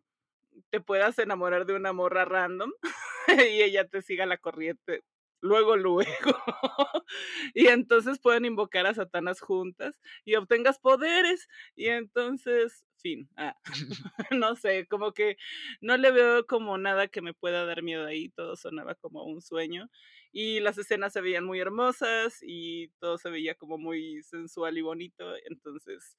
[0.69, 2.71] te puedas enamorar de una morra random
[3.49, 5.03] y ella te siga la corriente
[5.41, 6.05] luego, luego.
[7.53, 9.95] y entonces pueden invocar a Satanás juntas
[10.25, 13.29] y obtengas poderes y entonces, fin.
[13.37, 13.55] Ah,
[14.31, 15.37] no sé, como que
[15.81, 19.41] no le veo como nada que me pueda dar miedo ahí, todo sonaba como un
[19.41, 19.89] sueño
[20.31, 24.81] y las escenas se veían muy hermosas y todo se veía como muy sensual y
[24.81, 26.17] bonito, entonces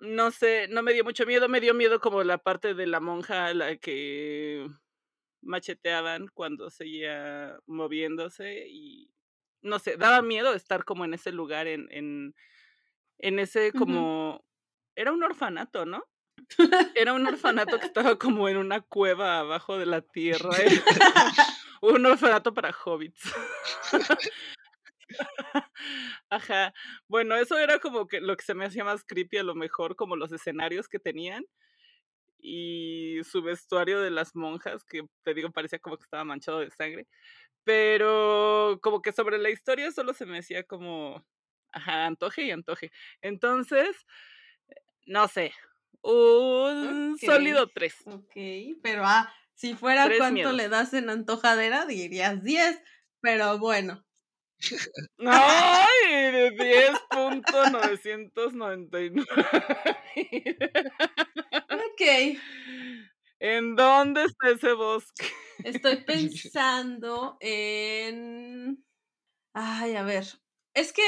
[0.00, 3.00] no sé, no me dio mucho miedo, me dio miedo como la parte de la
[3.00, 4.66] monja a la que
[5.42, 9.10] macheteaban cuando seguía moviéndose y
[9.62, 12.34] no sé, daba miedo estar como en ese lugar, en, en,
[13.18, 14.44] en ese como...
[15.00, 16.04] Era un orfanato, ¿no?
[16.94, 20.50] Era un orfanato que estaba como en una cueva abajo de la tierra.
[20.58, 20.68] eh,
[21.80, 23.32] un orfanato para hobbits.
[26.28, 26.74] Ajá.
[27.08, 29.96] Bueno, eso era como que lo que se me hacía más creepy a lo mejor,
[29.96, 31.46] como los escenarios que tenían
[32.38, 36.70] y su vestuario de las monjas, que te digo, parecía como que estaba manchado de
[36.72, 37.06] sangre.
[37.64, 41.24] Pero como que sobre la historia solo se me hacía como,
[41.72, 42.92] ajá, antoje y antoje.
[43.22, 44.04] Entonces,
[45.06, 45.52] no sé,
[46.02, 47.94] un Ok, sólido 3.
[48.04, 48.32] ok,
[48.82, 50.52] pero ah, si fuera Tres cuánto miedos.
[50.52, 52.82] le das en antojadera, dirías 10,
[53.20, 54.04] pero bueno.
[55.26, 56.32] ¡Ay!
[56.32, 59.26] De 10.999.
[61.70, 62.00] Ok,
[63.40, 65.26] ¿En dónde está ese bosque?
[65.62, 68.84] estoy pensando en...
[69.54, 70.24] Ay, a ver,
[70.74, 71.02] es que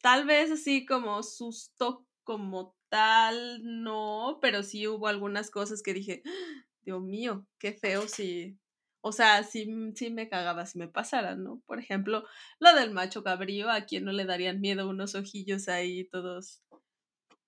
[0.00, 6.22] tal vez así como susto como tal, no, pero sí hubo algunas cosas que dije,
[6.26, 8.58] "Ah, Dios mío, qué feo si...
[9.04, 9.66] O sea, sí,
[10.10, 11.60] me cagaba si me pasaran, ¿no?
[11.66, 12.24] Por ejemplo,
[12.60, 16.62] lo del macho cabrío, a quien no le darían miedo unos ojillos ahí todos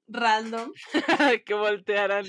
[0.08, 0.72] random.
[1.46, 2.26] que voltearan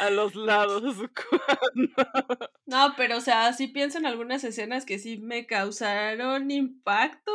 [0.00, 0.82] a los lados.
[1.30, 7.32] cuando- No, pero o sea, sí pienso en algunas escenas que sí me causaron impacto,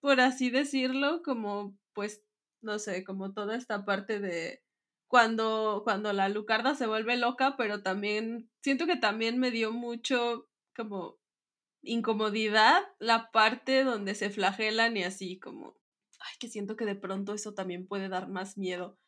[0.00, 2.22] por así decirlo, como pues,
[2.62, 4.62] no sé, como toda esta parte de
[5.08, 10.48] cuando, cuando la Lucarda se vuelve loca, pero también siento que también me dio mucho
[10.76, 11.18] como
[11.82, 15.76] incomodidad la parte donde se flagelan y así como,
[16.20, 18.98] ay, que siento que de pronto eso también puede dar más miedo.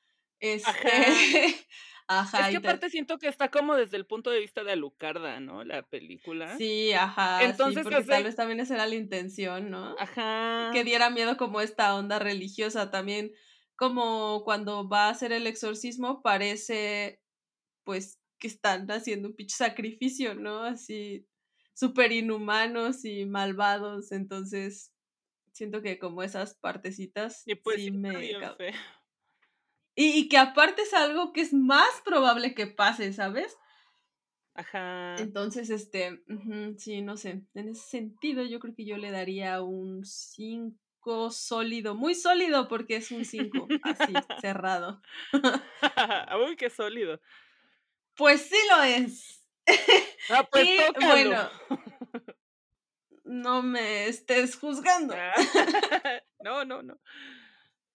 [0.42, 0.78] Este, Ajá.
[2.08, 5.38] ajá, Es que aparte siento que está como desde el punto de vista de Alucarda,
[5.38, 5.62] ¿no?
[5.62, 6.56] La película.
[6.58, 9.94] Sí, ajá, sí, Entonces porque tal vez también esa era la intención, ¿no?
[10.00, 10.70] Ajá.
[10.72, 13.32] Que diera miedo como esta onda religiosa también,
[13.76, 17.22] como cuando va a hacer el exorcismo parece
[17.84, 20.64] pues que están haciendo un pinche sacrificio, ¿no?
[20.64, 21.28] Así
[21.72, 24.92] súper inhumanos y malvados, entonces
[25.52, 28.12] siento que como esas partecitas Y pues sí sí, me...
[28.12, 28.56] feo.
[29.94, 33.56] Y, y que aparte es algo que es más probable que pase, ¿sabes?
[34.54, 35.14] Ajá.
[35.16, 36.22] Entonces, este,
[36.78, 41.94] sí, no sé, en ese sentido yo creo que yo le daría un 5 sólido,
[41.94, 45.02] muy sólido porque es un 5, así, cerrado.
[46.48, 47.20] Uy, qué sólido.
[48.16, 49.42] Pues sí lo es.
[50.28, 51.06] Ah, pues Y tócalo.
[51.06, 51.50] bueno,
[53.24, 55.14] no me estés juzgando.
[55.14, 55.32] Ah,
[56.40, 56.98] no, no, no.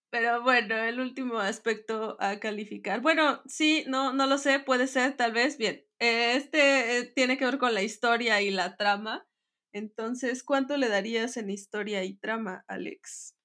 [0.09, 3.01] Pero bueno, el último aspecto a calificar.
[3.01, 5.57] Bueno, sí, no, no lo sé, puede ser, tal vez.
[5.57, 9.27] Bien, eh, este eh, tiene que ver con la historia y la trama.
[9.73, 13.35] Entonces, ¿cuánto le darías en historia y trama, Alex?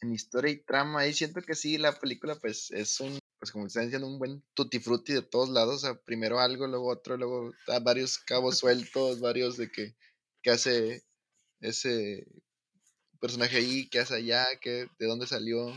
[0.00, 3.66] En historia y trama, ahí siento que sí, la película pues es un, pues como
[3.66, 7.16] están diciendo, un buen tutti frutti de todos lados, o sea, primero algo, luego otro,
[7.16, 9.94] luego varios cabos sueltos, varios de que,
[10.42, 11.04] que hace
[11.60, 12.26] ese
[13.20, 15.72] personaje ahí, qué hace allá, que, de dónde salió.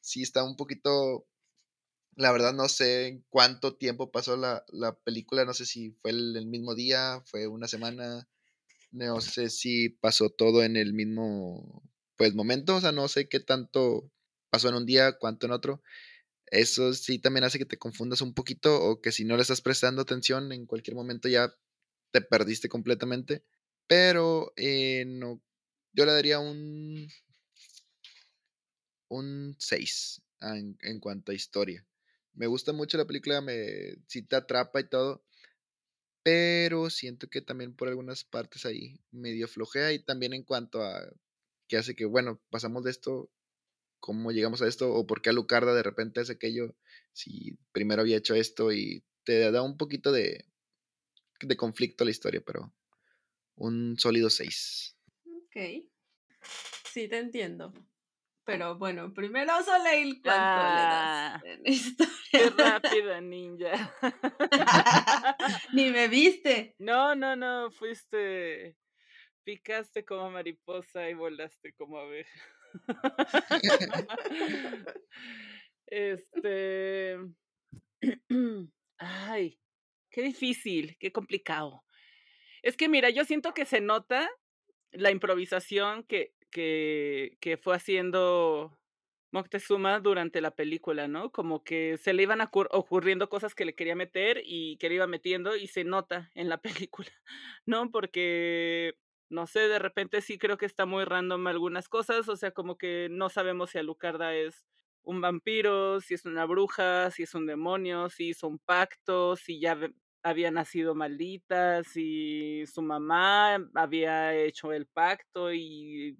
[0.00, 1.26] Sí, está un poquito
[2.18, 4.64] la verdad no sé cuánto tiempo pasó la,
[5.04, 8.28] película, no sé si fue el, mismo día, fue una semana,
[8.90, 11.82] no sé si pasó todo en el mismo
[12.16, 14.10] pues momento, o sea, no sé qué tanto
[14.50, 15.80] pasó en un día, cuánto en otro.
[16.46, 19.60] Eso sí también hace que te confundas un poquito o que si no le estás
[19.60, 21.54] prestando atención en cualquier momento ya
[22.10, 23.44] te perdiste completamente.
[23.86, 25.40] Pero eh, no,
[25.92, 27.08] yo le daría un
[29.08, 31.84] un 6 en, en cuanto a historia.
[32.34, 35.24] Me gusta mucho la película, me sí te atrapa y todo,
[36.22, 41.10] pero siento que también por algunas partes ahí medio flojea y también en cuanto a
[41.68, 43.30] que hace que, bueno, pasamos de esto,
[44.00, 46.74] cómo llegamos a esto o por qué Alucarda de repente hace aquello
[47.12, 50.44] si primero había hecho esto y te da un poquito de,
[51.40, 52.72] de conflicto la historia, pero
[53.56, 54.96] un sólido 6.
[55.24, 55.56] Ok.
[56.92, 57.72] Sí, te entiendo.
[58.48, 62.14] Pero bueno, primero Soleil, ¿cuánto le das ah, en historia?
[62.32, 63.94] Qué rápida, ninja.
[65.74, 66.74] Ni me viste.
[66.78, 68.74] No, no, no, fuiste.
[69.44, 72.40] Picaste como mariposa y volaste como abeja.
[75.86, 77.18] este.
[78.96, 79.60] Ay,
[80.10, 81.84] qué difícil, qué complicado.
[82.62, 84.26] Es que mira, yo siento que se nota
[84.90, 88.78] la improvisación que, que, que fue haciendo
[89.30, 91.30] Moctezuma durante la película, ¿no?
[91.32, 95.06] Como que se le iban ocurriendo cosas que le quería meter y que le iba
[95.06, 96.58] metiendo y se nota en la
[96.88, 97.10] película,
[97.66, 97.90] ¿no?
[97.90, 98.94] Porque,
[99.28, 102.78] no sé, de repente sí creo que está muy random algunas cosas, o sea, como
[102.78, 104.64] que no sabemos si Alucarda es
[105.02, 109.60] un vampiro, si es una bruja, si es un demonio, si hizo un pacto, si
[109.60, 109.78] ya
[110.22, 116.18] había nacido maldita, si su mamá había hecho el pacto y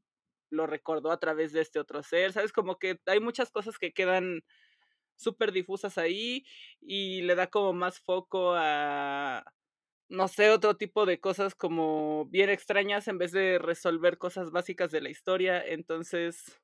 [0.50, 2.52] lo recordó a través de este otro ser, ¿sabes?
[2.52, 4.42] Como que hay muchas cosas que quedan
[5.16, 6.44] súper difusas ahí
[6.80, 9.44] y le da como más foco a,
[10.08, 14.90] no sé, otro tipo de cosas como bien extrañas en vez de resolver cosas básicas
[14.90, 15.62] de la historia.
[15.64, 16.60] Entonces,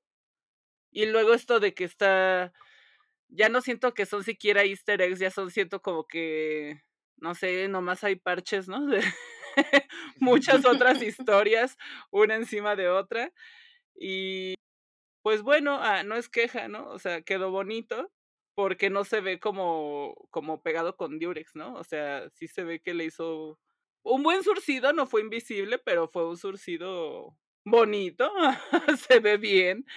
[0.91, 2.53] y luego esto de que está,
[3.29, 6.83] ya no siento que son siquiera easter eggs, ya son, siento como que,
[7.17, 8.87] no sé, nomás hay parches, ¿no?
[8.87, 9.03] De
[10.21, 11.77] muchas otras historias,
[12.11, 13.33] una encima de otra.
[13.97, 14.55] Y
[15.23, 16.89] pues bueno, ah, no es queja, ¿no?
[16.91, 18.13] O sea, quedó bonito
[18.55, 21.75] porque no se ve como, como pegado con Durex, ¿no?
[21.75, 23.59] O sea, sí se ve que le hizo
[24.05, 28.31] un buen surcido, no fue invisible, pero fue un surcido bonito,
[29.09, 29.87] se ve bien.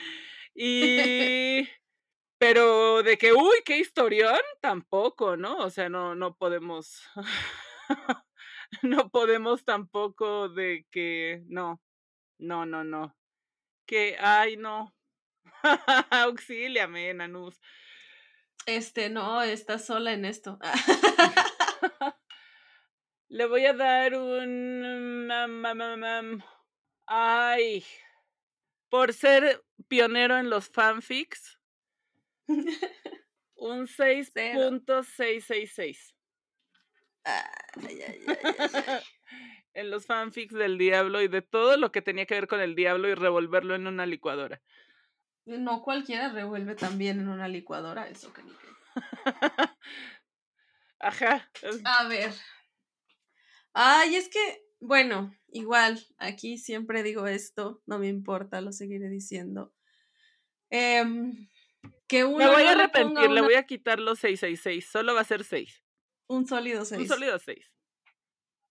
[0.59, 1.67] Y
[2.39, 5.57] pero de que, uy, qué historión, tampoco, ¿no?
[5.59, 7.03] O sea, no, no podemos,
[8.83, 11.81] no podemos tampoco de que, no,
[12.39, 13.16] no, no, no
[13.87, 14.93] que, ay, no.
[16.11, 17.59] Auxíliame, Nanús.
[18.65, 20.59] Este, no, estás sola en esto.
[23.29, 25.29] Le voy a dar un...
[27.05, 27.85] Ay,
[28.89, 31.59] por ser pionero en los fanfics,
[33.55, 36.13] un 6.666.
[37.23, 38.37] Ay, ay, ay,
[39.77, 42.73] en los fanfics del diablo y de todo lo que tenía que ver con el
[42.73, 44.59] diablo y revolverlo en una licuadora.
[45.45, 48.51] No cualquiera revuelve también en una licuadora eso que ni
[50.99, 51.51] Ajá.
[51.85, 52.33] A ver.
[53.71, 59.75] Ay, es que, bueno, igual, aquí siempre digo esto, no me importa, lo seguiré diciendo.
[60.71, 61.47] Em,
[62.07, 65.23] que uno me voy a arrepentir, le voy a quitar los 666, solo va a
[65.25, 65.83] ser 6.
[66.25, 66.99] Un sólido 6.
[66.99, 67.76] Un sólido 6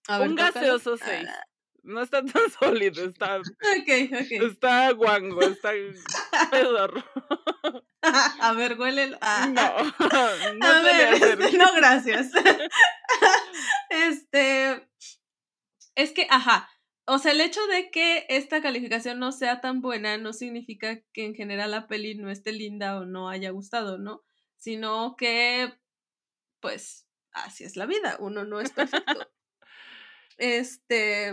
[0.08, 1.26] un gaseoso 6.
[1.28, 1.44] Ah.
[1.86, 3.40] No está tan sólido, está.
[4.30, 5.70] Está guango, está
[6.50, 7.02] pedorro.
[8.02, 9.16] A ver, huele.
[9.20, 9.46] Ah.
[9.48, 12.30] No, no, a ver, este, no, gracias.
[13.90, 14.88] Este.
[15.96, 16.68] Es que, ajá.
[17.06, 21.24] O sea, el hecho de que esta calificación no sea tan buena no significa que
[21.24, 24.22] en general la peli no esté linda o no haya gustado, ¿no?
[24.56, 25.72] Sino que,
[26.60, 28.16] pues, así es la vida.
[28.20, 29.28] Uno no es perfecto.
[30.36, 31.28] Este,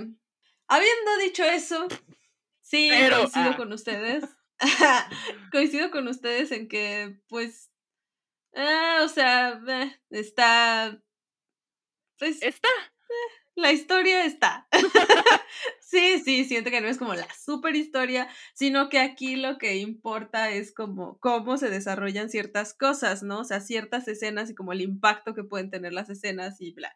[0.68, 1.88] habiendo dicho eso,
[2.62, 3.58] sí, coincido ah.
[3.58, 4.24] con ustedes.
[5.52, 7.72] coincido con ustedes en que, pues,
[8.54, 11.02] eh, o sea, eh, está,
[12.20, 12.70] pues, está,
[13.56, 14.68] la historia está.
[15.82, 19.78] sí, sí, siento que no es como la super historia, sino que aquí lo que
[19.78, 23.40] importa es como cómo se desarrollan ciertas cosas, ¿no?
[23.42, 26.96] O sea, ciertas escenas y como el impacto que pueden tener las escenas y bla.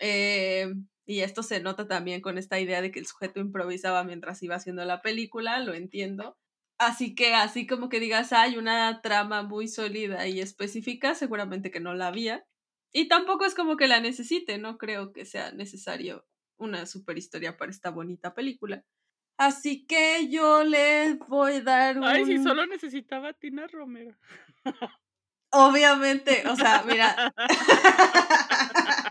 [0.00, 0.72] Eh,
[1.12, 4.56] y esto se nota también con esta idea de que el sujeto improvisaba mientras iba
[4.56, 6.38] haciendo la película, lo entiendo.
[6.78, 11.80] Así que así como que digas, hay una trama muy sólida y específica, seguramente que
[11.80, 12.46] no la había.
[12.94, 16.24] Y tampoco es como que la necesite, no creo que sea necesario
[16.56, 18.82] una super historia para esta bonita película.
[19.36, 22.04] Así que yo le voy a dar un...
[22.04, 24.16] Ay, si solo necesitaba a Tina Romero.
[25.50, 27.34] Obviamente, o sea, mira.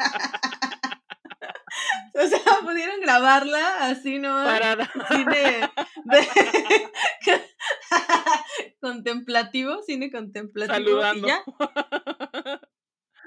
[2.16, 4.30] o sea, pudieron grabarla así, ¿no?
[4.44, 4.92] Parada.
[5.08, 5.70] Cine
[6.06, 6.28] de...
[8.82, 10.76] contemplativo, cine contemplativo.
[10.76, 11.28] Saludando.
[11.28, 11.44] Y ya.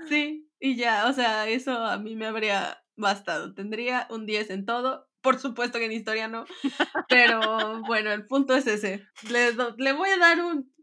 [0.06, 3.55] Sí, y ya, o sea, eso a mí me habría bastado.
[3.55, 5.09] Tendría un 10 en todo.
[5.23, 6.44] Por supuesto que en historia no.
[7.09, 9.06] Pero bueno, el punto es ese.
[9.31, 10.73] Le, le voy a dar un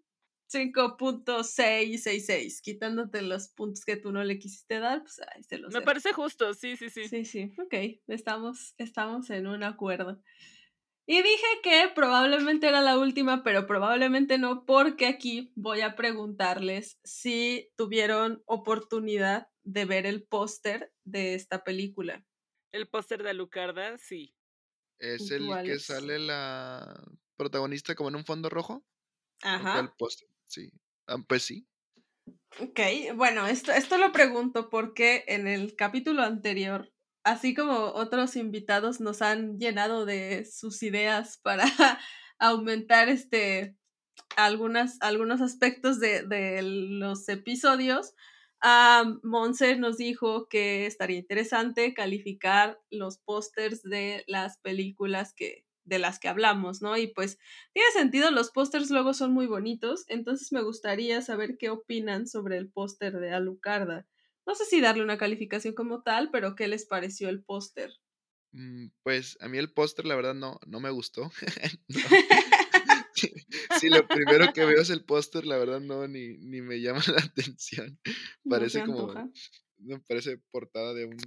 [0.52, 2.61] 5.666.
[2.61, 6.14] Quitándote los puntos que tú no le quisiste dar, pues ahí se los Me parece
[6.14, 7.07] justo, sí, sí, sí.
[7.07, 7.73] Sí, sí, ok,
[8.07, 10.22] estamos, estamos en un acuerdo.
[11.07, 16.99] Y dije que probablemente era la última, pero probablemente no, porque aquí voy a preguntarles
[17.03, 22.23] si tuvieron oportunidad de ver el póster de esta película.
[22.72, 24.36] El póster de Alucarda, sí.
[24.99, 27.03] Es ¿Y el que sale la
[27.36, 28.86] protagonista como en un fondo rojo.
[29.43, 29.95] ¿O cuál Ajá.
[29.97, 30.27] póster?
[30.47, 30.72] Sí.
[31.07, 31.65] Ah, pues sí.
[32.59, 32.80] Ok,
[33.15, 36.91] bueno, esto, esto lo pregunto porque en el capítulo anterior,
[37.23, 41.63] así como otros invitados nos han llenado de sus ideas para
[42.39, 43.77] aumentar este
[44.35, 48.13] algunas, algunos aspectos de, de los episodios,
[49.23, 56.19] Monse nos dijo que estaría interesante calificar los pósters de las películas que, de las
[56.19, 56.97] que hablamos, ¿no?
[56.97, 57.38] Y pues
[57.73, 62.57] tiene sentido, los pósters luego son muy bonitos, entonces me gustaría saber qué opinan sobre
[62.57, 64.07] el póster de Alucarda.
[64.47, 67.91] No sé si darle una calificación como tal, pero ¿qué les pareció el póster?
[68.53, 71.31] Mm, Pues a mí el póster, la verdad, no, no me gustó.
[71.89, 71.99] No.
[73.80, 77.01] Sí, lo primero que veo es el póster, la verdad, no, ni, ni me llama
[77.15, 77.99] la atención.
[78.43, 79.13] No Parece como,
[79.77, 81.18] me parece portada de un,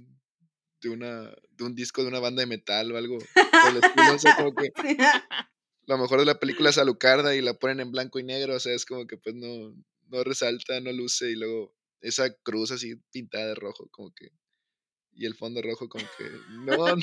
[0.85, 3.17] de una, de un disco de una banda de metal o algo.
[3.17, 4.71] estilo, o sea, como que
[5.87, 8.59] lo mejor de la película es Alucarda y la ponen en blanco y negro, o
[8.59, 9.75] sea, es como que pues no,
[10.09, 14.29] no resalta, no luce y luego esa cruz así pintada de rojo, como que,
[15.13, 16.97] y el fondo rojo como que, no, no,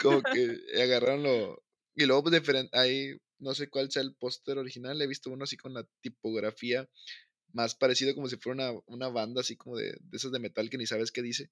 [0.00, 1.62] como que agarraron lo,
[1.94, 5.44] y luego pues, diferente, ahí no sé cuál sea el póster original, he visto uno
[5.44, 6.88] así con la tipografía
[7.52, 10.70] más parecido como si fuera una, una banda así como de, de esas de metal
[10.70, 11.50] que ni sabes qué dice.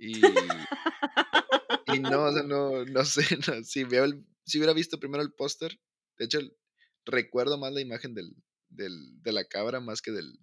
[0.00, 0.22] Y,
[1.86, 5.22] y no, o sea, no, no sé, no, si veo el, si hubiera visto primero
[5.22, 5.78] el póster,
[6.18, 6.56] de hecho el-
[7.04, 8.34] recuerdo más la imagen del,
[8.68, 10.38] del, de la cabra más que del,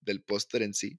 [0.00, 0.98] del póster en sí,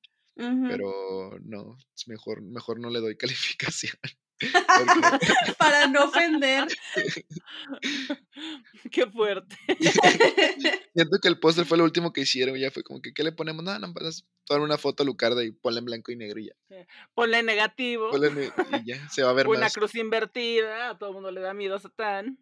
[0.68, 3.98] pero no, es mejor, mejor no le doy calificación.
[4.40, 5.26] Porque
[5.58, 6.68] Para no ofender.
[8.92, 9.56] Qué fuerte.
[10.94, 13.32] siento que el póster fue lo último que hicieron, ya fue como que, ¿qué le
[13.32, 13.64] ponemos?
[13.64, 14.10] Nada, no, no,
[14.46, 16.86] tomar una foto a Lucarda y ponla en blanco y negro y ya.
[17.14, 18.10] Ponle negativo.
[18.12, 19.74] Ponla en- y ya, se va a ver Una más.
[19.74, 20.92] cruz invertida.
[20.92, 22.40] A todo el mundo le da miedo a Satán.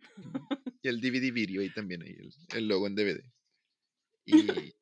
[0.82, 3.22] Y el DVD video ahí también, ahí el, el logo en DVD.
[4.26, 4.76] Y,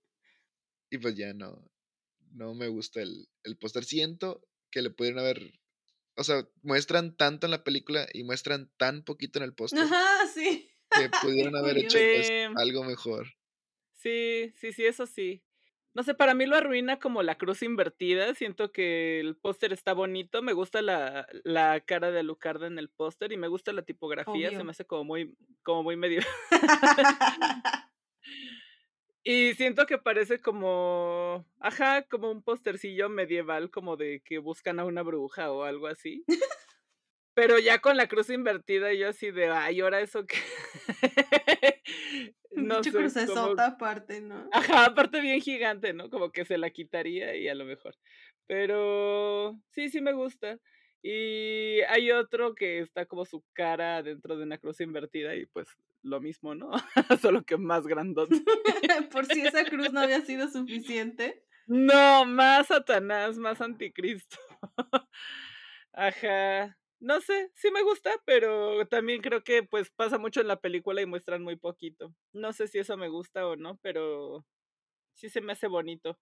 [0.90, 1.64] y pues ya no,
[2.32, 3.86] no me gusta el, el póster.
[3.86, 5.40] Siento que le pudieron haber,
[6.18, 10.28] o sea, muestran tanto en la película y muestran tan poquito en el póster Ajá,
[10.34, 10.72] sí.
[10.90, 13.28] que pudieron haber hecho pues, algo mejor.
[13.94, 15.44] Sí, sí, sí, eso sí.
[15.94, 18.36] No sé, para mí lo arruina como la cruz invertida.
[18.36, 20.42] Siento que el póster está bonito.
[20.42, 24.50] Me gusta la, la cara de Alucarda en el póster y me gusta la tipografía.
[24.50, 26.22] Se me hace como muy, como muy medio.
[29.28, 34.86] Y siento que parece como, ajá, como un postercillo medieval, como de que buscan a
[34.86, 36.24] una bruja o algo así.
[37.34, 40.38] Pero ya con la cruz invertida, yo así de, ay, ahora eso que.
[42.52, 43.26] no Pinche sé.
[43.26, 44.48] como- aparte, ¿no?
[44.54, 46.10] Ajá, aparte bien gigante, ¿no?
[46.12, 47.96] Como que se la quitaría y a lo mejor.
[48.48, 50.60] Pero sí, sí me gusta.
[51.02, 55.68] Y hay otro que está como su cara dentro de una cruz invertida y pues
[56.06, 56.72] lo mismo, ¿no?
[57.22, 58.36] Solo que más grandote.
[59.12, 61.44] Por si esa cruz no había sido suficiente.
[61.68, 64.38] No, más Satanás, más anticristo.
[65.94, 66.78] Ajá.
[67.00, 71.02] No sé, sí me gusta, pero también creo que pues pasa mucho en la película
[71.02, 72.14] y muestran muy poquito.
[72.34, 74.46] No sé si eso me gusta o no, pero
[75.14, 76.18] sí se me hace bonito.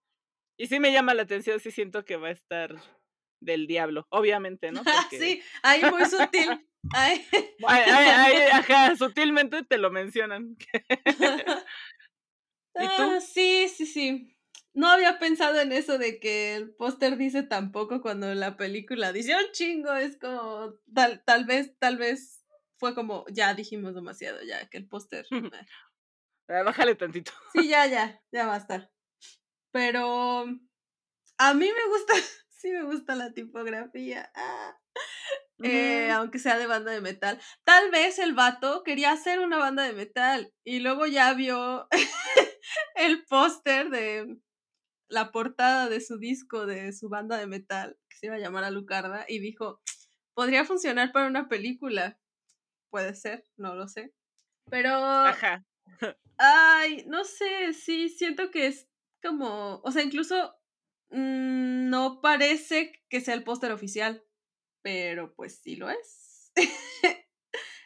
[0.56, 2.76] Y sí me llama la atención, sí siento que va a estar
[3.44, 4.82] del diablo, obviamente, ¿no?
[5.10, 6.66] sí, ahí muy sutil.
[6.92, 7.26] Ahí.
[8.52, 10.54] ajá, sutilmente te lo mencionan.
[12.74, 13.02] ¿Y tú?
[13.02, 14.36] Ah, sí, sí, sí.
[14.74, 19.34] No había pensado en eso de que el póster dice tampoco cuando la película dice
[19.34, 22.44] un chingo, es como tal, tal vez, tal vez
[22.76, 25.26] fue como ya dijimos demasiado, ya que el póster.
[25.30, 26.62] Eh.
[26.64, 27.32] Bájale tantito.
[27.52, 28.90] Sí, ya, ya, ya basta.
[29.70, 30.44] Pero
[31.38, 32.14] a mí me gusta,
[32.64, 34.32] sí me gusta la tipografía.
[34.34, 34.78] Ah.
[35.62, 37.38] Eh, aunque sea de banda de metal.
[37.62, 41.86] Tal vez el vato quería hacer una banda de metal y luego ya vio
[42.96, 44.38] el póster de
[45.08, 48.64] la portada de su disco de su banda de metal, que se iba a llamar
[48.64, 49.82] Alucarda, y dijo,
[50.32, 52.18] podría funcionar para una película.
[52.90, 54.12] Puede ser, no lo sé.
[54.70, 54.94] Pero...
[54.94, 55.64] Ajá.
[56.38, 58.88] Ay, no sé, sí, siento que es
[59.22, 60.56] como, o sea, incluso
[61.14, 64.24] mm, no parece que sea el póster oficial,
[64.82, 66.52] pero pues sí lo es.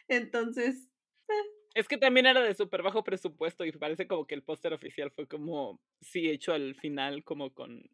[0.07, 0.89] Entonces,
[1.29, 4.73] eh, es que también era de súper bajo presupuesto y parece como que el póster
[4.73, 7.89] oficial fue como, sí, hecho al final como con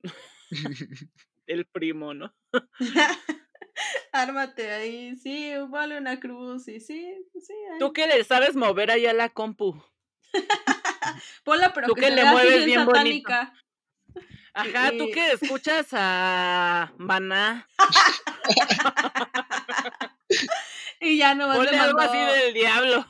[1.47, 2.33] el primo, ¿no?
[4.11, 7.05] Ármate ahí, sí, vale una cruz y sí,
[7.39, 7.53] sí.
[7.79, 9.83] ¿Tú qué le sabes mover allá la compu?
[11.43, 13.53] Ponla, pero ¿Tú que, le mueves bien, satánica.
[14.53, 17.67] Ajá, tú que escuchas a Maná.
[21.01, 23.05] y ya no le algo así del diablo.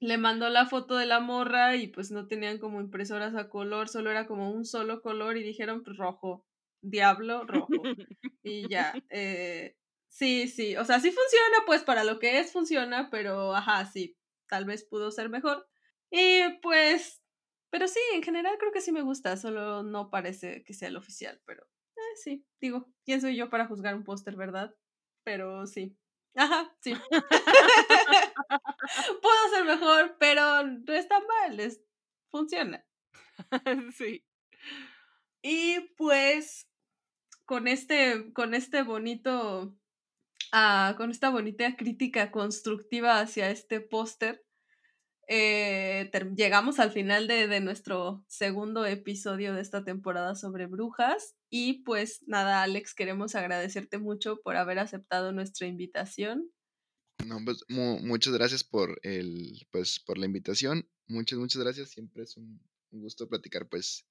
[0.00, 3.88] le mandó la foto de la morra y pues no tenían como impresoras a color,
[3.88, 6.46] solo era como un solo color y dijeron pues, rojo,
[6.82, 7.82] diablo, rojo.
[8.42, 9.76] y ya, eh,
[10.08, 14.16] sí, sí, o sea, sí funciona, pues para lo que es funciona, pero ajá, sí,
[14.46, 15.66] tal vez pudo ser mejor.
[16.10, 17.22] Y pues,
[17.70, 20.96] pero sí, en general creo que sí me gusta, solo no parece que sea el
[20.96, 21.64] oficial, pero
[21.96, 24.74] eh, sí, digo, ¿quién soy yo para juzgar un póster, verdad?
[25.24, 25.96] Pero sí,
[26.34, 26.94] Ajá, sí.
[29.22, 31.80] Puedo ser mejor, pero no está mal, es,
[32.30, 32.84] funciona.
[33.96, 34.24] sí.
[35.42, 36.68] Y pues
[37.46, 39.76] con este, con este bonito,
[40.52, 44.44] ah, con esta bonita crítica constructiva hacia este póster,
[45.32, 51.36] eh, llegamos al final de, de, nuestro segundo episodio de esta temporada sobre brujas.
[51.48, 56.50] Y pues nada, Alex, queremos agradecerte mucho por haber aceptado nuestra invitación.
[57.24, 60.88] No, pues muchas gracias por el, pues, por la invitación.
[61.06, 61.90] Muchas, muchas gracias.
[61.90, 64.04] Siempre es un, gusto platicar, pues,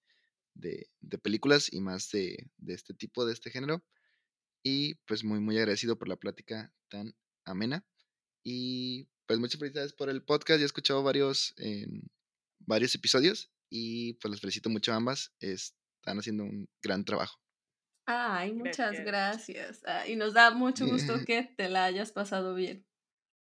[0.53, 3.83] de, de películas y más de, de, este tipo, de este género.
[4.63, 7.13] Y pues muy, muy agradecido por la plática tan
[7.43, 7.85] amena.
[8.41, 10.57] Y pues muchas felicidades por el podcast.
[10.57, 11.53] Ya he escuchado varios,
[12.57, 15.35] varios episodios y pues les felicito mucho a ambas.
[15.39, 17.39] Están haciendo un gran trabajo.
[18.07, 19.83] Ay, muchas gracias.
[19.85, 22.87] Ah, y nos da mucho gusto que te la hayas pasado bien.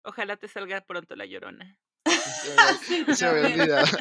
[0.05, 1.77] Ojalá te salga pronto la llorona.
[3.14, 3.97] se me olvidado.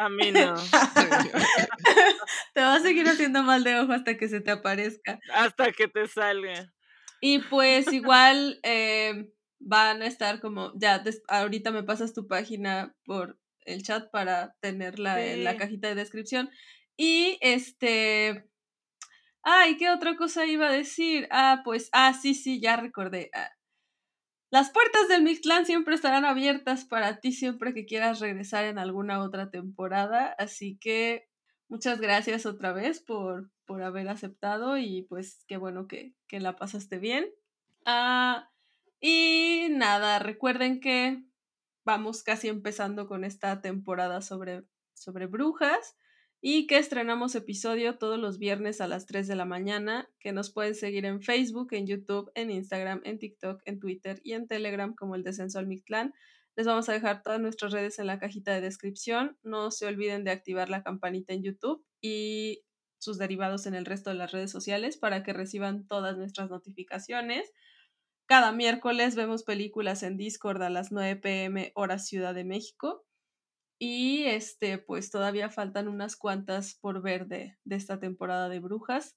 [0.00, 0.54] A mí no.
[2.54, 5.20] te va a seguir haciendo mal de ojo hasta que se te aparezca.
[5.32, 6.74] Hasta que te salga.
[7.20, 9.32] Y pues igual, eh,
[9.64, 15.24] van a estar como, ya, ahorita me pasas tu página por el chat para tenerla
[15.24, 16.50] en la cajita de descripción.
[16.96, 18.48] Y este,
[19.42, 21.28] ay, ¿qué otra cosa iba a decir?
[21.30, 23.30] Ah, pues, ah, sí, sí, ya recordé.
[23.34, 23.50] Ah,
[24.50, 29.22] las puertas del Mictlán siempre estarán abiertas para ti siempre que quieras regresar en alguna
[29.22, 30.34] otra temporada.
[30.38, 31.26] Así que
[31.68, 36.56] muchas gracias otra vez por, por haber aceptado y pues qué bueno que, que la
[36.56, 37.30] pasaste bien.
[37.86, 38.51] Ah,
[39.02, 41.22] y nada, recuerden que
[41.84, 44.64] vamos casi empezando con esta temporada sobre,
[44.94, 45.96] sobre brujas
[46.40, 50.52] y que estrenamos episodio todos los viernes a las 3 de la mañana, que nos
[50.52, 54.94] pueden seguir en Facebook, en YouTube, en Instagram, en TikTok, en Twitter y en Telegram
[54.94, 56.14] como el Descenso al Mictlán.
[56.54, 59.38] Les vamos a dejar todas nuestras redes en la cajita de descripción.
[59.42, 62.64] No se olviden de activar la campanita en YouTube y
[62.98, 67.50] sus derivados en el resto de las redes sociales para que reciban todas nuestras notificaciones.
[68.26, 73.04] Cada miércoles vemos películas en Discord a las 9 pm hora Ciudad de México.
[73.78, 79.16] Y este, pues todavía faltan unas cuantas por ver de, de esta temporada de brujas.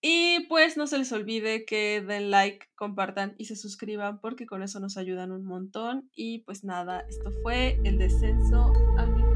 [0.00, 4.62] Y pues no se les olvide que den like, compartan y se suscriban porque con
[4.62, 6.08] eso nos ayudan un montón.
[6.14, 9.27] Y pues nada, esto fue el descenso al